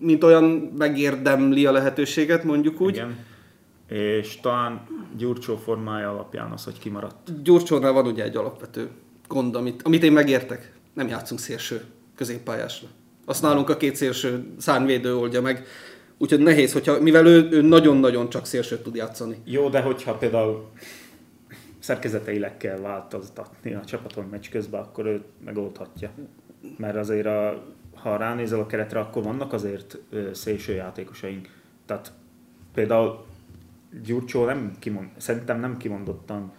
mint 0.00 0.24
olyan 0.24 0.44
megérdemli 0.78 1.66
a 1.66 1.72
lehetőséget, 1.72 2.44
mondjuk 2.44 2.80
úgy. 2.80 2.94
Igen. 2.94 3.16
És 3.88 4.40
talán 4.40 4.86
Gyurcsó 5.16 5.56
formája 5.56 6.10
alapján 6.10 6.50
az, 6.50 6.64
hogy 6.64 6.78
kimaradt. 6.78 7.42
Gyurcsónál 7.42 7.92
van 7.92 8.06
ugye 8.06 8.24
egy 8.24 8.36
alapvető 8.36 8.88
gond, 9.28 9.56
amit, 9.56 9.82
amit 9.82 10.02
én 10.02 10.12
megértek. 10.12 10.72
Nem 10.94 11.08
játszunk 11.08 11.40
szélső 11.40 11.80
középpályásra. 12.16 12.88
Azt 13.24 13.42
nálunk 13.42 13.68
a 13.68 13.76
két 13.76 13.96
szélső 13.96 14.46
szárnyvédő 14.58 15.16
oldja 15.16 15.40
meg. 15.40 15.66
Úgyhogy 16.18 16.40
nehéz, 16.40 16.72
hogyha, 16.72 17.00
mivel 17.00 17.26
ő, 17.26 17.48
ő 17.50 17.62
nagyon-nagyon 17.62 18.28
csak 18.28 18.46
szélsőt 18.46 18.82
tud 18.82 18.94
játszani. 18.94 19.36
Jó, 19.44 19.68
de 19.68 19.80
hogyha 19.80 20.14
például 20.14 20.64
szerkezeteileg 21.78 22.56
kell 22.56 22.78
változtatni 22.78 23.74
a 23.74 23.84
csapaton 23.84 24.24
meccs 24.30 24.48
közben, 24.50 24.80
akkor 24.80 25.06
ő 25.06 25.22
megoldhatja 25.44 26.10
mert 26.76 26.96
azért 26.96 27.26
a, 27.26 27.64
ha 27.94 28.16
ránézel 28.16 28.60
a 28.60 28.66
keretre, 28.66 28.98
akkor 29.00 29.22
vannak 29.22 29.52
azért 29.52 29.98
szélső 30.32 30.72
játékosaink. 30.72 31.48
Tehát 31.86 32.12
például 32.74 33.24
Gyurcsó 34.04 34.44
nem 34.44 34.76
kimond, 34.78 35.08
szerintem 35.16 35.60
nem 35.60 35.76
kimondottan 35.76 36.52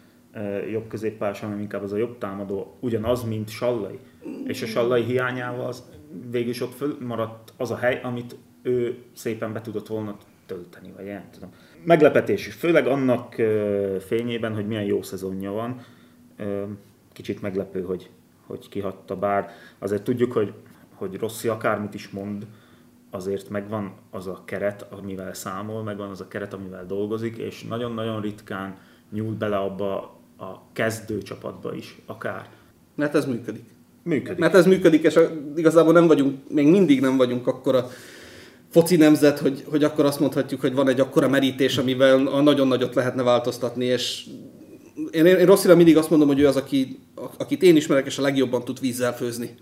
jobb 0.71 0.87
középpályás, 0.87 1.39
hanem 1.39 1.59
inkább 1.59 1.83
az 1.83 1.91
a 1.91 1.97
jobb 1.97 2.17
támadó, 2.17 2.77
ugyanaz, 2.79 3.23
mint 3.23 3.49
Sallai. 3.49 3.99
És 4.45 4.61
a 4.61 4.65
Sallai 4.65 5.03
hiányával 5.03 5.65
az, 5.65 5.83
végül 6.29 6.49
is 6.49 6.61
ott 6.61 6.99
maradt 6.99 7.53
az 7.57 7.71
a 7.71 7.75
hely, 7.75 7.99
amit 8.03 8.35
ő 8.61 8.97
szépen 9.13 9.53
be 9.53 9.61
tudott 9.61 9.87
volna 9.87 10.17
tölteni, 10.45 10.91
vagy 10.95 11.05
nem 11.05 11.29
tudom. 11.31 11.49
Meglepetés 11.83 12.47
is, 12.47 12.53
főleg 12.53 12.87
annak 12.87 13.35
fényében, 13.99 14.53
hogy 14.53 14.67
milyen 14.67 14.83
jó 14.83 15.01
szezonja 15.01 15.51
van. 15.51 15.81
Kicsit 17.13 17.41
meglepő, 17.41 17.81
hogy 17.81 18.09
hogy 18.47 18.69
kihagyta, 18.69 19.15
bár 19.15 19.49
azért 19.79 20.03
tudjuk, 20.03 20.31
hogy, 20.31 20.53
hogy 20.93 21.17
Rossi 21.19 21.47
akármit 21.47 21.93
is 21.93 22.09
mond, 22.09 22.45
azért 23.11 23.49
megvan 23.49 23.93
az 24.11 24.27
a 24.27 24.41
keret, 24.45 24.85
amivel 24.89 25.33
számol, 25.33 25.83
megvan 25.83 26.09
az 26.09 26.21
a 26.21 26.27
keret, 26.27 26.53
amivel 26.53 26.85
dolgozik, 26.85 27.37
és 27.37 27.63
nagyon-nagyon 27.63 28.21
ritkán 28.21 28.77
nyúl 29.11 29.35
bele 29.35 29.57
abba 29.57 29.95
a 30.37 30.71
kezdő 30.73 31.21
csapatba 31.21 31.75
is, 31.75 32.01
akár. 32.05 32.49
Mert 32.95 33.15
ez 33.15 33.25
működik. 33.25 33.63
Működik. 34.03 34.39
Mert 34.39 34.53
ez 34.53 34.65
működik, 34.65 35.03
és 35.03 35.19
igazából 35.55 35.93
nem 35.93 36.07
vagyunk, 36.07 36.37
még 36.49 36.67
mindig 36.67 37.01
nem 37.01 37.17
vagyunk 37.17 37.47
akkora 37.47 37.87
foci 38.69 38.95
nemzet, 38.95 39.39
hogy, 39.39 39.63
hogy 39.69 39.83
akkor 39.83 40.05
azt 40.05 40.19
mondhatjuk, 40.19 40.61
hogy 40.61 40.73
van 40.73 40.87
egy 40.87 40.99
akkora 40.99 41.29
merítés, 41.29 41.77
amivel 41.77 42.27
a 42.27 42.41
nagyon 42.41 42.67
nagyot 42.67 42.95
lehetne 42.95 43.23
változtatni, 43.23 43.85
és 43.85 44.25
én, 45.11 45.25
én 45.25 45.45
Rosszira 45.45 45.75
mindig 45.75 45.97
azt 45.97 46.09
mondom, 46.09 46.27
hogy 46.27 46.39
ő 46.39 46.47
az, 46.47 46.55
aki, 46.55 46.99
akit 47.37 47.61
én 47.61 47.75
ismerek, 47.75 48.05
és 48.05 48.17
a 48.17 48.21
legjobban 48.21 48.63
tud 48.63 48.79
vízzel 48.79 49.15
főzni. 49.15 49.55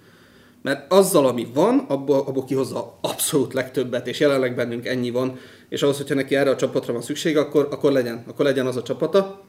Mert 0.62 0.92
azzal, 0.92 1.26
ami 1.28 1.48
van, 1.54 1.86
abból, 1.88 2.24
abból 2.28 2.46
kihozza 2.46 2.98
abszolút 3.02 3.54
legtöbbet, 3.54 4.08
és 4.08 4.20
jelenleg 4.20 4.56
bennünk 4.56 4.86
ennyi 4.86 5.10
van, 5.10 5.38
és 5.70 5.82
ahhoz, 5.82 5.98
hogyha 5.98 6.16
neki 6.16 6.36
erre 6.36 6.50
a 6.50 6.56
csapatra 6.56 6.94
van 6.94 7.02
szüksége, 7.02 7.40
akkor, 7.40 7.68
akkor 7.72 7.92
legyen, 7.92 8.24
akkor 8.28 8.46
legyen 8.46 8.66
az 8.66 8.76
a 8.76 8.84
csapata. 8.84 9.44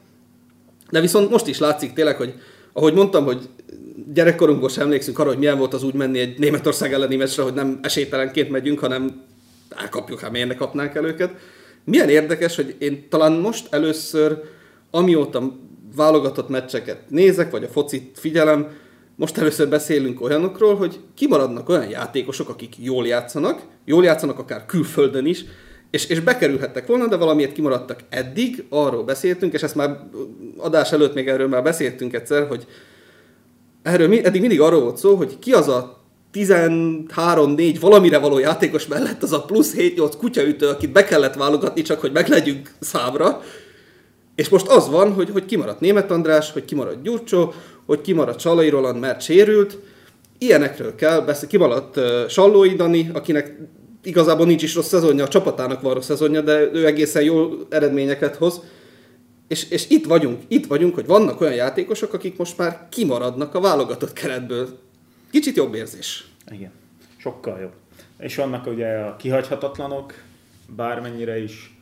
De 0.89 1.01
viszont 1.01 1.29
most 1.29 1.47
is 1.47 1.59
látszik 1.59 1.93
tényleg, 1.93 2.15
hogy 2.15 2.33
ahogy 2.73 2.93
mondtam, 2.93 3.25
hogy 3.25 3.49
gyerekkorunkból 4.13 4.69
sem 4.69 4.83
emlékszünk 4.83 5.19
arra, 5.19 5.29
hogy 5.29 5.37
milyen 5.37 5.57
volt 5.57 5.73
az 5.73 5.83
úgy 5.83 5.93
menni 5.93 6.19
egy 6.19 6.39
Németország 6.39 6.93
elleni 6.93 7.15
meccsre, 7.15 7.43
hogy 7.43 7.53
nem 7.53 7.79
esélytelenként 7.81 8.49
megyünk, 8.49 8.79
hanem 8.79 9.23
elkapjuk, 9.69 10.19
hát 10.19 10.31
miért 10.31 10.47
ne 10.47 10.55
kapnánk 10.55 10.95
el 10.95 11.05
őket. 11.05 11.35
Milyen 11.83 12.09
érdekes, 12.09 12.55
hogy 12.55 12.75
én 12.79 13.09
talán 13.09 13.31
most 13.31 13.73
először, 13.73 14.41
amióta 14.91 15.53
válogatott 15.97 16.49
meccseket 16.49 17.09
nézek, 17.09 17.51
vagy 17.51 17.63
a 17.63 17.67
focit 17.67 18.19
figyelem, 18.19 18.67
most 19.15 19.37
először 19.37 19.69
beszélünk 19.69 20.21
olyanokról, 20.21 20.75
hogy 20.75 20.99
kimaradnak 21.15 21.69
olyan 21.69 21.89
játékosok, 21.89 22.49
akik 22.49 22.75
jól 22.77 23.07
játszanak, 23.07 23.61
jól 23.85 24.03
játszanak 24.03 24.39
akár 24.39 24.65
külföldön 24.65 25.25
is, 25.25 25.45
és, 25.91 26.05
és 26.05 26.19
bekerülhettek 26.19 26.87
volna, 26.87 27.07
de 27.07 27.15
valamiért 27.15 27.51
kimaradtak 27.51 27.99
eddig, 28.09 28.65
arról 28.69 29.03
beszéltünk, 29.03 29.53
és 29.53 29.63
ezt 29.63 29.75
már 29.75 29.99
adás 30.57 30.91
előtt 30.91 31.13
még 31.13 31.27
erről 31.27 31.47
már 31.47 31.63
beszéltünk 31.63 32.13
egyszer, 32.13 32.47
hogy 32.47 32.67
erről 33.83 34.19
eddig 34.19 34.41
mindig 34.41 34.61
arról 34.61 34.81
volt 34.81 34.97
szó, 34.97 35.15
hogy 35.15 35.39
ki 35.39 35.51
az 35.53 35.67
a 35.67 35.97
13-4 36.33 37.77
valamire 37.79 38.17
való 38.17 38.39
játékos 38.39 38.87
mellett 38.87 39.23
az 39.23 39.33
a 39.33 39.41
plusz 39.41 39.73
7-8 39.77 40.13
kutyaütő, 40.17 40.67
akit 40.67 40.91
be 40.91 41.03
kellett 41.03 41.33
válogatni, 41.33 41.81
csak 41.81 41.99
hogy 41.99 42.11
meglegyünk 42.11 42.71
számra, 42.79 43.41
és 44.37 44.49
most 44.49 44.67
az 44.67 44.89
van, 44.89 45.13
hogy, 45.13 45.29
hogy 45.29 45.45
kimaradt 45.45 45.79
Német 45.79 46.11
András, 46.11 46.51
hogy 46.51 46.65
kimaradt 46.65 47.01
Gyurcsó, 47.01 47.53
hogy 47.85 48.01
kimaradt 48.01 48.39
Salai 48.39 48.69
Roland, 48.69 48.99
mert 48.99 49.21
sérült. 49.21 49.77
Ilyenekről 50.37 50.95
kell 50.95 51.21
beszélni. 51.21 51.47
Kimaradt 51.47 51.97
uh, 51.97 52.27
Sallói 52.27 52.75
Dani, 52.75 53.09
akinek 53.13 53.57
igazából 54.03 54.45
nincs 54.45 54.63
is 54.63 54.75
rossz 54.75 54.87
szezonja, 54.87 55.23
a 55.23 55.27
csapatának 55.27 55.81
van 55.81 55.93
rossz 55.93 56.05
szezonja, 56.05 56.41
de 56.41 56.71
ő 56.73 56.85
egészen 56.85 57.23
jó 57.23 57.49
eredményeket 57.69 58.35
hoz. 58.35 58.61
És, 59.47 59.69
és 59.69 59.89
itt 59.89 60.05
vagyunk, 60.05 60.41
itt 60.47 60.65
vagyunk, 60.65 60.95
hogy 60.95 61.05
vannak 61.05 61.41
olyan 61.41 61.53
játékosok, 61.53 62.13
akik 62.13 62.37
most 62.37 62.57
már 62.57 62.87
kimaradnak 62.91 63.55
a 63.55 63.61
válogatott 63.61 64.13
keretből. 64.13 64.67
Kicsit 65.31 65.55
jobb 65.55 65.73
érzés. 65.73 66.27
Igen, 66.51 66.71
sokkal 67.17 67.59
jobb. 67.59 67.73
És 68.19 68.35
vannak 68.35 68.67
ugye 68.67 68.87
a 68.87 69.15
kihagyhatatlanok, 69.15 70.13
bármennyire 70.75 71.43
is 71.43 71.77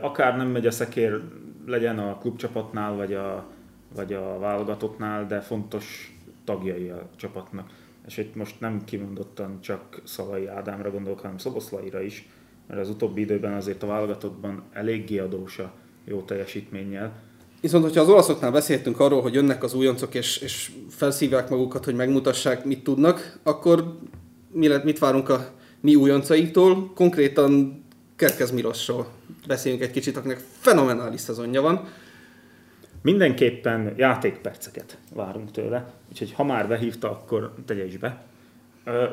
akár 0.00 0.36
nem 0.36 0.48
megy 0.48 0.66
a 0.66 0.70
szekér 0.70 1.20
legyen 1.66 1.98
a 1.98 2.18
klubcsapatnál, 2.18 2.94
vagy 2.96 3.14
a, 3.14 3.46
vagy 3.94 4.12
a 4.12 4.38
válogatottnál, 4.38 5.26
de 5.26 5.40
fontos 5.40 6.16
tagjai 6.44 6.88
a 6.88 7.08
csapatnak. 7.16 7.70
És 8.06 8.16
itt 8.16 8.34
most 8.34 8.60
nem 8.60 8.84
kimondottan 8.84 9.60
csak 9.60 10.00
Szalai 10.04 10.46
Ádámra 10.46 10.90
gondolok, 10.90 11.20
hanem 11.20 11.38
Szoboszlaira 11.38 12.02
is, 12.02 12.28
mert 12.66 12.80
az 12.80 12.88
utóbbi 12.88 13.20
időben 13.20 13.52
azért 13.52 13.82
a 13.82 13.86
válogatottban 13.86 14.62
eléggé 14.72 15.18
adós 15.18 15.58
a 15.58 15.72
jó 16.04 16.20
teljesítménnyel. 16.22 17.12
Viszont, 17.60 17.84
hogyha 17.84 18.00
az 18.00 18.08
olaszoknál 18.08 18.50
beszéltünk 18.50 19.00
arról, 19.00 19.22
hogy 19.22 19.34
jönnek 19.34 19.62
az 19.62 19.74
újoncok 19.74 20.14
és, 20.14 20.38
és 20.38 20.72
felszívják 20.88 21.48
magukat, 21.48 21.84
hogy 21.84 21.94
megmutassák, 21.94 22.64
mit 22.64 22.82
tudnak, 22.82 23.38
akkor 23.42 23.98
mi 24.52 24.68
lett, 24.68 24.84
mit 24.84 24.98
várunk 24.98 25.28
a 25.28 25.48
mi 25.80 25.94
újoncaiktól? 25.94 26.92
Konkrétan 26.94 27.84
Kerkez 28.16 28.50
Milosról 28.50 29.06
beszéljünk 29.46 29.82
egy 29.82 29.90
kicsit, 29.90 30.16
akinek 30.16 30.38
fenomenális 30.58 31.20
szezonja 31.20 31.62
van. 31.62 31.88
Mindenképpen 33.02 33.94
játékperceket 33.96 34.98
várunk 35.14 35.50
tőle, 35.50 35.92
úgyhogy 36.08 36.32
ha 36.32 36.44
már 36.44 36.68
behívta, 36.68 37.10
akkor 37.10 37.54
tegye 37.66 37.84
is 37.84 37.96
be. 37.96 38.24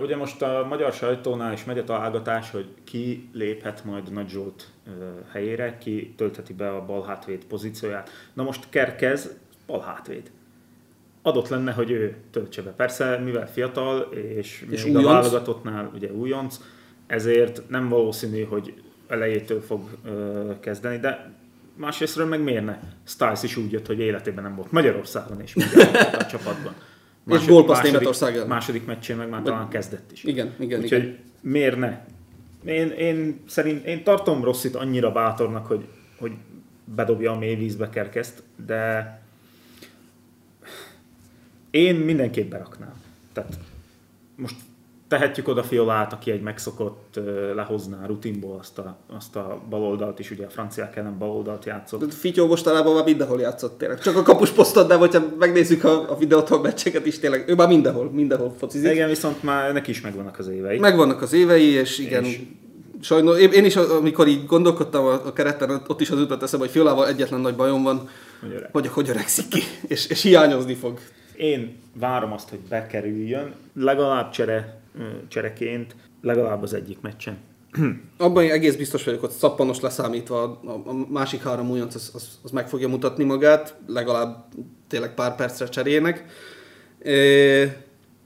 Ugye 0.01 0.15
most 0.15 0.41
a 0.41 0.65
magyar 0.69 0.93
sajtónál 0.93 1.53
is 1.53 1.63
megy 1.63 1.77
a 1.77 1.83
találgatás, 1.83 2.51
hogy 2.51 2.67
ki 2.83 3.29
léphet 3.33 3.85
majd 3.85 4.11
Nagy 4.11 4.29
Zsolt 4.29 4.67
helyére, 5.31 5.77
ki 5.77 6.13
töltheti 6.17 6.53
be 6.53 6.69
a 6.69 6.85
bal 6.85 7.03
hátvéd 7.05 7.45
pozícióját. 7.45 8.09
Na 8.33 8.43
most 8.43 8.69
Kerkez 8.69 9.29
bal 9.65 9.81
hátvéd. 9.81 10.31
Adott 11.21 11.47
lenne, 11.47 11.71
hogy 11.71 11.91
ő 11.91 12.15
töltse 12.31 12.61
be. 12.61 12.69
Persze, 12.69 13.17
mivel 13.17 13.51
fiatal, 13.51 13.99
és, 14.11 14.65
és 14.69 14.85
még 14.85 14.95
a 14.95 15.01
válogatottnál 15.01 15.91
ugye 15.93 16.11
újonc, 16.11 16.59
ezért 17.07 17.69
nem 17.69 17.89
valószínű, 17.89 18.43
hogy 18.43 18.82
elejétől 19.13 19.61
fog 19.61 19.89
ö, 20.05 20.51
kezdeni, 20.59 20.97
de 20.97 21.31
másrésztről 21.75 22.25
meg 22.25 22.43
miért 22.43 22.65
ne? 22.65 22.79
Styles 23.03 23.43
is 23.43 23.55
úgy 23.55 23.71
jött, 23.71 23.85
hogy 23.85 23.99
életében 23.99 24.43
nem 24.43 24.55
volt 24.55 24.71
Magyarországon 24.71 25.41
és 25.41 25.55
a 26.19 26.25
csapatban. 26.25 26.73
és 27.27 27.45
gólpassz 27.45 27.81
Németország. 27.81 28.47
Második 28.47 28.85
meccsén 28.85 29.17
meg 29.17 29.29
már 29.29 29.41
talán 29.41 29.69
kezdett 29.69 30.11
is. 30.11 30.23
Igen, 30.23 30.53
igen, 30.59 30.81
Úgyhogy 30.81 31.03
igen. 31.03 31.17
miért 31.41 31.77
ne? 31.77 32.05
Én, 32.65 32.89
én, 32.89 33.39
szerint, 33.47 33.85
én 33.85 34.03
tartom 34.03 34.43
Rosszit 34.43 34.75
annyira 34.75 35.11
bátornak, 35.11 35.65
hogy, 35.65 35.85
hogy 36.17 36.31
bedobja 36.95 37.31
a 37.31 37.37
mély 37.37 37.55
vízbe 37.55 37.89
kerkeszt, 37.89 38.43
de 38.65 39.21
én 41.69 41.95
mindenképp 41.95 42.49
beraknám. 42.49 42.93
Tehát 43.33 43.59
most 44.35 44.55
tehetjük 45.17 45.47
oda 45.47 45.63
Fiolát, 45.63 46.13
aki 46.13 46.31
egy 46.31 46.41
megszokott, 46.41 47.19
lehozná 47.55 48.05
rutinból 48.05 48.57
azt 48.59 48.77
a, 48.77 48.97
azt 49.15 49.35
a 49.35 49.61
baloldalt 49.69 50.19
is, 50.19 50.31
ugye 50.31 50.45
a 50.45 50.49
franciák 50.49 50.95
ellen 50.95 51.17
baloldalt 51.17 51.65
játszott. 51.65 52.13
Fityó 52.13 52.47
mostanában 52.47 52.93
már 52.93 53.03
mindenhol 53.03 53.39
játszott 53.39 53.77
tényleg. 53.77 53.99
Csak 53.99 54.15
a 54.17 54.21
kapus 54.21 54.49
poszton, 54.49 54.87
de 54.87 54.95
hogyha 54.95 55.21
megnézzük 55.39 55.83
a, 55.83 56.11
a 56.11 56.17
videótól 56.17 56.61
meccseket 56.61 57.05
is 57.05 57.19
tényleg, 57.19 57.49
ő 57.49 57.55
már 57.55 57.67
mindenhol, 57.67 58.09
mindenhol 58.11 58.53
focizik. 58.57 58.91
Igen, 58.91 59.07
viszont 59.09 59.43
már 59.43 59.73
neki 59.73 59.91
is 59.91 60.01
megvannak 60.01 60.39
az 60.39 60.47
évei. 60.47 60.79
Megvannak 60.79 61.21
az 61.21 61.33
évei, 61.33 61.67
és 61.67 61.99
igen, 61.99 62.23
És- 62.23 62.39
sajnos, 63.01 63.39
én, 63.39 63.51
én 63.51 63.65
is, 63.65 63.75
amikor 63.75 64.27
így 64.27 64.45
gondolkodtam 64.45 65.05
a, 65.05 65.13
a 65.13 65.33
kereten, 65.33 65.81
ott 65.87 66.01
is 66.01 66.09
az 66.09 66.19
jutott 66.19 66.43
eszembe, 66.43 66.65
hogy 66.65 66.73
Fiolával 66.73 67.07
egyetlen 67.07 67.39
nagy 67.39 67.55
bajom 67.55 67.83
van, 67.83 68.09
Hogy 68.41 68.51
öreg. 68.55 68.69
hogy, 68.71 68.87
hogy 68.87 69.09
öregszik 69.09 69.47
ki, 69.47 69.61
és, 69.87 70.07
és 70.07 70.21
hiányozni 70.21 70.73
fog. 70.73 70.99
Én 71.35 71.75
várom 71.99 72.31
azt, 72.31 72.49
hogy 72.49 72.59
bekerüljön, 72.69 73.53
legalább 73.75 74.29
csere, 74.31 74.81
csereként, 75.27 75.95
legalább 76.21 76.63
az 76.63 76.73
egyik 76.73 77.01
meccsen. 77.01 77.37
Abban 78.17 78.49
egész 78.49 78.75
biztos 78.75 79.03
vagyok, 79.03 79.19
hogy 79.19 79.29
szappanos 79.29 79.79
leszámítva 79.79 80.41
a, 80.43 80.69
a, 80.69 80.93
másik 81.09 81.43
három 81.43 81.69
újonc, 81.69 81.95
az, 81.95 82.11
az, 82.13 82.27
az 82.43 82.51
meg 82.51 82.69
fogja 82.69 82.87
mutatni 82.87 83.23
magát, 83.23 83.75
legalább 83.87 84.45
tényleg 84.87 85.13
pár 85.13 85.35
percre 85.35 85.67
cserének. 85.67 86.25
E, 87.03 87.11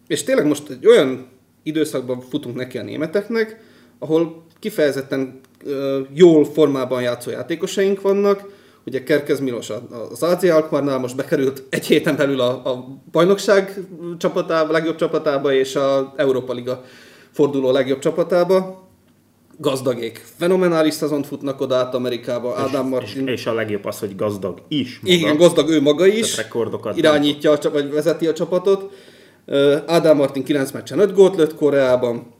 és 0.07 0.23
tényleg 0.23 0.45
most 0.45 0.69
egy 0.69 0.87
olyan 0.87 1.27
időszakban 1.63 2.21
futunk 2.21 2.55
neki 2.55 2.77
a 2.77 2.83
németeknek, 2.83 3.59
ahol 3.99 4.45
kifejezetten 4.59 5.39
ö, 5.63 6.01
jól 6.13 6.45
formában 6.45 7.01
játszó 7.01 7.31
játékosaink 7.31 8.01
vannak, 8.01 8.56
ugye 8.87 9.03
Kerkez 9.03 9.39
Milos 9.39 9.69
az 10.11 10.23
AZ 10.23 10.43
Alkmaarnál 10.43 10.97
most 10.97 11.15
bekerült 11.15 11.63
egy 11.69 11.85
héten 11.85 12.15
belül 12.15 12.39
a, 12.39 12.49
a 12.49 12.99
bajnokság 13.11 13.79
csapatába, 14.17 14.71
legjobb 14.71 14.95
csapatába 14.95 15.53
és 15.53 15.75
a 15.75 16.13
Európa 16.15 16.53
Liga 16.53 16.83
forduló 17.31 17.71
legjobb 17.71 17.99
csapatába 17.99 18.87
gazdagék. 19.57 20.25
Fenomenális 20.37 20.93
szezont 20.93 21.27
futnak 21.27 21.61
oda 21.61 21.75
át 21.75 21.95
Amerikába. 21.95 22.55
Ádám 22.57 22.85
és, 22.85 22.91
Martin. 22.91 23.27
és 23.27 23.45
a 23.45 23.53
legjobb 23.53 23.85
az, 23.85 23.99
hogy 23.99 24.15
gazdag 24.15 24.61
is. 24.67 24.99
Maga. 24.99 25.13
Igen, 25.13 25.37
gazdag 25.37 25.69
ő 25.69 25.81
maga 25.81 26.05
is. 26.05 26.31
Tehát 26.31 26.45
rekordokat 26.45 26.97
irányítja, 26.97 27.51
a, 27.51 27.69
vagy 27.71 27.91
vezeti 27.91 28.27
a 28.27 28.33
csapatot. 28.33 28.93
Ádám 29.85 30.17
Martin 30.17 30.43
9 30.43 30.71
meccsen 30.71 30.99
5 30.99 31.13
gólt 31.13 31.35
lőtt 31.35 31.55
Koreában. 31.55 32.33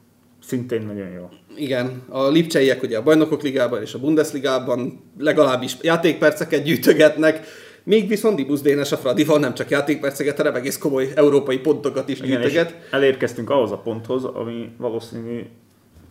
Szintén 0.43 0.81
nagyon 0.81 1.09
jó. 1.09 1.29
Igen, 1.57 2.01
a 2.09 2.27
Lipcseiek 2.27 2.83
ugye 2.83 2.97
a 2.97 3.03
Bajnokok 3.03 3.41
Ligában 3.41 3.81
és 3.81 3.93
a 3.93 3.99
Bundesligában 3.99 4.99
legalábbis 5.17 5.77
játékperceket 5.81 6.63
gyűjtögetnek, 6.63 7.47
még 7.83 8.07
viszont 8.07 8.35
Dibusz 8.35 8.61
Dénes 8.61 8.91
a 8.91 8.97
Fradival 8.97 9.39
nem 9.39 9.53
csak 9.53 9.69
játékperceket, 9.69 10.37
hanem 10.37 10.55
egész 10.55 10.77
komoly 10.77 11.11
európai 11.15 11.57
pontokat 11.57 12.09
is 12.09 12.21
gyűjtöget. 12.21 12.87
elérkeztünk 12.91 13.49
ahhoz 13.49 13.71
a 13.71 13.77
ponthoz, 13.77 14.23
ami 14.23 14.69
valószínű, 14.77 15.45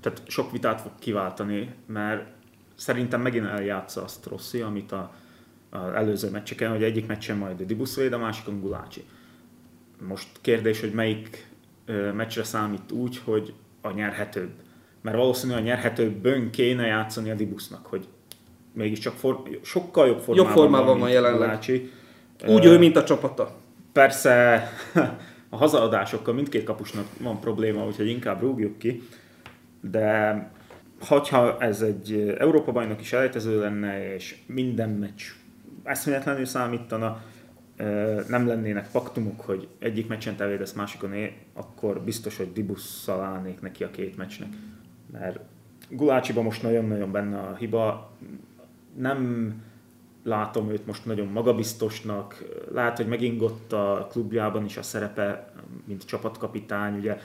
tehát 0.00 0.22
sok 0.26 0.52
vitát 0.52 0.80
fog 0.80 0.90
kiváltani, 0.98 1.74
mert 1.86 2.24
szerintem 2.74 3.20
megint 3.20 3.46
eljátsza 3.46 4.02
azt 4.02 4.26
Rossi, 4.26 4.60
amit 4.60 4.92
a, 4.92 5.14
az 5.70 5.94
előző 5.94 6.30
meccseken, 6.30 6.70
hogy 6.70 6.82
egyik 6.82 7.06
meccsen 7.06 7.36
majd 7.36 7.62
Dibusz 7.62 7.96
véd, 7.96 8.12
a 8.12 8.18
másikon 8.18 8.60
Gulácsi. 8.60 9.04
Most 10.08 10.28
kérdés, 10.40 10.80
hogy 10.80 10.92
melyik 10.92 11.46
meccsre 12.14 12.44
számít 12.44 12.92
úgy, 12.92 13.20
hogy 13.24 13.52
a 13.80 13.90
nyerhetőbb. 13.90 14.50
Mert 15.06 15.18
valószínűleg 15.18 15.62
a 15.62 15.64
nyerhetőbbön 15.64 16.50
kéne 16.50 16.86
játszani 16.86 17.30
a 17.30 17.34
Dibusznak, 17.34 17.86
hogy 17.86 18.08
mégiscsak 18.72 19.14
for, 19.14 19.42
sokkal 19.62 20.06
jobb 20.06 20.20
formában, 20.20 20.52
formában 20.52 20.86
van 20.86 20.96
mint 20.96 21.10
jelenleg. 21.10 21.40
Gulácsi. 21.40 21.90
Úgy 22.46 22.64
ő, 22.64 22.78
mint 22.78 22.96
a 22.96 23.04
csapata. 23.04 23.56
Persze 23.92 24.62
a 25.48 25.56
hazaadásokkal 25.56 26.34
mindkét 26.34 26.64
kapusnak 26.64 27.06
van 27.20 27.40
probléma, 27.40 27.86
úgyhogy 27.86 28.08
inkább 28.08 28.40
rúgjuk 28.40 28.78
ki, 28.78 29.02
de 29.80 30.50
hogyha 31.00 31.58
ez 31.60 31.80
egy 31.80 32.34
Európa 32.38 32.72
bajnoki 32.72 33.04
selejtező 33.04 33.60
lenne, 33.60 34.14
és 34.14 34.36
minden 34.46 34.90
meccs 34.90 35.22
eszméletlenül 35.84 36.44
számítana, 36.44 37.22
nem 38.28 38.46
lennének 38.46 38.90
paktumok, 38.90 39.40
hogy 39.40 39.68
egyik 39.78 40.08
meccsen 40.08 40.36
te 40.36 40.46
védesz, 40.46 40.72
másikon 40.72 41.12
én, 41.12 41.32
akkor 41.54 42.00
biztos, 42.00 42.36
hogy 42.36 42.52
Dibusszal 42.52 43.20
állnék 43.20 43.60
neki 43.60 43.84
a 43.84 43.90
két 43.90 44.16
meccsnek. 44.16 44.48
Mert 45.18 45.38
Gulácsiban 45.90 46.44
most 46.44 46.62
nagyon-nagyon 46.62 47.12
benne 47.12 47.38
a 47.38 47.54
hiba, 47.54 48.10
nem 48.96 49.52
látom 50.22 50.70
őt 50.70 50.86
most 50.86 51.04
nagyon 51.04 51.26
magabiztosnak, 51.26 52.44
lehet, 52.72 52.96
hogy 52.96 53.06
megingott 53.06 53.72
a 53.72 54.06
klubjában 54.10 54.64
is 54.64 54.76
a 54.76 54.82
szerepe, 54.82 55.52
mint 55.84 56.04
csapatkapitány, 56.04 56.96
ugye 56.96 57.18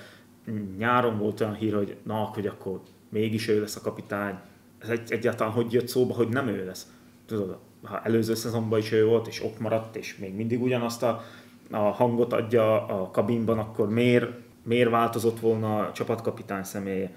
nyáron 0.77 1.17
volt 1.17 1.41
olyan 1.41 1.53
hír, 1.53 1.73
hogy 1.73 1.97
na, 2.03 2.13
hogy 2.13 2.47
akkor 2.47 2.81
mégis 3.09 3.47
ő 3.47 3.59
lesz 3.59 3.75
a 3.75 3.81
kapitány. 3.81 4.35
Ez 4.79 4.89
egy, 4.89 5.11
egyáltalán 5.11 5.53
hogy 5.53 5.73
jött 5.73 5.87
szóba, 5.87 6.13
hogy 6.13 6.29
nem 6.29 6.47
ő 6.47 6.65
lesz. 6.65 6.91
Tudod, 7.25 7.57
ha 7.83 8.01
előző 8.03 8.33
szezonban 8.33 8.79
is 8.79 8.91
ő 8.91 9.05
volt, 9.05 9.27
és 9.27 9.43
ott 9.43 9.59
maradt, 9.59 9.95
és 9.95 10.17
még 10.17 10.35
mindig 10.35 10.61
ugyanazt 10.61 11.03
a, 11.03 11.23
a 11.71 11.77
hangot 11.77 12.33
adja 12.33 12.85
a 12.85 13.11
kabinban, 13.11 13.59
akkor 13.59 13.89
miért, 13.89 14.31
miért 14.63 14.89
változott 14.89 15.39
volna 15.39 15.77
a 15.77 15.91
csapatkapitány 15.91 16.63
személye? 16.63 17.11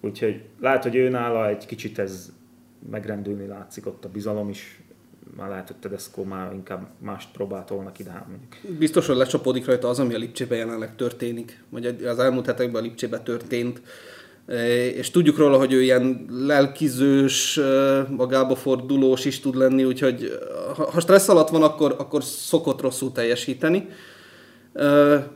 Úgyhogy 0.00 0.42
lehet, 0.60 0.82
hogy 0.82 0.94
ő 0.94 1.08
nála 1.08 1.48
egy 1.48 1.66
kicsit 1.66 1.98
ez 1.98 2.32
megrendülni 2.90 3.46
látszik 3.46 3.86
ott 3.86 4.04
a 4.04 4.08
bizalom 4.08 4.48
is, 4.48 4.80
már 5.36 5.48
lehet, 5.48 5.66
hogy 5.66 5.76
Tedesco 5.76 6.22
már 6.22 6.52
inkább 6.52 6.88
mást 6.98 7.28
próbált 7.32 7.68
volna 7.68 7.92
mondjuk. 8.28 8.78
Biztos, 8.78 9.06
hogy 9.06 9.16
lecsapódik 9.16 9.66
rajta 9.66 9.88
az, 9.88 9.98
ami 9.98 10.14
a 10.14 10.18
Lipcsében 10.18 10.58
jelenleg 10.58 10.96
történik, 10.96 11.62
vagy 11.68 11.86
az 11.86 12.18
elmúlt 12.18 12.46
hetekben 12.46 12.82
a 12.82 12.84
Lipcsében 12.84 13.24
történt. 13.24 13.82
E, 14.46 14.86
És 14.86 15.10
tudjuk 15.10 15.36
róla, 15.36 15.58
hogy 15.58 15.72
ő 15.72 15.82
ilyen 15.82 16.26
lelkizős, 16.30 17.56
e, 17.56 18.06
magába 18.16 18.54
fordulós 18.54 19.24
is 19.24 19.40
tud 19.40 19.54
lenni, 19.54 19.84
úgyhogy 19.84 20.38
ha 20.92 21.00
stressz 21.00 21.28
alatt 21.28 21.48
van, 21.48 21.62
akkor, 21.62 21.94
akkor 21.98 22.24
szokott 22.24 22.80
rosszul 22.80 23.12
teljesíteni. 23.12 23.88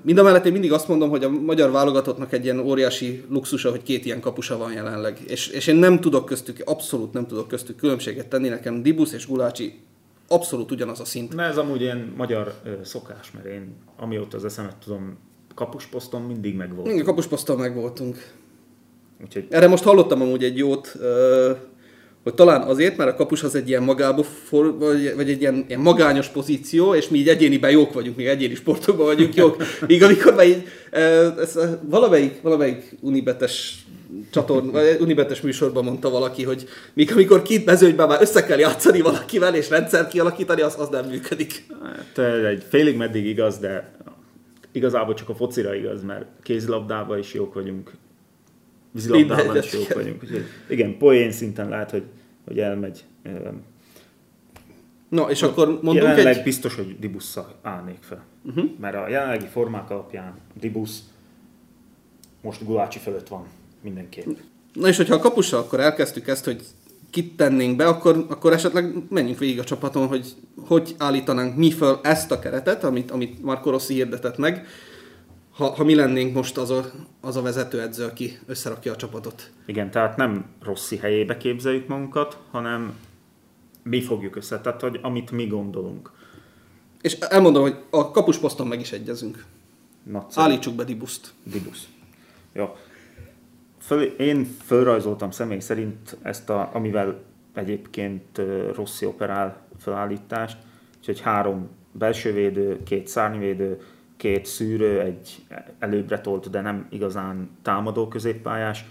Mind 0.02 0.18
a 0.18 0.22
mellett 0.22 0.44
én 0.44 0.52
mindig 0.52 0.72
azt 0.72 0.88
mondom, 0.88 1.10
hogy 1.10 1.24
a 1.24 1.28
magyar 1.28 1.70
válogatottnak 1.70 2.32
egy 2.32 2.44
ilyen 2.44 2.58
óriási 2.58 3.24
luxusa, 3.28 3.70
hogy 3.70 3.82
két 3.82 4.04
ilyen 4.04 4.20
kapusa 4.20 4.56
van 4.58 4.72
jelenleg. 4.72 5.18
És, 5.26 5.48
és 5.48 5.66
én 5.66 5.76
nem 5.76 6.00
tudok 6.00 6.24
köztük, 6.24 6.62
abszolút 6.64 7.12
nem 7.12 7.26
tudok 7.26 7.48
köztük 7.48 7.76
különbséget 7.76 8.26
tenni. 8.26 8.48
Nekem 8.48 8.82
Dibusz 8.82 9.12
és 9.12 9.26
Gulácsi 9.26 9.80
abszolút 10.28 10.70
ugyanaz 10.70 11.00
a 11.00 11.04
szint. 11.04 11.34
De 11.34 11.42
ez 11.42 11.56
amúgy 11.56 11.80
ilyen 11.80 12.12
magyar 12.16 12.54
ö, 12.64 12.70
szokás, 12.82 13.30
mert 13.30 13.46
én 13.46 13.74
amióta 13.96 14.36
az 14.36 14.44
eszemet 14.44 14.76
tudom, 14.76 15.18
kapusposzton 15.54 16.22
mindig 16.22 16.54
megvolt. 16.56 16.88
Igen, 16.88 17.04
kapusposzttal 17.04 17.56
meg 17.56 17.74
voltunk. 17.74 18.32
Úgyhogy 19.22 19.46
Erre 19.50 19.68
most 19.68 19.84
hallottam 19.84 20.20
amúgy 20.20 20.44
egy 20.44 20.56
jót, 20.56 20.94
ö, 21.00 21.52
hogy 22.24 22.34
talán 22.34 22.62
azért, 22.62 22.96
mert 22.96 23.10
a 23.10 23.14
kapus 23.14 23.42
az 23.42 23.54
egy 23.54 23.68
ilyen 23.68 23.82
magába, 23.82 24.22
for, 24.22 24.78
vagy, 24.78 25.14
vagy 25.16 25.30
egy 25.30 25.40
ilyen, 25.40 25.64
ilyen 25.68 25.80
magányos 25.80 26.28
pozíció, 26.28 26.94
és 26.94 27.08
mi 27.08 27.18
így 27.18 27.28
egyéniben 27.28 27.70
jók 27.70 27.92
vagyunk, 27.92 28.16
mi 28.16 28.26
egyéni 28.26 28.54
sportokban 28.54 29.06
vagyunk 29.06 29.34
jók. 29.34 29.56
Míg 29.86 30.02
amikor 30.02 30.34
már 30.34 30.46
így, 30.46 30.68
ö, 30.90 31.28
ez 31.40 31.56
ö, 31.56 31.66
valamelyik, 31.88 32.40
valamelyik 32.42 32.96
unibetes 33.00 33.84
csatorn, 34.30 34.70
vagy 34.70 34.96
unibetes 35.00 35.40
műsorban 35.40 35.84
mondta 35.84 36.10
valaki, 36.10 36.42
hogy 36.42 36.68
míg 36.92 37.12
amikor 37.12 37.42
két 37.42 37.64
mezőnyben 37.64 38.08
már 38.08 38.20
össze 38.20 38.44
kell 38.44 38.58
játszani 38.58 39.00
valakivel, 39.00 39.54
és 39.54 39.68
rendszer 39.68 40.08
kialakítani, 40.08 40.60
az, 40.60 40.74
az 40.78 40.88
nem 40.88 41.04
működik. 41.04 41.66
hát, 41.82 42.18
ez 42.18 42.44
egy 42.44 42.64
félig 42.68 42.96
meddig 42.96 43.26
igaz, 43.26 43.58
de 43.58 43.92
igazából 44.72 45.14
csak 45.14 45.28
a 45.28 45.34
focira 45.34 45.74
igaz, 45.74 46.02
mert 46.02 46.24
kézilabdában 46.42 47.18
is 47.18 47.34
jók 47.34 47.54
vagyunk, 47.54 47.90
vízilabdában 48.94 49.56
is 49.56 49.72
jók 49.72 49.82
igen. 49.82 49.96
vagyunk. 49.96 50.22
Úgyhogy 50.22 50.44
igen, 50.68 50.98
poén 50.98 51.30
szinten 51.30 51.68
lehet, 51.68 51.90
hogy, 51.90 52.02
hogy 52.44 52.58
elmegy. 52.58 53.04
Na, 55.08 55.30
és 55.30 55.42
akkor 55.42 55.66
mondunk 55.68 55.94
Jelenleg 55.96 56.36
egy... 56.36 56.42
biztos, 56.42 56.74
hogy 56.74 56.98
Dibusszal 56.98 57.54
állnék 57.62 57.98
fel. 58.00 58.24
Uh-huh. 58.44 58.64
Mert 58.80 58.94
a 58.94 59.08
jelenlegi 59.08 59.46
formák 59.46 59.90
alapján 59.90 60.34
Dibusz 60.60 61.02
most 62.42 62.64
Gulácsi 62.64 62.98
fölött 62.98 63.28
van 63.28 63.46
mindenképp. 63.82 64.26
Na 64.72 64.88
és 64.88 64.96
hogyha 64.96 65.14
a 65.14 65.18
kapussal 65.18 65.60
akkor 65.60 65.80
elkezdtük 65.80 66.28
ezt, 66.28 66.44
hogy 66.44 66.62
kit 67.10 67.36
tennénk 67.36 67.76
be, 67.76 67.86
akkor, 67.86 68.26
akkor 68.28 68.52
esetleg 68.52 68.94
menjünk 69.08 69.38
végig 69.38 69.58
a 69.58 69.64
csapaton, 69.64 70.06
hogy 70.06 70.34
hogy 70.66 70.94
állítanánk 70.98 71.56
mi 71.56 71.70
föl 71.70 72.00
ezt 72.02 72.30
a 72.30 72.38
keretet, 72.38 72.84
amit, 72.84 73.10
amit 73.10 73.42
Marco 73.42 73.70
Rossi 73.70 73.94
hirdetett 73.94 74.36
meg. 74.36 74.66
Ha, 75.56 75.70
ha 75.70 75.84
mi 75.84 75.94
lennénk 75.94 76.34
most 76.34 76.56
az 76.56 76.70
a, 76.70 76.84
az 77.20 77.36
a 77.36 77.42
vezetőedző, 77.42 78.04
aki 78.04 78.38
összerakja 78.46 78.92
a 78.92 78.96
csapatot. 78.96 79.50
Igen, 79.66 79.90
tehát 79.90 80.16
nem 80.16 80.44
Rossi 80.62 80.96
helyébe 80.96 81.36
képzeljük 81.36 81.86
magunkat, 81.86 82.38
hanem 82.50 82.98
mi 83.82 84.02
fogjuk 84.02 84.36
össze, 84.36 84.60
tehát 84.60 84.80
hogy 84.80 84.98
amit 85.02 85.30
mi 85.30 85.46
gondolunk. 85.46 86.10
És 87.00 87.18
elmondom, 87.18 87.62
hogy 87.62 87.76
a 87.90 88.10
kapusposzton 88.10 88.66
meg 88.66 88.80
is 88.80 88.92
egyezünk. 88.92 89.44
Nagyszerű. 90.02 90.46
Állítsuk 90.46 90.74
be 90.74 90.84
Dibuszt. 90.84 91.32
Dibusz. 91.42 91.88
Jó. 92.52 92.76
Föl, 93.78 94.02
én 94.02 94.44
fölrajzoltam 94.64 95.30
személy 95.30 95.58
szerint 95.58 96.16
ezt, 96.22 96.50
a, 96.50 96.70
amivel 96.72 97.20
egyébként 97.54 98.40
Rossi 98.74 99.06
operál 99.06 99.66
felállítást, 99.78 100.56
úgyhogy 100.98 101.20
három 101.20 101.68
belső 101.92 102.32
védő, 102.32 102.82
két 102.82 103.08
szárnyvédő, 103.08 103.80
két 104.16 104.46
szűrő, 104.46 105.00
egy 105.00 105.42
előbbre 105.78 106.20
tolt, 106.20 106.50
de 106.50 106.60
nem 106.60 106.86
igazán 106.90 107.50
támadó 107.62 108.08
középpályás, 108.08 108.84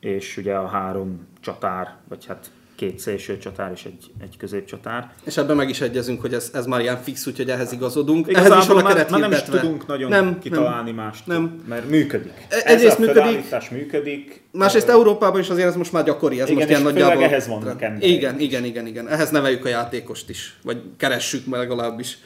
és 0.00 0.36
ugye 0.36 0.54
a 0.54 0.66
három 0.66 1.26
csatár, 1.40 1.94
vagy 2.08 2.26
hát 2.26 2.50
két 2.74 2.98
szélső 2.98 3.38
csatár 3.38 3.70
és 3.74 3.84
egy, 3.84 4.10
egy 4.22 4.36
középcsatár. 4.36 5.10
És 5.24 5.36
ebben 5.36 5.56
meg 5.56 5.68
is 5.68 5.80
egyezünk, 5.80 6.20
hogy 6.20 6.34
ez, 6.34 6.50
ez 6.54 6.66
már 6.66 6.80
ilyen 6.80 6.96
fix, 7.02 7.26
úgyhogy 7.26 7.50
ehhez 7.50 7.72
igazodunk. 7.72 8.26
Igazából 8.28 8.52
ehhez 8.52 8.64
is 8.64 8.68
van 8.68 8.78
a 8.78 8.82
már, 8.82 8.92
keret 8.92 9.10
már 9.10 9.20
nem 9.20 9.30
is 9.32 9.42
tudunk 9.42 9.86
nagyon 9.86 10.10
Nem, 10.10 10.24
nem, 10.24 10.38
kitalálni 10.38 10.92
mást, 10.92 11.26
nem. 11.26 11.62
mert 11.68 11.88
működik. 11.90 12.32
E- 12.48 12.56
Ez 12.56 12.62
egyrészt 12.64 12.96
a 12.96 13.00
működik. 13.00 13.22
felállítás 13.22 13.68
működik. 13.70 14.42
Másrészt 14.52 14.88
Európában 14.88 15.40
is 15.40 15.48
azért 15.48 15.68
ez 15.68 15.76
most 15.76 15.92
már 15.92 16.04
gyakori, 16.04 16.40
ez 16.40 16.46
Igen, 16.48 16.56
most 16.56 16.68
ilyen 16.68 16.82
nagyjából... 16.82 17.22
ehhez 17.24 17.48
vannak 17.48 17.82
emberek. 17.82 18.08
Igen, 18.10 18.40
igen, 18.40 18.64
igen, 18.64 18.86
igen. 18.86 19.08
Ehhez 19.08 19.30
neveljük 19.30 19.64
a 19.64 19.68
játékost 19.68 20.28
is, 20.30 20.58
vagy 20.62 20.82
keressük 20.96 21.46
meg 21.46 21.60
legalábbis. 21.60 22.18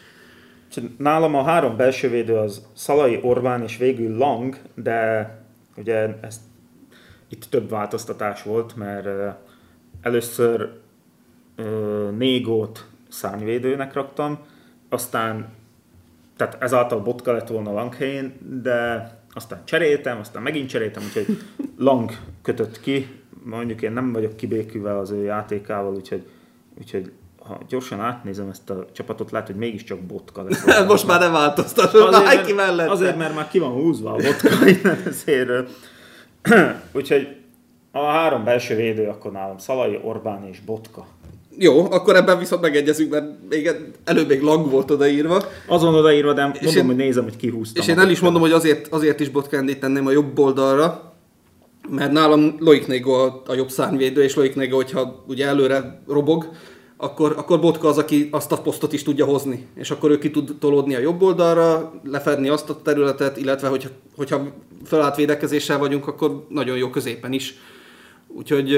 Nálam 0.99 1.35
a 1.35 1.43
három 1.43 1.77
belső 1.77 2.09
védő 2.09 2.37
az 2.37 2.67
Szalai, 2.73 3.19
Orbán 3.23 3.63
és 3.63 3.77
végül 3.77 4.17
Lang, 4.17 4.57
de 4.75 5.31
ugye 5.77 6.19
ez, 6.21 6.41
itt 7.29 7.45
több 7.45 7.71
változtatás 7.71 8.43
volt, 8.43 8.77
mert 8.77 9.37
először 10.01 10.81
Négót 12.17 12.87
szárnyvédőnek 13.09 13.93
raktam, 13.93 14.39
aztán 14.89 15.49
tehát 16.37 16.63
ezáltal 16.63 17.01
Botka 17.01 17.33
lett 17.33 17.49
volna 17.49 17.73
Lang 17.73 17.95
helyén, 17.95 18.33
de 18.63 19.11
aztán 19.33 19.63
cseréltem, 19.65 20.19
aztán 20.19 20.43
megint 20.43 20.69
cseréltem, 20.69 21.03
úgyhogy 21.03 21.39
Lang 21.77 22.11
kötött 22.43 22.81
ki, 22.81 23.21
mondjuk 23.45 23.83
én 23.83 23.93
nem 23.93 24.13
vagyok 24.13 24.37
kibékülve 24.37 24.99
az 24.99 25.11
ő 25.11 25.23
játékával, 25.23 25.95
úgyhogy, 25.95 26.27
úgyhogy 26.79 27.13
ha 27.45 27.59
gyorsan 27.69 28.01
átnézem 28.01 28.49
ezt 28.49 28.71
a 28.71 28.87
csapatot, 28.93 29.31
lehet, 29.31 29.47
hogy 29.47 29.57
mégiscsak 29.57 29.99
Botka 29.99 30.43
lesz. 30.43 30.65
Most 30.87 31.07
már 31.07 31.21
nem 31.21 31.33
változtasson, 31.33 32.11
már 32.11 32.45
ki 32.45 32.53
azért, 32.87 33.17
mert 33.17 33.35
már 33.35 33.49
ki 33.49 33.59
van 33.59 33.71
húzva 33.73 34.11
a 34.11 34.17
vodka 34.17 34.67
innen 34.69 35.03
ezért. 35.07 35.71
Úgyhogy 36.93 37.29
a 37.93 38.05
három 38.05 38.45
belső 38.45 38.75
védő 38.77 39.07
akkor 39.09 39.33
nálam 39.33 39.59
Szalai, 39.59 39.99
Orbán 40.03 40.49
és 40.51 40.61
Botka. 40.61 41.07
Jó, 41.59 41.93
akkor 41.93 42.17
ebben 42.17 42.39
viszont 42.39 42.63
megegyezünk, 42.63 43.11
mert 43.11 43.27
még 43.49 43.71
előbb 44.05 44.29
még 44.29 44.43
lang 44.43 44.71
volt 44.71 44.91
odaírva. 44.91 45.43
Azon 45.67 45.95
odaírva, 45.95 46.33
de 46.33 46.43
mondom, 46.43 46.75
én- 46.77 46.87
hogy 46.87 46.97
nézem, 46.97 47.25
hogy 47.25 47.37
kihúztam. 47.37 47.83
És 47.83 47.89
én 47.89 47.99
el 47.99 48.11
is 48.11 48.21
mondom, 48.21 48.41
hogy 48.41 48.53
azért, 48.53 48.87
azért 48.91 49.21
is 49.21 49.29
Botkendit 49.29 49.81
tenném 49.81 50.07
a 50.07 50.11
jobb 50.11 50.39
oldalra, 50.39 51.13
mert 51.89 52.13
nálam 52.13 52.57
Loic 52.59 52.87
Nego 52.87 53.13
a, 53.13 53.43
a 53.47 53.55
jobb 53.55 53.71
szárnyvédő, 53.71 54.23
és 54.23 54.35
Loic 54.35 54.55
Nego, 54.55 54.77
hogyha 54.77 55.25
ugye 55.27 55.47
előre 55.47 56.03
robog, 56.09 56.49
akkor, 57.03 57.35
akkor 57.37 57.61
Botka 57.61 57.89
az, 57.89 57.99
aki 57.99 58.29
azt 58.31 58.53
a 58.53 58.61
posztot 58.61 58.93
is 58.93 59.03
tudja 59.03 59.25
hozni. 59.25 59.67
És 59.75 59.91
akkor 59.91 60.11
ő 60.11 60.19
ki 60.19 60.31
tud 60.31 60.57
tolódni 60.61 60.95
a 60.95 60.99
jobb 60.99 61.23
oldalra, 61.23 61.93
lefedni 62.05 62.49
azt 62.49 62.71
a 62.71 62.83
területet, 62.83 63.37
illetve 63.37 63.69
hogyha, 63.69 63.89
hogyha 64.17 64.43
felállt 64.85 65.17
védekezéssel 65.17 65.79
vagyunk, 65.79 66.07
akkor 66.07 66.47
nagyon 66.49 66.77
jó 66.77 66.91
középen 66.91 67.33
is. 67.33 67.55
Úgyhogy 68.27 68.73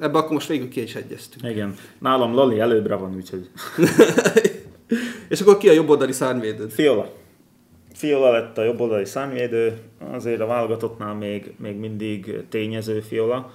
ebbe 0.00 0.18
akkor 0.18 0.32
most 0.32 0.48
végül 0.48 0.68
ki 0.68 0.82
is 0.82 0.94
egyeztünk. 0.94 1.52
Igen. 1.52 1.74
Nálam 1.98 2.34
Lali 2.34 2.60
előbbre 2.60 2.94
van, 2.94 3.14
úgyhogy 3.14 3.50
És 5.28 5.40
akkor 5.40 5.58
ki 5.58 5.68
a 5.68 5.72
jobb 5.72 5.88
oldali 5.88 6.12
szárnyvédőd? 6.12 6.70
Fiola. 6.70 7.12
Fiola 7.94 8.30
lett 8.30 8.58
a 8.58 8.64
jobboldali 8.64 9.04
számvédő, 9.04 9.78
azért 10.12 10.40
a 10.40 10.46
válogatottnál 10.46 11.14
még, 11.14 11.52
még 11.56 11.76
mindig 11.76 12.44
tényező 12.48 13.00
Fiola. 13.00 13.52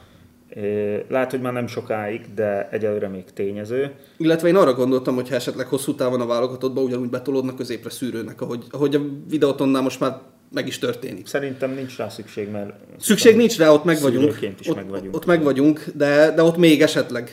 Lehet, 1.08 1.32
hogy 1.32 1.42
már 1.42 1.54
nem 1.54 1.68
sokáig, 1.68 2.34
de 2.36 2.70
egyelőre 2.70 3.08
még 3.08 3.24
tényező. 3.34 3.92
Illetve 4.18 4.48
én 4.48 4.56
arra 4.56 4.74
gondoltam, 4.74 5.16
hogy 5.16 5.30
ha 5.30 5.36
esetleg 5.36 5.68
hosszú 5.68 5.96
távon 5.96 6.22
a 6.22 6.26
válogatottba 6.26 6.82
ugyanúgy 6.82 7.10
betolódnak 7.10 7.56
középre 7.56 7.90
szűrőnek, 7.90 8.42
ahogy, 8.42 8.64
ahogy 8.70 8.96
a 8.96 9.02
videótonnál 9.30 9.82
most 9.82 10.00
már 10.00 10.20
meg 10.52 10.68
is 10.68 10.80
történik. 10.80 11.28
Szerintem 11.28 11.72
nincs 11.72 11.98
rá 11.98 12.10
szükség, 12.10 12.52
mert... 12.52 12.74
Szükség 13.00 13.36
nincs 13.36 13.58
rá, 13.58 13.70
ott 13.70 13.84
meg 13.84 14.00
vagyunk. 14.02 14.42
Is 14.60 14.68
ott, 14.68 14.76
meg 14.76 14.90
vagyunk. 14.90 15.16
Ott 15.16 15.26
meg 15.26 15.44
vagyunk, 15.44 15.86
de, 15.96 16.32
de 16.36 16.44
ott 16.44 16.58
még 16.58 16.82
esetleg. 16.82 17.30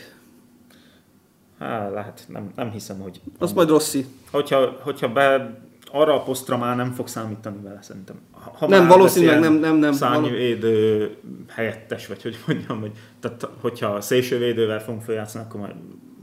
Há, 1.58 1.90
lehet, 1.90 2.24
nem, 2.28 2.52
nem 2.56 2.70
hiszem, 2.70 2.98
hogy... 2.98 3.20
Azt 3.38 3.54
majd 3.54 3.68
Rossi. 3.68 4.04
Hogyha, 4.30 4.78
hogyha 4.82 5.08
be 5.08 5.58
arra 5.92 6.14
a 6.14 6.22
posztra 6.22 6.56
már 6.58 6.76
nem 6.76 6.92
fog 6.92 7.08
számítani 7.08 7.56
vele, 7.62 7.78
szerintem. 7.82 8.16
Ha 8.58 8.66
Nem, 8.68 8.86
valószínűleg 8.86 9.40
nem- 9.40 9.54
nem- 9.54 9.76
nem. 9.76 9.92
Szárnyvédő 9.92 11.10
helyettes, 11.48 12.06
vagy 12.06 12.22
hogy 12.22 12.38
mondjam, 12.46 12.80
hogy 12.80 12.90
tehát, 13.20 13.48
hogyha 13.60 14.00
szélsővédővel 14.00 14.80
fogunk 14.80 15.02
feljátszani, 15.02 15.44
akkor 15.44 15.60
majd 15.60 15.74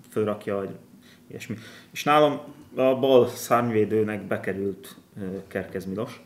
fölrakja, 0.09 0.55
vagy 0.55 0.69
ilyesmi. 1.29 1.55
És 1.91 2.03
nálam 2.03 2.39
a 2.75 2.95
bal 2.99 3.27
szárnyvédőnek 3.27 4.21
bekerült 4.27 4.95
Kerkez 5.47 5.85
Milos, 5.85 6.21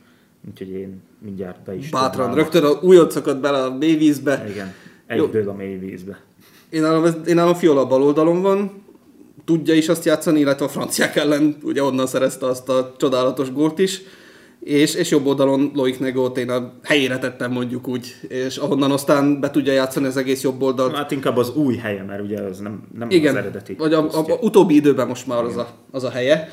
úgyhogy 0.49 0.69
én 0.69 1.01
mindjárt 1.19 1.63
be 1.63 1.75
is 1.75 1.89
Bátran, 1.89 2.27
dobnám. 2.27 2.35
rögtön 2.35 2.63
a 2.63 2.79
újoncsokat 2.81 3.39
bele 3.39 3.63
a 3.63 3.77
mélyvízbe. 3.77 4.45
Igen, 4.49 4.73
egyből 5.05 5.49
a 5.49 5.53
mély 5.53 5.77
vízbe. 5.77 6.19
Én 6.69 6.81
nálam, 6.81 7.03
én 7.27 7.35
nálam 7.35 7.53
Fiola 7.53 7.87
bal 7.87 8.03
oldalon 8.03 8.41
van, 8.41 8.80
tudja 9.51 9.73
is 9.73 9.89
azt 9.89 10.05
játszani, 10.05 10.39
illetve 10.39 10.65
a 10.65 10.69
franciák 10.69 11.15
ellen 11.15 11.55
ugye 11.63 11.83
onnan 11.83 12.07
szerezte 12.07 12.45
azt 12.45 12.69
a 12.69 12.93
csodálatos 12.97 13.51
gólt 13.51 13.79
is. 13.79 14.01
És, 14.59 14.95
és 14.95 15.09
jobb 15.09 15.25
oldalon 15.25 15.71
Loic 15.73 15.97
Negót 15.97 16.37
én 16.37 16.49
a 16.49 16.73
helyére 16.83 17.17
tettem 17.17 17.51
mondjuk 17.51 17.87
úgy, 17.87 18.15
és 18.27 18.57
ahonnan 18.57 18.91
aztán 18.91 19.39
be 19.39 19.49
tudja 19.49 19.73
játszani 19.73 20.05
az 20.05 20.17
egész 20.17 20.41
jobb 20.41 20.61
oldalt. 20.61 20.95
Hát 20.95 21.11
inkább 21.11 21.37
az 21.37 21.55
új 21.55 21.75
helye, 21.75 22.03
mert 22.03 22.21
ugye 22.21 22.41
az 22.41 22.59
nem, 22.59 22.83
nem 22.97 23.09
Igen, 23.09 23.35
az 23.35 23.41
eredeti. 23.41 23.73
vagy 23.73 23.93
a, 23.93 23.99
a, 23.99 24.17
a, 24.17 24.37
utóbbi 24.41 24.75
időben 24.75 25.07
most 25.07 25.27
már 25.27 25.43
az 25.43 25.57
a, 25.57 25.67
az 25.91 26.03
a 26.03 26.09
helye. 26.09 26.49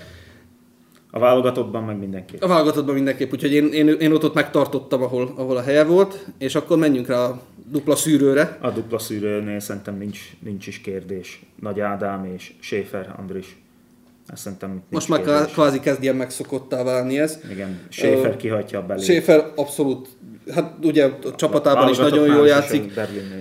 a 1.10 1.18
válogatottban 1.18 1.84
meg 1.84 1.98
mindenki. 1.98 2.36
A 2.40 2.46
válogatottban 2.46 2.94
mindenképp, 2.94 3.32
úgyhogy 3.32 3.52
én, 3.52 3.66
én, 3.66 3.88
én 3.88 4.12
ott, 4.12 4.24
ott 4.24 4.34
megtartottam, 4.34 5.02
ahol, 5.02 5.32
ahol 5.36 5.56
a 5.56 5.62
helye 5.62 5.84
volt, 5.84 6.26
és 6.38 6.54
akkor 6.54 6.78
menjünk 6.78 7.06
rá 7.06 7.24
a 7.24 7.40
dupla 7.70 7.96
szűrőre. 7.96 8.58
A 8.60 8.70
dupla 8.70 8.98
szűrőnél 8.98 9.60
szerintem 9.60 9.96
nincs, 9.98 10.20
nincs 10.44 10.66
is 10.66 10.80
kérdés. 10.80 11.42
Nagy 11.60 11.80
Ádám 11.80 12.24
és 12.36 12.52
Schäfer 12.60 13.14
Andris. 13.18 13.56
Ezt 14.32 14.42
szerintem 14.42 14.82
Most 14.90 15.08
már 15.08 15.22
kérdés. 15.22 15.52
kvázi 15.52 15.80
kezd 15.80 16.02
ilyen 16.02 16.16
megszokottá 16.16 16.82
válni 16.82 17.18
ez. 17.18 17.38
Igen, 17.50 17.80
Schäfer 17.88 18.30
Ö, 18.32 18.36
kihagyja 18.36 18.78
a 18.78 18.82
belét. 18.86 19.04
Schäfer 19.04 19.52
abszolút, 19.54 20.08
hát 20.54 20.72
ugye 20.82 21.04
a 21.04 21.34
csapatában 21.36 21.88
is 21.90 21.96
nagyon 21.96 22.26
jól 22.34 22.46
játszik. 22.46 22.92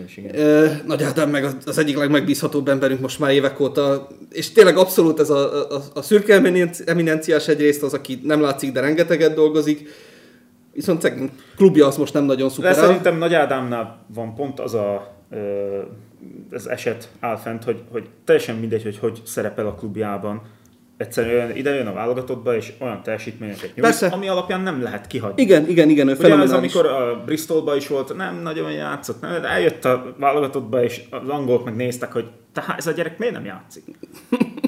is, 0.05 0.17
igen. 0.17 0.37
Ö, 0.37 0.67
Nagy 0.85 1.03
Ádám 1.03 1.29
meg 1.29 1.43
az, 1.65 1.77
egyik 1.77 1.97
legmegbízhatóbb 1.97 2.67
emberünk 2.67 2.99
most 2.99 3.19
már 3.19 3.31
évek 3.31 3.59
óta, 3.59 4.07
és 4.31 4.51
tényleg 4.51 4.77
abszolút 4.77 5.19
ez 5.19 5.29
a, 5.29 5.71
a, 5.75 5.81
a 5.93 6.01
szürke 6.01 6.33
eminenci- 6.33 6.83
eminenciás 6.89 7.47
egyrészt 7.47 7.83
az, 7.83 7.93
aki 7.93 8.19
nem 8.23 8.41
látszik, 8.41 8.71
de 8.71 8.79
rengeteget 8.79 9.33
dolgozik, 9.33 9.89
viszont 10.77 11.01
szegény 11.01 11.31
klubja 11.55 11.87
az 11.87 11.97
most 11.97 12.13
nem 12.13 12.23
nagyon 12.23 12.47
De 12.47 12.53
szuper. 12.53 12.73
szerintem 12.73 13.17
Nagy 13.17 13.33
Ádámnál 13.33 14.05
van 14.13 14.35
pont 14.35 14.59
az 14.59 14.73
a 14.73 15.15
az 16.51 16.69
eset 16.69 17.09
áll 17.19 17.37
fent, 17.37 17.63
hogy, 17.63 17.81
hogy 17.91 18.07
teljesen 18.25 18.55
mindegy, 18.55 18.83
hogy 18.83 18.97
hogy 18.97 19.21
szerepel 19.25 19.67
a 19.67 19.73
klubjában. 19.73 20.41
Egyszerűen 20.97 21.55
ide 21.55 21.73
jön 21.73 21.87
a 21.87 21.93
válogatottba, 21.93 22.55
és 22.55 22.73
olyan 22.79 23.03
teljesítményeket 23.03 23.61
nyújt, 23.61 23.79
Persze. 23.79 24.07
ami 24.07 24.27
alapján 24.27 24.61
nem 24.61 24.81
lehet 24.81 25.07
kihagyni. 25.07 25.41
Igen, 25.41 25.67
igen, 25.69 25.89
igen, 25.89 26.07
ő 26.07 26.11
Ugye 26.11 26.19
az, 26.23 26.29
fenomenális. 26.29 26.73
amikor 26.75 26.85
a 26.91 27.23
Bristolba 27.25 27.75
is 27.75 27.87
volt, 27.87 28.15
nem 28.15 28.41
nagyon 28.41 28.71
játszott, 28.71 29.21
nem, 29.21 29.41
de 29.41 29.47
eljött 29.47 29.85
a 29.85 30.15
válogatottba, 30.19 30.83
és 30.83 31.01
az 31.09 31.29
angolok 31.29 31.65
meg 31.65 31.75
néztek, 31.75 32.11
hogy 32.11 32.25
tehát 32.53 32.77
ez 32.77 32.87
a 32.87 32.91
gyerek 32.91 33.17
miért 33.17 33.33
nem 33.33 33.45
játszik? 33.45 33.83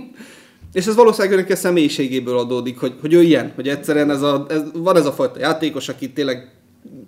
És 0.73 0.85
ez 0.85 0.95
valószínűleg 0.95 1.37
önnek 1.37 1.51
a 1.51 1.55
személyiségéből 1.55 2.37
adódik, 2.37 2.79
hogy, 2.79 2.93
hogy 3.01 3.13
ő 3.13 3.21
ilyen, 3.21 3.51
hogy 3.55 3.67
egyszerűen 3.67 4.09
ez 4.09 4.21
a, 4.21 4.45
ez, 4.49 4.61
van 4.73 4.95
ez 4.95 5.05
a 5.05 5.11
fajta 5.11 5.39
játékos, 5.39 5.89
aki 5.89 6.11
tényleg 6.11 6.51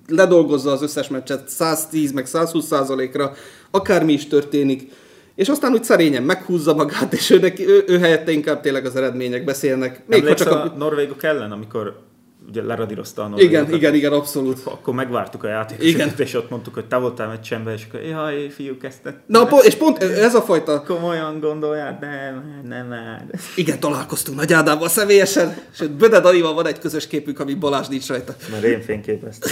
ledolgozza 0.08 0.72
az 0.72 0.82
összes 0.82 1.08
meccset 1.08 1.50
110 1.50 2.12
meg 2.12 2.26
120 2.26 2.66
százalékra, 2.66 3.34
akármi 3.72 4.14
is 4.14 4.28
történik, 4.28 4.92
és 5.36 5.50
aztán 5.50 5.74
úgy 5.74 5.84
szerényen 5.84 6.24
meghúzza 6.24 6.74
magát, 6.74 7.14
és 7.14 7.30
ő, 7.30 7.40
neki, 7.40 7.68
ő, 7.68 7.84
ő 7.88 8.00
helyette 8.00 8.32
inkább 8.32 8.62
tényleg 8.62 8.86
az 8.86 8.96
eredmények 8.96 9.44
beszélnek. 9.44 10.02
Még 10.08 10.20
ha 10.20 10.26
Emlékszel 10.26 10.48
csak 10.48 10.66
a 10.66 10.74
a... 10.74 10.78
norvégok 10.78 11.24
ellen, 11.24 11.52
amikor 11.52 12.00
ugye 12.48 12.62
leradírozta 12.64 13.22
a 13.22 13.26
Igen, 13.26 13.40
norvégokat. 13.40 13.76
igen, 13.76 13.94
igen, 13.94 14.12
abszolút. 14.14 14.60
Akkor 14.64 14.94
megvártuk 14.94 15.44
a 15.44 15.48
játékosokat, 15.48 16.06
Igen. 16.06 16.14
és 16.18 16.34
ott 16.34 16.50
mondtuk, 16.50 16.74
hogy 16.74 16.86
te 16.86 16.96
voltál 16.98 17.28
meccsemben, 17.28 17.74
és 17.74 17.86
akkor 17.88 18.02
jaj, 18.02 18.50
fiúk, 18.50 18.84
ezt 18.84 19.04
ne- 19.04 19.14
Na, 19.26 19.46
po- 19.46 19.64
és 19.64 19.76
pont 19.76 20.04
ez 20.04 20.36
a 20.36 20.42
fajta 20.42 20.84
komolyan 20.84 21.40
gondolják, 21.40 22.00
nem, 22.00 22.62
nem 22.68 22.88
már. 22.88 23.26
Igen, 23.56 23.80
találkoztunk 23.80 24.38
Nagy 24.38 24.54
Ádámmal 24.54 24.90
személyesen, 24.90 25.58
sőt, 25.72 25.92
Böde 25.92 26.20
Danival 26.20 26.54
van 26.54 26.68
egy 26.68 26.80
közös 26.80 27.08
képünk, 27.08 27.40
ami 27.40 27.54
Balázs 27.54 27.88
nincs 27.88 28.08
rajta. 28.08 28.36
Mert 28.52 28.64
én 28.64 28.82
fényképeztem. 28.82 29.52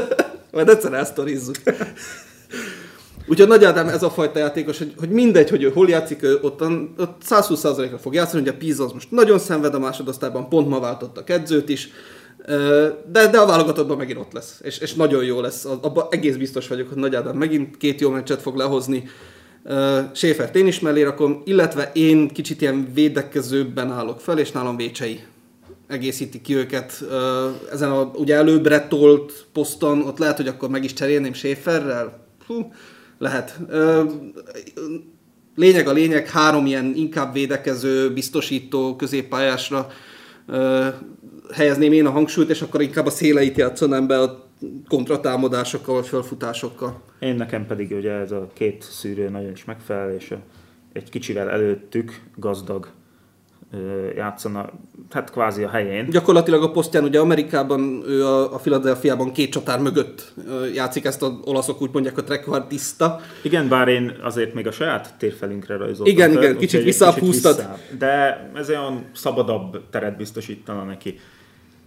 Majd 0.52 0.68
egyszer 0.68 0.92
elsztorizzuk. 0.92 1.56
Úgyhogy 3.28 3.48
Nagy 3.48 3.64
Ádám 3.64 3.88
ez 3.88 4.02
a 4.02 4.10
fajta 4.10 4.38
játékos, 4.38 4.78
hogy, 4.78 4.92
hogy 4.98 5.08
mindegy, 5.08 5.50
hogy 5.50 5.62
ő 5.62 5.70
hol 5.70 5.88
játszik, 5.88 6.22
ő 6.22 6.38
ott, 6.42 6.62
ott 6.98 7.22
120%-ra 7.28 7.98
fog 7.98 8.14
játszani, 8.14 8.42
ugye 8.42 8.50
a 8.50 8.54
Pisa 8.58 8.84
az 8.84 8.92
most 8.92 9.10
nagyon 9.10 9.38
szenved 9.38 9.74
a 9.74 9.78
másodosztályban, 9.78 10.48
pont 10.48 10.68
ma 10.68 10.80
váltottak 10.80 11.30
edzőt 11.30 11.68
is, 11.68 11.88
de, 13.12 13.26
de 13.30 13.38
a 13.38 13.46
válogatottban 13.46 13.96
megint 13.96 14.18
ott 14.18 14.32
lesz, 14.32 14.60
és, 14.62 14.78
és 14.78 14.94
nagyon 14.94 15.24
jó 15.24 15.40
lesz. 15.40 15.64
Abban 15.64 16.06
egész 16.10 16.36
biztos 16.36 16.68
vagyok, 16.68 16.88
hogy 16.88 16.96
Nagy 16.96 17.14
Ádám 17.14 17.36
megint 17.36 17.76
két 17.76 18.00
jó 18.00 18.10
meccset 18.10 18.42
fog 18.42 18.56
lehozni. 18.56 19.08
Ö, 19.64 20.00
Schäfert 20.12 20.56
én 20.56 20.66
is 20.66 20.80
mellé 20.80 21.02
rakom, 21.02 21.42
illetve 21.44 21.90
én 21.94 22.28
kicsit 22.28 22.60
ilyen 22.60 22.90
védekezőbben 22.94 23.92
állok 23.92 24.20
fel, 24.20 24.38
és 24.38 24.52
nálam 24.52 24.76
Vécsei 24.76 25.20
egészíti 25.86 26.40
ki 26.40 26.54
őket. 26.54 27.04
Ezen 27.72 27.90
a 27.90 28.10
ugye 28.14 28.34
előbbre 28.34 28.88
tolt 28.88 29.46
poszton, 29.52 30.02
ott 30.02 30.18
lehet, 30.18 30.36
hogy 30.36 30.48
akkor 30.48 30.68
meg 30.68 30.84
is 30.84 30.92
cserélném 30.92 31.32
Schäferrel. 31.32 32.26
Hú, 32.46 32.72
lehet. 33.18 33.58
Lényeg 35.54 35.88
a 35.88 35.92
lényeg, 35.92 36.28
három 36.28 36.66
ilyen 36.66 36.92
inkább 36.96 37.32
védekező, 37.32 38.12
biztosító 38.12 38.96
középpályásra 38.96 39.88
helyezném 41.52 41.92
én 41.92 42.06
a 42.06 42.10
hangsúlyt, 42.10 42.50
és 42.50 42.62
akkor 42.62 42.82
inkább 42.82 43.06
a 43.06 43.10
széleit 43.10 43.56
játszanám 43.56 44.06
be 44.06 44.20
a 44.20 44.48
kontratámadásokkal, 44.88 45.94
vagy 45.94 46.06
felfutásokkal. 46.06 47.00
Én 47.18 47.34
nekem 47.34 47.66
pedig 47.66 47.90
ugye 47.90 48.12
ez 48.12 48.32
a 48.32 48.50
két 48.52 48.82
szűrő 48.82 49.28
nagyon 49.28 49.50
is 49.50 49.64
megfelel, 49.64 50.14
és 50.14 50.34
egy 50.92 51.10
kicsivel 51.10 51.50
előttük 51.50 52.20
gazdag 52.36 52.88
játszana, 54.14 54.70
hát 55.10 55.30
kvázi 55.30 55.62
a 55.62 55.68
helyén. 55.68 56.10
Gyakorlatilag 56.10 56.62
a 56.62 56.70
posztján 56.70 57.04
ugye 57.04 57.18
Amerikában, 57.20 58.02
ő 58.06 58.26
a, 58.26 58.54
a 58.54 58.56
Philadelphiában 58.58 59.32
két 59.32 59.50
csatár 59.50 59.80
mögött 59.80 60.32
játszik, 60.74 61.04
ezt 61.04 61.22
az 61.22 61.32
olaszok 61.44 61.82
úgy 61.82 61.90
mondják, 61.92 62.18
a 62.18 62.24
trequartista. 62.24 63.20
Igen, 63.42 63.68
bár 63.68 63.88
én 63.88 64.16
azért 64.22 64.54
még 64.54 64.66
a 64.66 64.70
saját 64.72 65.14
térfelünkre 65.18 65.76
rajzoltam. 65.76 66.14
Igen, 66.14 66.32
fel, 66.32 66.42
igen, 66.42 66.56
kicsit 66.56 66.78
egy 66.78 66.84
visszább 66.84 67.14
húztad. 67.14 67.56
visszább. 67.56 67.78
De 67.98 68.50
ez 68.54 68.68
olyan 68.68 69.04
szabadabb 69.12 69.82
teret 69.90 70.16
biztosítana 70.16 70.82
neki. 70.82 71.18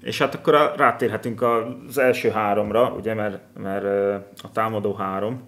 És 0.03 0.17
hát 0.17 0.35
akkor 0.35 0.55
a- 0.55 0.73
rátérhetünk 0.77 1.41
az 1.87 1.97
első 1.97 2.29
háromra, 2.29 2.93
ugye, 2.97 3.13
mert, 3.13 3.39
mert 3.61 3.85
a 4.41 4.51
támadó 4.53 4.93
három. 4.93 5.47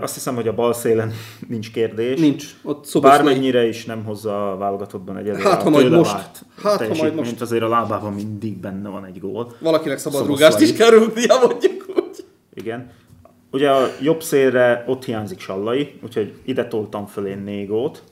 Azt 0.00 0.14
hiszem, 0.14 0.34
hogy 0.34 0.48
a 0.48 0.54
bal 0.54 0.72
szélen 0.72 1.12
nincs 1.48 1.70
kérdés. 1.72 2.20
Nincs. 2.20 2.44
Ott 2.62 2.84
Szoboszlai. 2.84 3.16
Bármennyire 3.18 3.66
is 3.66 3.84
nem 3.84 4.04
hozza 4.04 4.52
a 4.52 4.56
válogatottban 4.56 5.16
egyelőre 5.16 5.48
Hát, 5.48 5.62
ha 5.62 5.70
majd 5.70 5.90
most. 5.90 6.12
várt 6.12 6.42
Hát, 6.62 6.86
ha 6.88 6.94
majd 6.94 7.14
most. 7.14 7.40
azért 7.40 7.62
a 7.62 7.68
lábában 7.68 8.12
mindig 8.12 8.56
benne 8.56 8.88
van 8.88 9.04
egy 9.04 9.20
gól. 9.20 9.54
Valakinek 9.58 9.98
szabad 9.98 10.20
Szoboszlai. 10.20 10.48
rúgást 10.48 10.60
is 10.70 10.76
kell 10.76 10.90
rúgnia, 10.90 11.38
mondjuk 11.46 11.84
úgy. 11.96 12.24
Igen. 12.54 12.90
Ugye 13.50 13.70
a 13.70 13.86
jobb 14.02 14.22
szélre 14.22 14.84
ott 14.86 15.04
hiányzik 15.04 15.40
Sallai, 15.40 15.98
úgyhogy 16.04 16.34
ide 16.44 16.66
toltam 16.66 17.06
föl 17.06 17.26
én 17.26 17.38
Négót. 17.38 18.02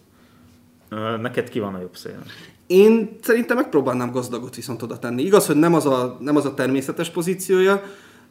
Neked 1.21 1.49
ki 1.49 1.59
van 1.59 1.75
a 1.75 1.81
jobb 1.81 1.97
szélen? 1.97 2.23
Én 2.67 3.17
szerintem 3.23 3.57
megpróbálnám 3.57 4.11
gazdagot 4.11 4.55
viszont 4.57 4.83
oda 4.83 4.99
tenni. 4.99 5.23
Igaz, 5.23 5.47
hogy 5.47 5.57
nem 5.57 5.75
az 5.75 5.87
a, 5.87 6.17
nem 6.21 6.37
az 6.37 6.45
a 6.45 6.55
természetes 6.55 7.11
pozíciója, 7.11 7.83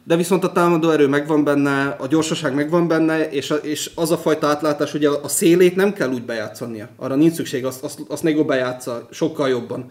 de 0.06 0.16
viszont 0.16 0.44
a 0.44 0.52
támadó 0.52 0.90
erő 0.90 1.08
megvan 1.08 1.44
benne, 1.44 1.96
a 1.98 2.06
gyorsaság 2.06 2.54
megvan 2.54 2.88
benne, 2.88 3.30
és, 3.30 3.50
a, 3.50 3.54
és 3.54 3.90
az 3.94 4.10
a 4.10 4.18
fajta 4.18 4.46
átlátás, 4.46 4.92
hogy 4.92 5.04
a, 5.04 5.28
szélét 5.28 5.76
nem 5.76 5.92
kell 5.92 6.08
úgy 6.08 6.24
bejátszania. 6.24 6.88
Arra 6.96 7.14
nincs 7.14 7.32
szükség, 7.32 7.64
azt, 7.64 7.84
azt, 7.84 8.00
azt 8.08 8.22
Nego 8.22 8.44
bejátsza 8.44 9.08
sokkal 9.10 9.48
jobban. 9.48 9.90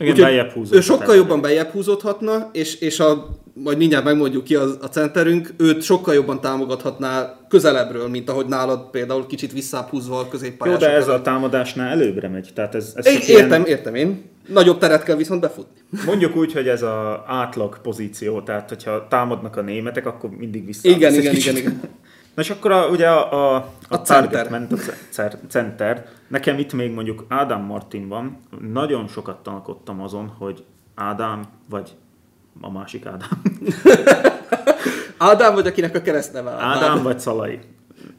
Igen, 0.00 0.12
Úgyhogy 0.14 0.52
húzott. 0.52 0.76
Ő 0.76 0.80
sokkal 0.80 1.14
jobban 1.14 1.40
bejjebb 1.40 1.68
húzódhatna, 1.70 2.50
és, 2.52 2.74
és 2.74 3.00
a, 3.00 3.28
majd 3.54 3.78
mindjárt 3.78 4.04
megmondjuk 4.04 4.44
ki 4.44 4.54
a, 4.54 4.62
a 4.80 4.86
centerünk, 4.86 5.54
őt 5.56 5.82
sokkal 5.82 6.14
jobban 6.14 6.40
támogathatná 6.40 7.38
közelebbről, 7.48 8.08
mint 8.08 8.30
ahogy 8.30 8.46
nálad 8.46 8.90
például 8.90 9.26
kicsit 9.26 9.52
visszább 9.52 9.88
húzva 9.88 10.16
a 10.18 10.20
Jó, 10.22 10.28
középpályásokat. 10.28 10.88
de 10.88 10.94
ez 10.96 11.08
a 11.08 11.22
támadásnál 11.22 11.88
előbbre 11.90 12.28
megy. 12.28 12.48
Tehát 12.54 12.74
ez, 12.74 12.92
ez 12.96 13.06
É, 13.06 13.12
csak 13.12 13.28
ilyen- 13.28 13.40
értem, 13.42 13.64
értem 13.64 13.94
én. 13.94 14.22
Nagyobb 14.46 14.78
teret 14.78 15.02
kell 15.02 15.16
viszont 15.16 15.40
befutni. 15.40 15.80
Mondjuk 16.06 16.36
úgy, 16.36 16.52
hogy 16.52 16.68
ez 16.68 16.82
a 16.82 17.24
átlag 17.26 17.80
pozíció, 17.80 18.40
tehát 18.40 18.68
hogyha 18.68 19.06
támadnak 19.08 19.56
a 19.56 19.60
németek, 19.62 20.06
akkor 20.06 20.30
mindig 20.30 20.66
vissza. 20.66 20.88
Igen, 20.88 21.14
igen, 21.14 21.34
igen, 21.34 21.56
igen. 21.56 21.80
Na 22.40 22.46
és 22.46 22.52
akkor 22.52 22.70
a, 22.72 22.88
ugye 22.88 23.08
a, 23.08 23.32
a, 23.32 23.54
a, 23.56 23.64
A 23.88 24.02
target 24.02 24.32
center. 24.32 24.50
ment 24.50 24.72
a 24.72 24.76
ce- 25.10 25.38
center. 25.48 26.06
Nekem 26.28 26.58
itt 26.58 26.72
még 26.72 26.92
mondjuk 26.92 27.24
Ádám 27.28 27.62
Martin 27.62 28.08
van. 28.08 28.38
Nagyon 28.72 29.08
sokat 29.08 29.42
tanakodtam 29.42 30.00
azon, 30.00 30.26
hogy 30.38 30.64
Ádám, 30.94 31.44
vagy 31.68 31.96
a 32.60 32.70
másik 32.70 33.06
Ádám. 33.06 33.42
Ádám 35.30 35.54
vagy 35.54 35.66
akinek 35.66 35.94
a 35.94 36.02
keresztneve 36.02 36.50
Ádám. 36.50 36.68
Ádám 36.68 37.02
vagy 37.02 37.20
Szalai. 37.20 37.58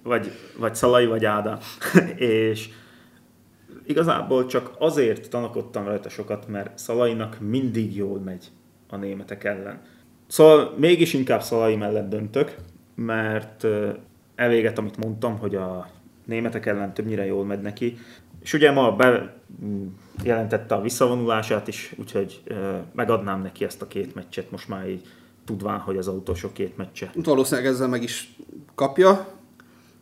Vagy, 0.04 0.32
vagy 0.58 0.76
Szalai, 0.76 1.06
vagy 1.06 1.26
Ádám. 1.26 1.58
és 2.16 2.70
igazából 3.86 4.46
csak 4.46 4.72
azért 4.80 5.30
tanakodtam 5.30 5.86
rajta 5.86 6.10
sokat, 6.10 6.48
mert 6.48 6.78
Szalainak 6.78 7.38
mindig 7.40 7.96
jól 7.96 8.20
megy 8.20 8.52
a 8.90 8.96
németek 8.96 9.44
ellen. 9.44 9.82
Szóval 10.28 10.74
mégis 10.78 11.14
inkább 11.14 11.42
Szalai 11.42 11.76
mellett 11.76 12.10
döntök, 12.10 12.56
mert 12.96 13.66
ö, 14.42 14.44
eléget, 14.44 14.78
amit 14.78 14.98
mondtam, 14.98 15.38
hogy 15.38 15.56
a 15.56 15.90
németek 16.26 16.66
ellen 16.66 16.94
többnyire 16.94 17.26
jól 17.26 17.46
megy 17.46 17.62
neki, 17.62 17.98
és 18.42 18.54
ugye 18.54 18.72
ma 18.72 18.92
be 18.92 19.34
mm, 19.66 19.88
a 20.68 20.82
visszavonulását 20.82 21.68
is, 21.68 21.94
úgyhogy 21.98 22.44
megadnám 22.96 23.42
neki 23.42 23.64
ezt 23.64 23.82
a 23.82 23.88
két 23.88 24.16
meccset, 24.16 24.52
most 24.52 24.68
már 24.68 24.90
így 24.90 25.02
tudván, 25.46 25.80
hogy 25.80 25.98
az 25.98 26.08
utolsó 26.08 26.50
két 26.54 26.78
meccse. 26.78 27.12
Valószínűleg 27.24 27.72
ezzel 27.72 27.88
meg 27.88 28.04
is 28.04 28.36
kapja, 28.76 29.28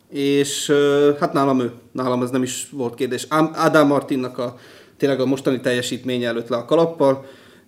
és 0.08 0.72
hát 1.20 1.32
nálam 1.32 1.60
ő, 1.60 1.72
nálam 1.92 2.22
ez 2.22 2.30
nem 2.30 2.42
is 2.42 2.68
volt 2.70 2.94
kérdés. 2.94 3.26
Ám 3.28 3.50
Ádám 3.54 3.86
Martinnak 3.86 4.38
a 4.38 4.56
tényleg 4.96 5.20
a 5.20 5.26
mostani 5.26 5.60
teljesítménye 5.60 6.28
előtt 6.28 6.48
le 6.48 6.56
a 6.56 6.64
kalappal, 6.64 7.24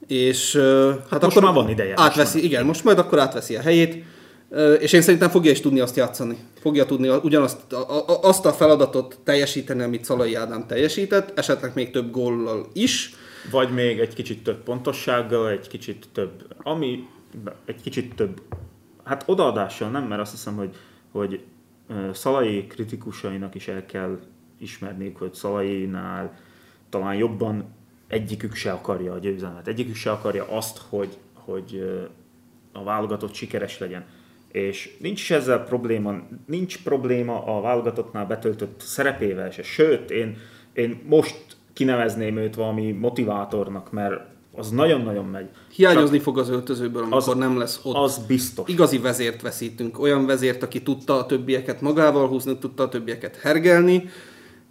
és 0.07 0.55
ö, 0.55 0.93
hát, 1.11 1.23
most 1.23 1.41
már 1.41 1.55
van 1.55 1.69
ideje, 1.69 1.95
most 1.97 2.09
Átveszi, 2.09 2.37
már. 2.37 2.47
igen, 2.47 2.65
most 2.65 2.85
majd 2.85 2.99
akkor 2.99 3.19
átveszi 3.19 3.57
a 3.57 3.61
helyét, 3.61 4.05
és 4.79 4.93
én 4.93 5.03
szerintem 5.03 5.31
fogja 5.31 5.51
is 5.51 5.61
tudni 5.61 5.81
azt 5.81 5.97
játszani. 5.97 6.37
Fogja 6.61 6.87
tudni 6.87 7.09
ugyanazt 7.09 7.73
a, 7.73 8.11
a, 8.11 8.21
azt 8.23 8.47
a 8.47 8.53
feladatot 8.53 9.19
teljesíteni, 9.25 9.83
amit 9.83 10.05
Szalai 10.05 10.35
Ádám 10.35 10.67
teljesített, 10.67 11.39
esetleg 11.39 11.73
még 11.75 11.91
több 11.91 12.11
góllal 12.11 12.67
is. 12.73 13.15
Vagy 13.51 13.71
még 13.71 13.99
egy 13.99 14.15
kicsit 14.15 14.43
több 14.43 14.63
pontossággal, 14.63 15.49
egy 15.49 15.69
kicsit 15.69 16.09
több, 16.13 16.47
ami, 16.63 17.07
egy 17.65 17.83
kicsit 17.83 18.15
több, 18.15 18.43
hát 19.05 19.25
odaadással 19.27 19.91
nem, 19.91 20.05
mert 20.05 20.21
azt 20.21 20.31
hiszem, 20.31 20.57
hogy, 20.57 20.77
hogy 21.13 21.41
Szalai 22.13 22.67
kritikusainak 22.67 23.55
is 23.55 23.69
el 23.69 23.87
kell 23.87 24.19
ismerniük, 24.59 25.17
hogy 25.17 25.35
Szalainál 25.35 26.39
talán 26.89 27.15
jobban 27.15 27.75
egyikük 28.09 28.55
se 28.55 28.73
akarja 28.73 29.13
a 29.13 29.19
győzelmet. 29.19 29.69
Egyikük 29.69 29.95
se 29.95 30.11
akarja 30.11 30.47
azt, 30.49 30.81
hogy, 30.89 31.19
hogy 31.35 31.85
a 32.73 32.85
válogatott 32.85 33.35
sikeres 33.35 33.79
legyen. 33.79 34.05
És 34.53 34.97
nincs 35.01 35.21
is 35.21 35.31
ezzel 35.31 35.65
probléma, 35.65 36.15
nincs 36.47 36.83
probléma 36.83 37.45
a 37.45 37.61
válogatottnál 37.61 38.27
betöltött 38.27 38.81
szerepével 38.81 39.51
se. 39.51 39.63
Sőt, 39.63 40.11
én, 40.11 40.37
én 40.73 41.01
most 41.09 41.37
kinevezném 41.73 42.37
őt 42.37 42.55
valami 42.55 42.91
motivátornak, 42.91 43.93
mert 43.93 44.21
az 44.55 44.71
nagyon-nagyon 44.71 45.25
megy. 45.25 45.49
Hiányozni 45.75 46.19
fog 46.19 46.39
az 46.39 46.49
öltözőből, 46.49 47.03
amikor 47.03 47.19
Az- 47.19 47.39
nem 47.39 47.59
lesz 47.59 47.81
ott. 47.83 47.95
Az 47.95 48.19
biztos. 48.27 48.69
Igazi 48.69 48.99
vezért 48.99 49.43
veszítünk. 49.43 50.01
Olyan 50.01 50.27
vezért, 50.27 50.63
aki 50.63 50.83
tudta 50.83 51.19
a 51.19 51.27
többieket 51.27 51.81
magával 51.81 52.29
húzni, 52.29 52.59
tudta 52.59 52.83
a 52.83 52.89
többieket 52.89 53.37
hergelni, 53.37 54.09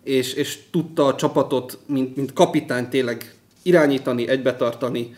és, 0.04 0.34
és 0.34 0.60
tudta 0.72 1.06
a 1.06 1.16
csapatot, 1.16 1.80
mint, 1.86 2.16
mint 2.16 2.34
kapitány 2.34 2.90
tényleg 2.90 3.34
irányítani, 3.62 4.28
egybetartani. 4.28 5.16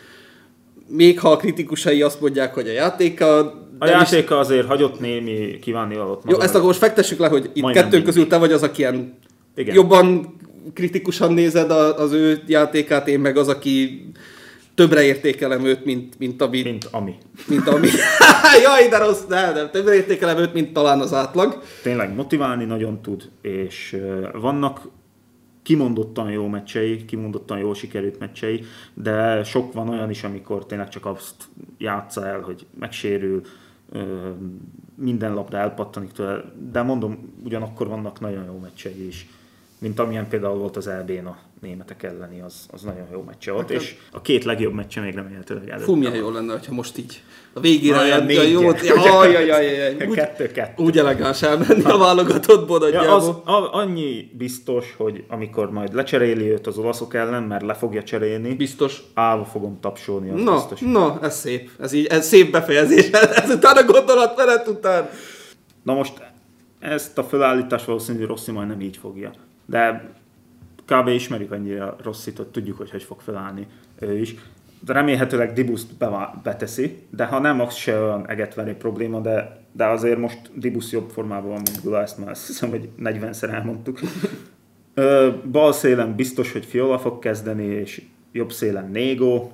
Még 0.88 1.20
ha 1.20 1.32
a 1.32 1.38
kritikusai 1.38 2.02
azt 2.02 2.22
mondják, 2.22 2.54
hogy 2.54 2.68
a 2.68 2.72
játéka... 2.72 3.62
A 3.80 3.86
nem 3.86 4.02
is- 4.02 4.12
játéka 4.12 4.38
azért 4.40 4.68
hagyott 4.68 5.00
némi 5.00 5.60
kívánnivalót 5.62 6.24
Jó, 6.28 6.40
ezt 6.40 6.56
akkor 6.56 6.68
most 6.68 6.80
fektessük 6.80 7.20
le, 7.20 7.28
hogy 7.28 7.50
itt 7.54 7.64
mindig. 7.64 8.04
közül 8.04 8.28
te 8.28 8.38
vagy 8.38 8.52
az, 8.52 8.64
aki 8.64 8.82
ilyen 8.82 9.18
Igen. 9.56 9.76
jobban 9.76 10.36
kritikusan 10.74 11.34
nézed 11.34 11.72
a- 11.72 11.98
az 11.98 12.12
ő 12.12 12.42
játékát, 12.48 13.08
én 13.08 13.20
meg 13.20 13.38
az, 13.38 13.48
aki 13.48 14.06
többre 14.76 15.04
értékelem 15.04 15.66
őt, 15.66 15.86
mint, 15.86 16.20
mint, 16.20 16.42
ami, 16.42 16.62
Mint 16.62 16.88
ami. 16.92 17.16
mint 17.48 17.68
ami... 17.68 17.88
Jaj, 18.64 18.88
de 18.90 18.98
rossz, 18.98 19.24
de, 19.28 19.52
de 19.54 19.70
többre 19.70 19.94
értékelem 19.96 20.38
őt, 20.38 20.54
mint 20.54 20.74
talán 20.74 21.00
az 21.00 21.14
átlag. 21.14 21.62
Tényleg 21.84 22.16
motiválni 22.16 22.66
nagyon 22.66 23.02
tud, 23.02 23.30
és 23.42 23.98
vannak 24.34 24.82
kimondottan 25.64 26.32
jó 26.32 26.48
meccsei, 26.48 27.06
kimondottan 27.06 27.58
jó 27.58 27.74
sikerült 27.74 28.20
meccsei, 28.20 28.64
de 28.94 29.44
sok 29.44 29.74
van 29.74 29.90
olyan 29.90 30.10
is, 30.10 30.24
amikor 30.24 30.66
tényleg 30.66 30.90
csak 30.90 31.06
azt 31.06 31.36
játsza 31.78 32.26
el, 32.28 32.40
hogy 32.40 32.66
megsérül, 32.80 33.42
minden 34.96 35.34
lapra 35.34 35.58
elpattanik 35.58 36.12
tőle, 36.12 36.44
de 36.72 36.82
mondom, 36.82 37.34
ugyanakkor 37.44 37.88
vannak 37.88 38.20
nagyon 38.20 38.46
jó 38.46 38.58
meccsei 38.58 39.08
is, 39.08 39.30
mint 39.84 40.00
amilyen 40.00 40.28
például 40.28 40.58
volt 40.58 40.78
az 40.78 40.88
elbén 40.88 41.26
a 41.26 41.38
németek 41.62 42.04
elleni, 42.04 42.42
az, 42.42 42.54
az 42.72 42.82
nagyon 42.82 43.08
jó 43.12 43.22
meccse 43.22 43.52
volt, 43.52 43.72
hát, 43.72 43.82
és 43.82 43.96
a 44.12 44.22
két 44.22 44.44
legjobb 44.44 44.74
meccse 44.74 45.02
még 45.02 45.16
remélhetőleg 45.16 45.70
előtt. 45.70 45.84
Fú, 45.84 45.96
milyen 45.96 46.16
jó 46.16 46.30
lenne, 46.30 46.60
ha 46.68 46.74
most 46.74 46.98
így 46.98 47.24
a 47.54 47.60
végére 47.60 47.98
a 47.98 48.32
jót. 48.42 48.86
Jaj, 48.86 49.32
jaj, 49.32 49.46
jaj. 49.46 49.96
Úgy, 50.76 50.98
elegáns 50.98 51.42
elmenni 51.42 51.84
a 51.84 51.98
válogatottból 51.98 52.90
ja, 52.90 53.16
az, 53.16 53.28
a, 53.28 53.74
annyi 53.74 54.32
biztos, 54.38 54.94
hogy 54.98 55.24
amikor 55.28 55.72
majd 55.72 55.94
lecseréli 55.94 56.52
őt 56.52 56.68
az 56.68 56.78
olaszok 56.78 57.14
ellen, 57.14 57.44
mert 57.44 57.64
le 57.64 57.74
fogja 57.74 58.04
cserélni. 58.04 58.54
Biztos. 58.54 59.02
Állva 59.14 59.46
fogom 59.46 59.80
tapsolni, 59.80 60.30
az 60.30 60.42
na, 60.42 60.54
biztos. 60.54 60.80
Na, 60.80 61.20
ez 61.22 61.40
szép. 61.40 61.70
Ez, 61.80 61.94
így, 61.94 62.06
ez 62.06 62.28
szép 62.28 62.52
befejezés. 62.52 63.10
Ezután 63.44 63.78
a 63.78 63.84
gondolatmenet 63.84 64.68
után. 64.68 65.10
Na 65.84 65.94
most 65.94 66.14
ezt 66.80 67.18
a 67.18 67.24
felállítást 67.24 67.86
valószínűleg 67.86 68.28
Rossi 68.28 68.52
majd 68.52 68.68
nem 68.68 68.82
így 68.82 68.98
fogja. 68.98 69.32
De 69.66 70.12
kb. 70.86 71.08
ismerjük 71.08 71.52
annyira 71.52 71.96
Rosszit, 72.04 72.42
tudjuk, 72.52 72.78
hogy 72.78 72.92
hogy 72.92 73.04
fog 73.04 73.22
felállni 73.22 73.68
ő 74.00 74.18
is. 74.18 74.36
De 74.80 74.94
remélhetőleg 74.94 75.54
Dibuszt 75.54 75.92
beteszi, 76.44 76.98
de 77.10 77.26
ha 77.26 77.40
nem, 77.40 77.60
az 77.60 77.76
se 77.76 78.00
olyan 78.00 78.30
egetverő 78.30 78.76
probléma, 78.76 79.20
de, 79.20 79.66
de 79.72 79.86
azért 79.86 80.18
most 80.18 80.60
Dibusz 80.60 80.92
jobb 80.92 81.10
formában 81.10 81.50
van, 81.50 81.62
mint 81.64 81.82
Gula, 81.84 82.02
ezt 82.02 82.18
már 82.18 82.30
azt 82.30 82.48
hiszem, 82.48 82.70
hogy 82.70 82.90
40-szer 83.04 83.54
elmondtuk. 83.54 84.00
bal 85.52 85.72
szélen 85.72 86.16
biztos, 86.16 86.52
hogy 86.52 86.66
Fiola 86.66 87.00
fog 87.00 87.20
kezdeni, 87.20 87.64
és 87.64 88.02
jobb 88.32 88.52
szélen 88.52 88.90
Négo, 88.92 89.52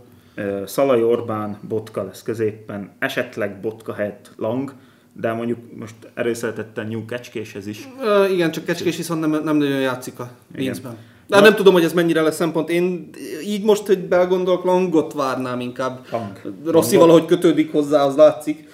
Szalai 0.65 1.03
Orbán, 1.03 1.59
Botka 1.67 2.03
lesz 2.03 2.23
középen, 2.23 2.91
esetleg 2.99 3.59
Botka 3.59 3.93
helyett 3.93 4.31
Lang, 4.37 4.73
de 5.19 5.33
mondjuk 5.33 5.59
most 5.75 5.95
erőszeretettel 6.13 6.83
New 6.83 7.05
Kecskéshez 7.05 7.67
is. 7.67 7.87
Uh, 7.99 8.31
igen, 8.31 8.51
csak 8.51 8.65
Kecskés 8.65 8.97
viszont 8.97 9.19
nem, 9.19 9.43
nem 9.43 9.57
nagyon 9.57 9.79
játszik 9.79 10.19
a 10.19 10.29
Linzben. 10.55 10.97
De 11.27 11.35
Na, 11.35 11.41
nem 11.41 11.55
tudom, 11.55 11.73
hogy 11.73 11.83
ez 11.83 11.93
mennyire 11.93 12.21
lesz 12.21 12.35
szempont. 12.35 12.69
Én 12.69 13.09
így 13.45 13.63
most, 13.63 13.85
hogy 13.85 13.99
belgondolok, 13.99 14.63
Langot 14.63 15.13
várnám 15.13 15.59
inkább. 15.59 16.05
Lang. 16.11 16.41
Rossi 16.65 16.95
Langot. 16.95 16.95
valahogy 16.95 17.25
kötődik 17.25 17.71
hozzá, 17.71 18.03
az 18.03 18.15
látszik. 18.15 18.67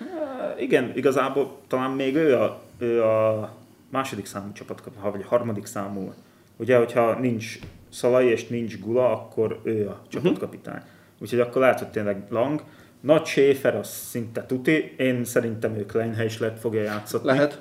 Uh, 0.00 0.62
igen, 0.62 0.92
igazából 0.94 1.58
talán 1.68 1.90
még 1.90 2.14
ő 2.14 2.34
a, 2.34 2.60
ő 2.78 3.02
a 3.02 3.50
második 3.90 4.26
számú 4.26 4.52
csapatkapitán, 4.52 5.10
vagy 5.10 5.22
a 5.24 5.28
harmadik 5.28 5.66
számú. 5.66 6.12
Ugye, 6.56 6.76
hogyha 6.76 7.18
nincs 7.20 7.58
Szalai 7.90 8.26
és 8.26 8.46
nincs 8.46 8.78
Gula, 8.78 9.12
akkor 9.12 9.60
ő 9.62 9.88
a 9.88 10.02
csapatkapitány. 10.08 10.74
Uh-huh. 10.74 10.90
Úgyhogy 11.18 11.40
akkor 11.40 11.60
lehet, 11.60 11.78
hogy 11.78 11.88
tényleg 11.88 12.22
Lang. 12.28 12.62
Nagy 13.02 13.24
Schäfer 13.24 13.76
az 13.76 13.88
szinte 13.88 14.44
tuti, 14.44 14.94
én 14.96 15.24
szerintem 15.24 15.74
ő 15.74 15.86
Kleinhe 15.86 16.24
is 16.24 16.38
lehet 16.38 16.58
fogja 16.58 16.82
játszani. 16.82 17.24
Lehet. 17.24 17.60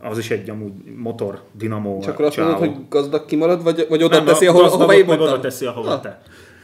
Az 0.00 0.18
is 0.18 0.30
egy 0.30 0.50
amúgy 0.50 0.72
motor, 0.96 1.42
dinamó. 1.52 2.00
Csak 2.00 2.20
azt 2.20 2.36
mondod, 2.36 2.58
hogy 2.58 2.88
gazdag 2.88 3.24
kimarad, 3.24 3.62
vagy, 3.62 3.86
vagy 3.88 4.02
oda 4.02 4.16
nem, 4.16 4.24
teszi, 4.24 4.46
ahol, 4.46 4.64
ahova 4.64 4.94
én 4.94 5.08
oda 5.08 5.40
teszi, 5.40 5.66
ahova 5.66 5.90
ah. 5.90 6.00
te. 6.00 6.22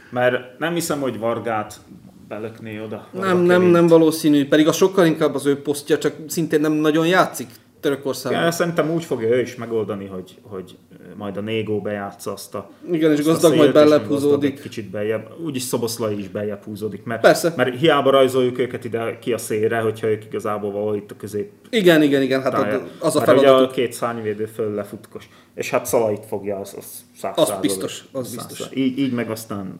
Mert 0.09 0.59
nem 0.59 0.73
hiszem, 0.73 0.99
hogy 0.99 1.19
Vargát 1.19 1.79
belökné 2.27 2.79
oda. 2.79 3.07
Nem, 3.11 3.37
nem, 3.37 3.61
nem 3.61 3.87
valószínű, 3.87 4.47
pedig 4.47 4.67
a 4.67 4.71
sokkal 4.71 5.05
inkább 5.05 5.35
az 5.35 5.45
ő 5.45 5.61
posztja, 5.61 5.97
csak 5.97 6.15
szintén 6.27 6.61
nem 6.61 6.71
nagyon 6.71 7.07
játszik. 7.07 7.47
Törökországban. 7.81 8.43
Ja, 8.43 8.51
szerintem 8.51 8.91
úgy 8.91 9.03
fogja 9.03 9.27
ő 9.27 9.39
is 9.39 9.55
megoldani, 9.55 10.05
hogy, 10.05 10.37
hogy 10.41 10.77
majd 11.15 11.37
a 11.37 11.41
Négó 11.41 11.81
bejátsza 11.81 12.31
azt 12.31 12.55
a 12.55 12.69
Igen, 12.91 13.11
és 13.11 13.23
gazdag 13.23 13.55
majd 13.55 13.73
bellebb 13.73 14.07
húzódik. 14.07 14.61
Kicsit 14.61 14.89
beljebb. 14.89 15.29
Úgyis 15.45 15.61
Szoboszlai 15.61 16.19
is 16.19 16.27
beljebb 16.27 16.63
húzódik. 16.63 17.03
Mert, 17.03 17.21
Persze. 17.21 17.53
Mert 17.55 17.79
hiába 17.79 18.09
rajzoljuk 18.09 18.59
őket 18.59 18.83
ide 18.83 19.19
ki 19.19 19.33
a 19.33 19.37
szélre, 19.37 19.79
hogyha 19.79 20.07
ők 20.07 20.25
igazából 20.25 20.71
valahol 20.71 20.95
itt 20.95 21.11
a 21.11 21.15
közép. 21.15 21.51
Igen, 21.69 22.01
igen, 22.01 22.21
igen, 22.21 22.41
hát 22.41 22.51
tája. 22.51 22.87
az 22.99 23.15
a 23.15 23.19
feladat. 23.19 23.59
Ugye 23.59 23.65
a 23.65 23.67
két 23.67 23.93
szárnyvédő 23.93 24.45
föl 24.45 24.73
lefutkos. 24.73 25.29
És 25.55 25.69
hát 25.69 25.85
Szalait 25.85 26.25
fogja, 26.25 26.57
az, 26.57 26.75
az 26.77 27.05
száz 27.17 27.37
Az 27.37 27.53
biztos, 27.61 28.03
az 28.11 28.35
biztos. 28.35 28.67
Így, 28.73 28.97
így 28.97 29.13
meg 29.13 29.29
aztán 29.29 29.75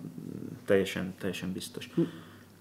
teljesen, 0.66 1.14
teljesen 1.20 1.52
biztos. 1.54 1.90
Hm. 1.96 2.02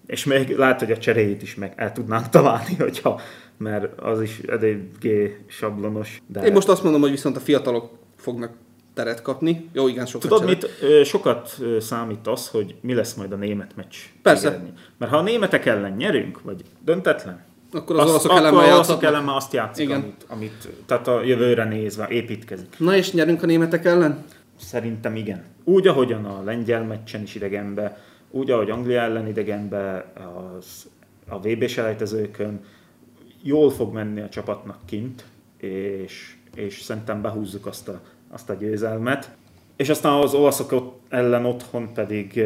És 0.05 0.25
még 0.25 0.57
lehet, 0.57 0.79
hogy 0.79 0.91
a 0.91 0.97
cseréjét 0.97 1.41
is 1.41 1.55
meg 1.55 1.73
el 1.75 1.91
tudnánk 1.91 2.29
találni, 2.29 2.75
hogyha 2.75 3.21
mert 3.57 3.99
az 3.99 4.21
is 4.21 4.39
eléggé 4.39 5.37
sablonos. 5.47 6.21
De... 6.27 6.41
Én 6.45 6.53
most 6.53 6.67
azt 6.67 6.83
mondom, 6.83 7.01
hogy 7.01 7.09
viszont 7.09 7.35
a 7.35 7.39
fiatalok 7.39 7.91
fognak 8.17 8.51
teret 8.93 9.21
kapni. 9.21 9.69
Jó, 9.73 9.87
igen, 9.87 10.05
sokat 10.05 10.29
Tudod, 10.29 10.45
mit, 10.45 10.67
sokat 11.05 11.57
számít 11.79 12.27
az, 12.27 12.47
hogy 12.47 12.75
mi 12.81 12.93
lesz 12.93 13.13
majd 13.13 13.31
a 13.31 13.35
német 13.35 13.75
meccs. 13.75 13.95
Persze. 14.21 14.49
Végeredmény. 14.49 14.79
Mert 14.97 15.11
ha 15.11 15.17
a 15.17 15.21
németek 15.21 15.65
ellen 15.65 15.91
nyerünk, 15.91 16.41
vagy 16.41 16.61
döntetlen, 16.85 17.43
akkor 17.71 17.99
az 17.99 18.09
olaszok 18.09 18.31
ellen 18.31 18.53
már 18.53 18.73
olaszok 18.73 19.03
ellen 19.03 19.23
már 19.23 19.35
azt 19.35 19.53
játszik, 19.53 19.85
igen. 19.85 19.99
Amit, 19.99 20.25
amit, 20.27 20.67
tehát 20.85 21.07
a 21.07 21.23
jövőre 21.23 21.63
nézve 21.63 22.07
építkezik. 22.07 22.75
Na 22.77 22.95
és 22.95 23.11
nyerünk 23.11 23.43
a 23.43 23.45
németek 23.45 23.85
ellen? 23.85 24.23
Szerintem 24.59 25.15
igen. 25.15 25.43
Úgy, 25.63 25.87
ahogyan 25.87 26.25
a 26.25 26.43
lengyel 26.43 26.83
meccsen 26.83 27.21
is 27.21 27.35
idegenbe, 27.35 28.03
úgy, 28.31 28.51
ahogy 28.51 28.69
Anglia 28.69 29.01
ellen 29.01 29.27
idegenbe, 29.27 30.13
az, 30.57 30.89
a 31.27 31.39
VB 31.39 31.67
selejtezőkön, 31.67 32.63
jól 33.41 33.69
fog 33.69 33.93
menni 33.93 34.21
a 34.21 34.29
csapatnak 34.29 34.85
kint, 34.85 35.25
és, 35.57 36.35
és 36.55 36.81
szerintem 36.81 37.21
behúzzuk 37.21 37.65
azt 37.65 37.87
a, 37.87 38.01
azt 38.29 38.49
a 38.49 38.53
győzelmet. 38.53 39.35
És 39.75 39.89
aztán 39.89 40.13
az 40.13 40.33
olaszok 40.33 40.99
ellen 41.09 41.45
otthon 41.45 41.93
pedig 41.93 42.43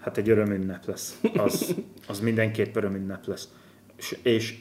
hát 0.00 0.16
egy 0.16 0.28
örömünnep 0.28 0.84
lesz. 0.86 1.20
Az, 1.36 1.74
az 2.08 2.20
mindenképp 2.20 2.76
örömünnep 2.76 3.26
lesz. 3.26 3.48
És, 3.96 4.18
és 4.22 4.58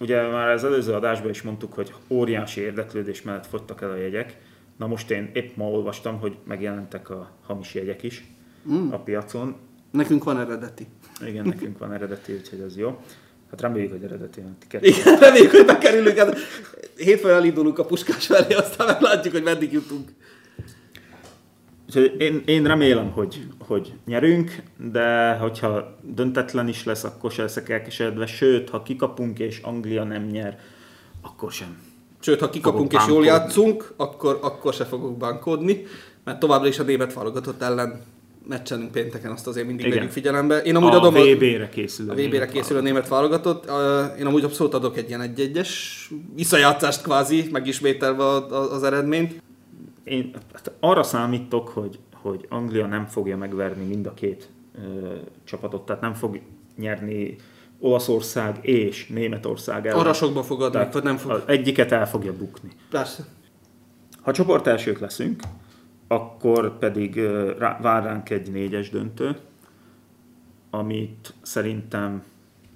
ugye 0.00 0.28
már 0.28 0.48
az 0.48 0.64
előző 0.64 0.92
adásban 0.92 1.30
is 1.30 1.42
mondtuk, 1.42 1.72
hogy 1.72 1.94
óriási 2.08 2.60
érdeklődés 2.60 3.22
mellett 3.22 3.46
fogytak 3.46 3.82
el 3.82 3.90
a 3.90 3.96
jegyek. 3.96 4.36
Na 4.76 4.86
most 4.86 5.10
én 5.10 5.30
épp 5.32 5.56
ma 5.56 5.70
olvastam, 5.70 6.18
hogy 6.18 6.36
megjelentek 6.44 7.10
a 7.10 7.30
hamis 7.46 7.74
jegyek 7.74 8.02
is 8.02 8.24
mm. 8.70 8.90
a 8.90 8.98
piacon. 8.98 9.56
Nekünk 9.92 10.24
van 10.24 10.40
eredeti. 10.40 10.86
Igen, 11.26 11.44
nekünk 11.46 11.78
van 11.78 11.92
eredeti, 11.92 12.32
úgyhogy 12.32 12.60
az 12.60 12.76
jó. 12.76 12.98
Hát 13.50 13.60
reméljük, 13.60 13.90
hogy 13.90 14.02
eredetileg 14.02 14.52
Igen, 14.80 15.18
reméljük, 15.18 15.50
hogy 15.50 15.64
bekerülünk. 15.64 16.16
Hát 16.16 16.38
hétfőn 16.96 17.34
elindulunk 17.34 17.78
a 17.78 17.84
puskás 17.84 18.26
felé, 18.26 18.54
aztán 18.54 18.86
meglátjuk, 18.86 19.32
hogy 19.32 19.42
meddig 19.42 19.72
jutunk. 19.72 20.12
Úgyhogy 21.86 22.20
én, 22.20 22.42
én 22.46 22.66
remélem, 22.66 23.10
hogy, 23.10 23.46
hogy 23.58 23.92
nyerünk, 24.06 24.62
de 24.90 25.34
hogyha 25.34 25.98
döntetlen 26.02 26.68
is 26.68 26.84
lesz, 26.84 27.04
akkor 27.04 27.30
se 27.30 27.42
leszek 27.42 27.68
elkeseredve. 27.68 28.26
Sőt, 28.26 28.70
ha 28.70 28.82
kikapunk 28.82 29.38
és 29.38 29.58
Anglia 29.58 30.04
nem 30.04 30.22
nyer, 30.22 30.58
akkor 31.22 31.52
sem. 31.52 31.78
Sőt, 32.20 32.40
ha 32.40 32.50
kikapunk 32.50 32.92
és 32.92 33.06
jól 33.08 33.24
játszunk, 33.24 33.92
akkor, 33.96 34.38
akkor 34.42 34.72
se 34.72 34.84
fogok 34.84 35.16
bánkodni, 35.16 35.84
mert 36.24 36.38
továbbra 36.38 36.68
is 36.68 36.78
a 36.78 36.82
német 36.82 37.14
válogatott 37.14 37.62
ellen 37.62 38.02
meccsenünk 38.48 38.90
pénteken, 38.90 39.30
azt 39.30 39.46
azért 39.46 39.66
mindig 39.66 39.86
Igen. 39.86 39.98
vegyük 39.98 40.12
figyelembe. 40.12 40.62
Én 40.62 40.76
amúgy 40.76 40.92
a 40.92 40.96
adom 40.96 41.14
VB-re 41.14 41.68
készül 41.68 42.10
a, 42.10 42.14
VB-re 42.14 42.46
készül 42.46 42.76
a 42.76 42.80
német 42.80 43.08
válogatott. 43.08 43.70
Én 44.18 44.26
amúgy 44.26 44.44
abszolút 44.44 44.74
adok 44.74 44.96
egy 44.96 45.08
ilyen 45.08 45.20
egy-egyes 45.20 46.10
visszajátszást 46.34 47.02
kvázi, 47.02 47.48
megismételve 47.52 48.24
az 48.50 48.82
eredményt. 48.82 49.42
Én 50.04 50.30
hát 50.52 50.72
arra 50.80 51.02
számítok, 51.02 51.68
hogy, 51.68 51.98
hogy 52.14 52.46
Anglia 52.48 52.86
nem 52.86 53.06
fogja 53.06 53.36
megverni 53.36 53.84
mind 53.84 54.06
a 54.06 54.14
két 54.14 54.48
ö, 54.74 55.14
csapatot, 55.44 55.86
tehát 55.86 56.02
nem 56.02 56.14
fog 56.14 56.40
nyerni 56.76 57.36
Olaszország 57.78 58.58
és 58.60 59.06
Németország 59.06 59.86
ellen. 59.86 59.98
Arra 59.98 60.12
sokba 60.12 60.42
fog 60.42 60.62
adni, 60.62 60.86
vagy 60.92 61.02
nem 61.02 61.16
fog. 61.16 61.42
Egyiket 61.46 61.92
el 61.92 62.08
fogja 62.08 62.32
bukni. 62.36 62.70
Persze. 62.90 63.24
Ha 64.22 64.32
csoport 64.32 64.66
elsők 64.66 64.98
leszünk, 64.98 65.42
akkor 66.12 66.78
pedig 66.78 67.20
vár 67.80 68.02
ránk 68.02 68.30
egy 68.30 68.50
négyes 68.50 68.90
döntő, 68.90 69.36
amit 70.70 71.34
szerintem 71.42 72.22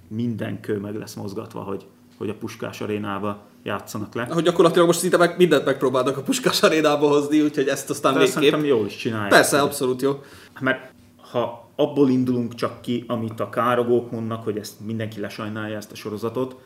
minden 0.09 0.61
kő 0.61 0.79
meg 0.79 0.95
lesz 0.95 1.15
mozgatva, 1.15 1.61
hogy, 1.61 1.87
hogy 2.19 2.29
a 2.29 2.35
Puskás 2.35 2.81
arénába 2.81 3.43
játszanak 3.63 4.15
le. 4.15 4.25
Hogy 4.31 4.43
gyakorlatilag 4.43 4.87
most 4.87 4.99
szinte 4.99 5.17
meg 5.17 5.35
mindent 5.37 5.65
megpróbálnak 5.65 6.17
a 6.17 6.23
Puskás 6.23 6.63
arénába 6.63 7.09
hozni, 7.09 7.41
úgyhogy 7.41 7.69
ezt 7.69 7.91
aztán 7.91 8.13
De 8.13 8.19
végképp... 8.19 8.35
szerintem 8.35 8.65
jól 8.65 8.87
is 8.87 8.97
csinálják. 8.97 9.31
Persze, 9.31 9.61
abszolút 9.61 10.03
jó. 10.03 10.21
Mert 10.61 10.93
ha 11.31 11.69
abból 11.77 12.09
indulunk 12.09 12.55
csak 12.55 12.81
ki, 12.81 13.05
amit 13.07 13.41
a 13.41 13.49
károgók 13.49 14.11
mondnak, 14.11 14.45
hogy 14.45 14.59
ezt 14.59 14.81
mindenki 14.81 15.21
lesajnálja 15.21 15.77
ezt 15.77 15.93
a 15.93 15.95
sorozatot, 15.95 16.57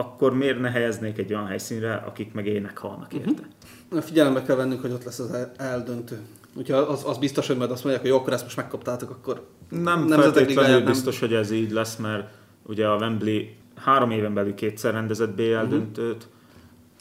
akkor 0.00 0.34
miért 0.34 0.60
ne 0.60 0.70
helyeznék 0.70 1.18
egy 1.18 1.32
olyan 1.32 1.46
helyszínre, 1.46 1.94
akik 1.94 2.32
meg 2.32 2.46
ének 2.46 2.78
halnak 2.78 3.12
érte? 3.12 3.42
Uh-huh. 3.88 4.02
Figyelembe 4.02 4.42
kell 4.42 4.56
vennünk, 4.56 4.80
hogy 4.80 4.92
ott 4.92 5.04
lesz 5.04 5.18
az 5.18 5.36
eldöntő. 5.56 6.18
Úgyhogy 6.54 6.84
az, 6.88 7.02
az 7.06 7.18
biztos, 7.18 7.46
hogy 7.46 7.56
majd 7.56 7.70
azt 7.70 7.82
mondják, 7.82 8.04
hogy 8.04 8.12
jó, 8.14 8.18
akkor 8.18 8.32
ezt 8.32 8.42
most 8.42 8.56
megkaptátok, 8.56 9.10
akkor 9.10 9.46
nem 9.68 10.08
feltétlenül 10.08 10.76
nem... 10.76 10.84
biztos, 10.84 11.20
hogy 11.20 11.34
ez 11.34 11.50
így 11.50 11.70
lesz, 11.70 11.96
mert 11.96 12.28
ugye 12.62 12.86
a 12.86 12.96
Wembley 12.96 13.42
három 13.76 14.10
éven 14.10 14.34
belül 14.34 14.54
kétszer 14.54 14.92
rendezett 14.92 15.34
BL 15.34 15.42
uh-huh. 15.42 15.62
Mhm. 15.62 15.70
döntőt, 15.70 16.28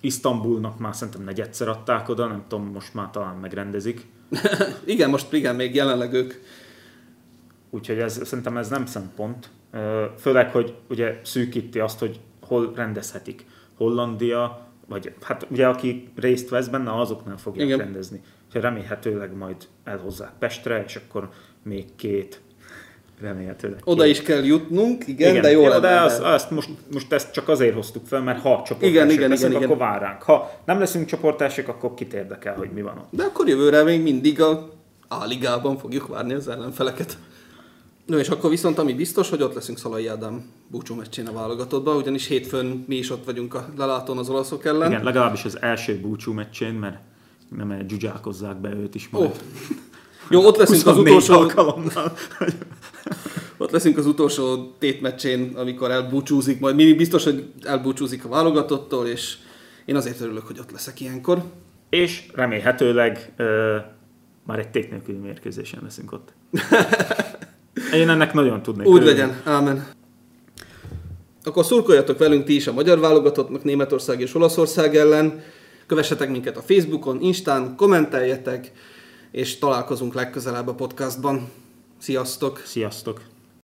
Isztambulnak 0.02 0.80
már 0.80 0.96
szerintem 0.96 1.24
negyedszer 1.24 1.68
adták 1.68 2.10
oda, 2.10 2.28
nem 2.28 2.44
tudom, 2.48 2.66
most 2.66 2.94
már 2.94 3.10
talán 3.10 3.36
megrendezik. 3.36 4.06
igen, 4.86 5.10
most 5.10 5.34
igen, 5.34 5.56
még 5.56 5.76
jelenleg 5.76 6.14
ők. 6.14 6.34
Úgyhogy 7.70 7.98
ez, 7.98 8.22
szerintem 8.24 8.58
ez 8.58 8.70
nem 8.70 8.86
szempont. 8.86 9.50
Főleg, 10.18 10.52
hogy 10.52 10.74
ugye 10.90 11.20
szűkíti 11.24 11.80
azt, 11.80 12.00
hogy 12.00 12.20
hol 12.50 12.72
rendezhetik. 12.76 13.46
Hollandia, 13.78 14.68
vagy 14.88 15.14
hát 15.22 15.48
ugye 15.50 15.68
aki 15.68 16.10
részt 16.16 16.50
vesz 16.50 16.68
benne, 16.68 17.00
azoknál 17.00 17.38
fogják 17.38 17.68
Igen. 17.68 17.78
rendezni. 17.80 18.22
Úgyhogy 18.48 18.62
remélhetőleg 18.62 19.36
majd 19.36 19.56
elhozzák 19.84 20.32
Pestre, 20.40 20.84
és 20.88 20.96
akkor 20.96 21.30
még 21.64 21.86
két 21.96 22.42
remélhetőleg. 23.22 23.80
Oda 23.84 24.06
is 24.06 24.22
kell 24.22 24.44
jutnunk, 24.44 25.08
igen, 25.08 25.30
igen 25.30 25.42
de 25.42 25.52
jó 25.52 25.68
lenne. 25.68 25.80
De 25.80 26.02
azt, 26.02 26.22
azt 26.22 26.52
most, 26.52 26.70
most 26.94 27.14
ezt 27.14 27.32
csak 27.32 27.48
azért 27.48 27.74
hoztuk 27.74 28.06
fel, 28.06 28.22
mert 28.22 28.40
ha 28.42 28.50
csoportások 28.50 28.84
igen, 28.84 29.10
igen, 29.10 29.30
leszünk, 29.30 29.52
igen, 29.52 29.64
akkor 29.64 29.76
igen. 29.76 29.88
vár 29.88 30.02
ránk. 30.02 30.22
Ha 30.22 30.52
nem 30.66 30.80
leszünk 30.80 31.06
csoportások, 31.06 31.68
akkor 31.68 31.94
kit 31.94 32.14
érdekel, 32.14 32.56
hogy 32.56 32.70
mi 32.74 32.82
van 32.82 32.98
ott. 32.98 33.08
De 33.12 33.24
akkor 33.24 33.48
jövőre 33.48 33.84
még 33.84 34.02
mindig 34.02 34.42
a 34.42 34.70
A-ligában 35.08 35.78
fogjuk 35.78 36.08
várni 36.08 36.34
az 36.34 36.48
ellenfeleket. 36.48 37.18
No, 38.10 38.18
és 38.18 38.30
akkor 38.30 38.50
viszont 38.50 38.78
ami 38.78 38.94
biztos, 38.94 39.30
hogy 39.30 39.42
ott 39.42 39.54
leszünk 39.54 39.78
Szalai 39.78 40.08
Ádám 40.08 40.46
búcsú 40.68 40.96
meccsén 40.96 41.28
a 41.28 41.32
válogatottban, 41.32 41.96
ugyanis 41.96 42.28
hétfőn 42.28 42.84
mi 42.88 42.96
is 42.96 43.10
ott 43.10 43.26
vagyunk 43.26 43.54
a 43.54 43.70
lelátón 43.78 44.18
az 44.18 44.30
olaszok 44.30 44.66
ellen. 44.66 44.92
Igen, 44.92 45.04
legalábbis 45.04 45.46
az 45.46 45.62
első 45.62 46.00
búcsú 46.00 46.34
meccsén, 46.34 46.74
mert 46.74 46.98
nem 47.50 47.88
dzsuzsákozzák 47.88 48.58
be 48.58 48.74
őt 48.74 48.96
is 48.96 49.10
majd. 49.10 49.26
Oh. 49.26 49.36
Jó, 50.30 50.46
ott 50.46 50.58
leszünk 50.58 50.86
az 50.86 50.98
utolsó 50.98 51.34
alkalommal. 51.34 52.14
ott 53.58 53.72
leszünk 53.72 53.98
az 53.98 54.06
utolsó 54.06 54.74
tétmeccsén, 54.80 55.54
amikor 55.56 55.92
elbúcsúzik, 55.92 56.60
majd 56.60 56.76
mi 56.76 56.94
biztos, 56.94 57.24
hogy 57.24 57.52
elbúcsúzik 57.62 58.26
a 58.26 58.30
válogatottól, 58.30 59.08
és 59.08 59.38
én 59.86 59.96
azért 59.96 60.22
örülök, 60.22 60.48
hogy 60.48 60.60
ott 60.60 60.72
leszek 60.72 61.00
ilyenkor. 61.00 61.44
És 61.90 62.24
remélhetőleg 62.34 63.34
uh, 63.38 63.46
már 64.46 64.60
egy 64.60 64.70
tét 64.70 64.90
nélküli 64.90 65.18
mérkőzésen 65.18 65.80
leszünk 65.84 66.12
ott. 66.12 66.34
Én 67.94 68.10
ennek 68.10 68.34
nagyon 68.34 68.62
tudnék. 68.62 68.88
Úgy 68.88 69.04
legyen, 69.04 69.42
ámen. 69.44 69.88
Akkor 71.44 71.66
szurkoljatok 71.66 72.18
velünk 72.18 72.46
ti 72.46 72.56
is 72.56 72.68
a 72.68 72.74
magyar 72.74 73.00
válogatottnak 73.00 73.64
Németország 73.64 74.22
és 74.22 74.36
Olaszország 74.36 74.96
ellen. 74.96 75.42
Kövessetek 75.88 76.30
minket 76.30 76.58
a 76.58 76.62
Facebookon, 76.62 77.22
Instán, 77.22 77.76
kommenteljetek, 77.76 78.72
és 79.32 79.58
találkozunk 79.58 80.14
legközelebb 80.14 80.68
a 80.68 80.74
podcastban. 80.74 81.50
Sziasztok! 81.98 82.62
Sziasztok! 82.66 83.22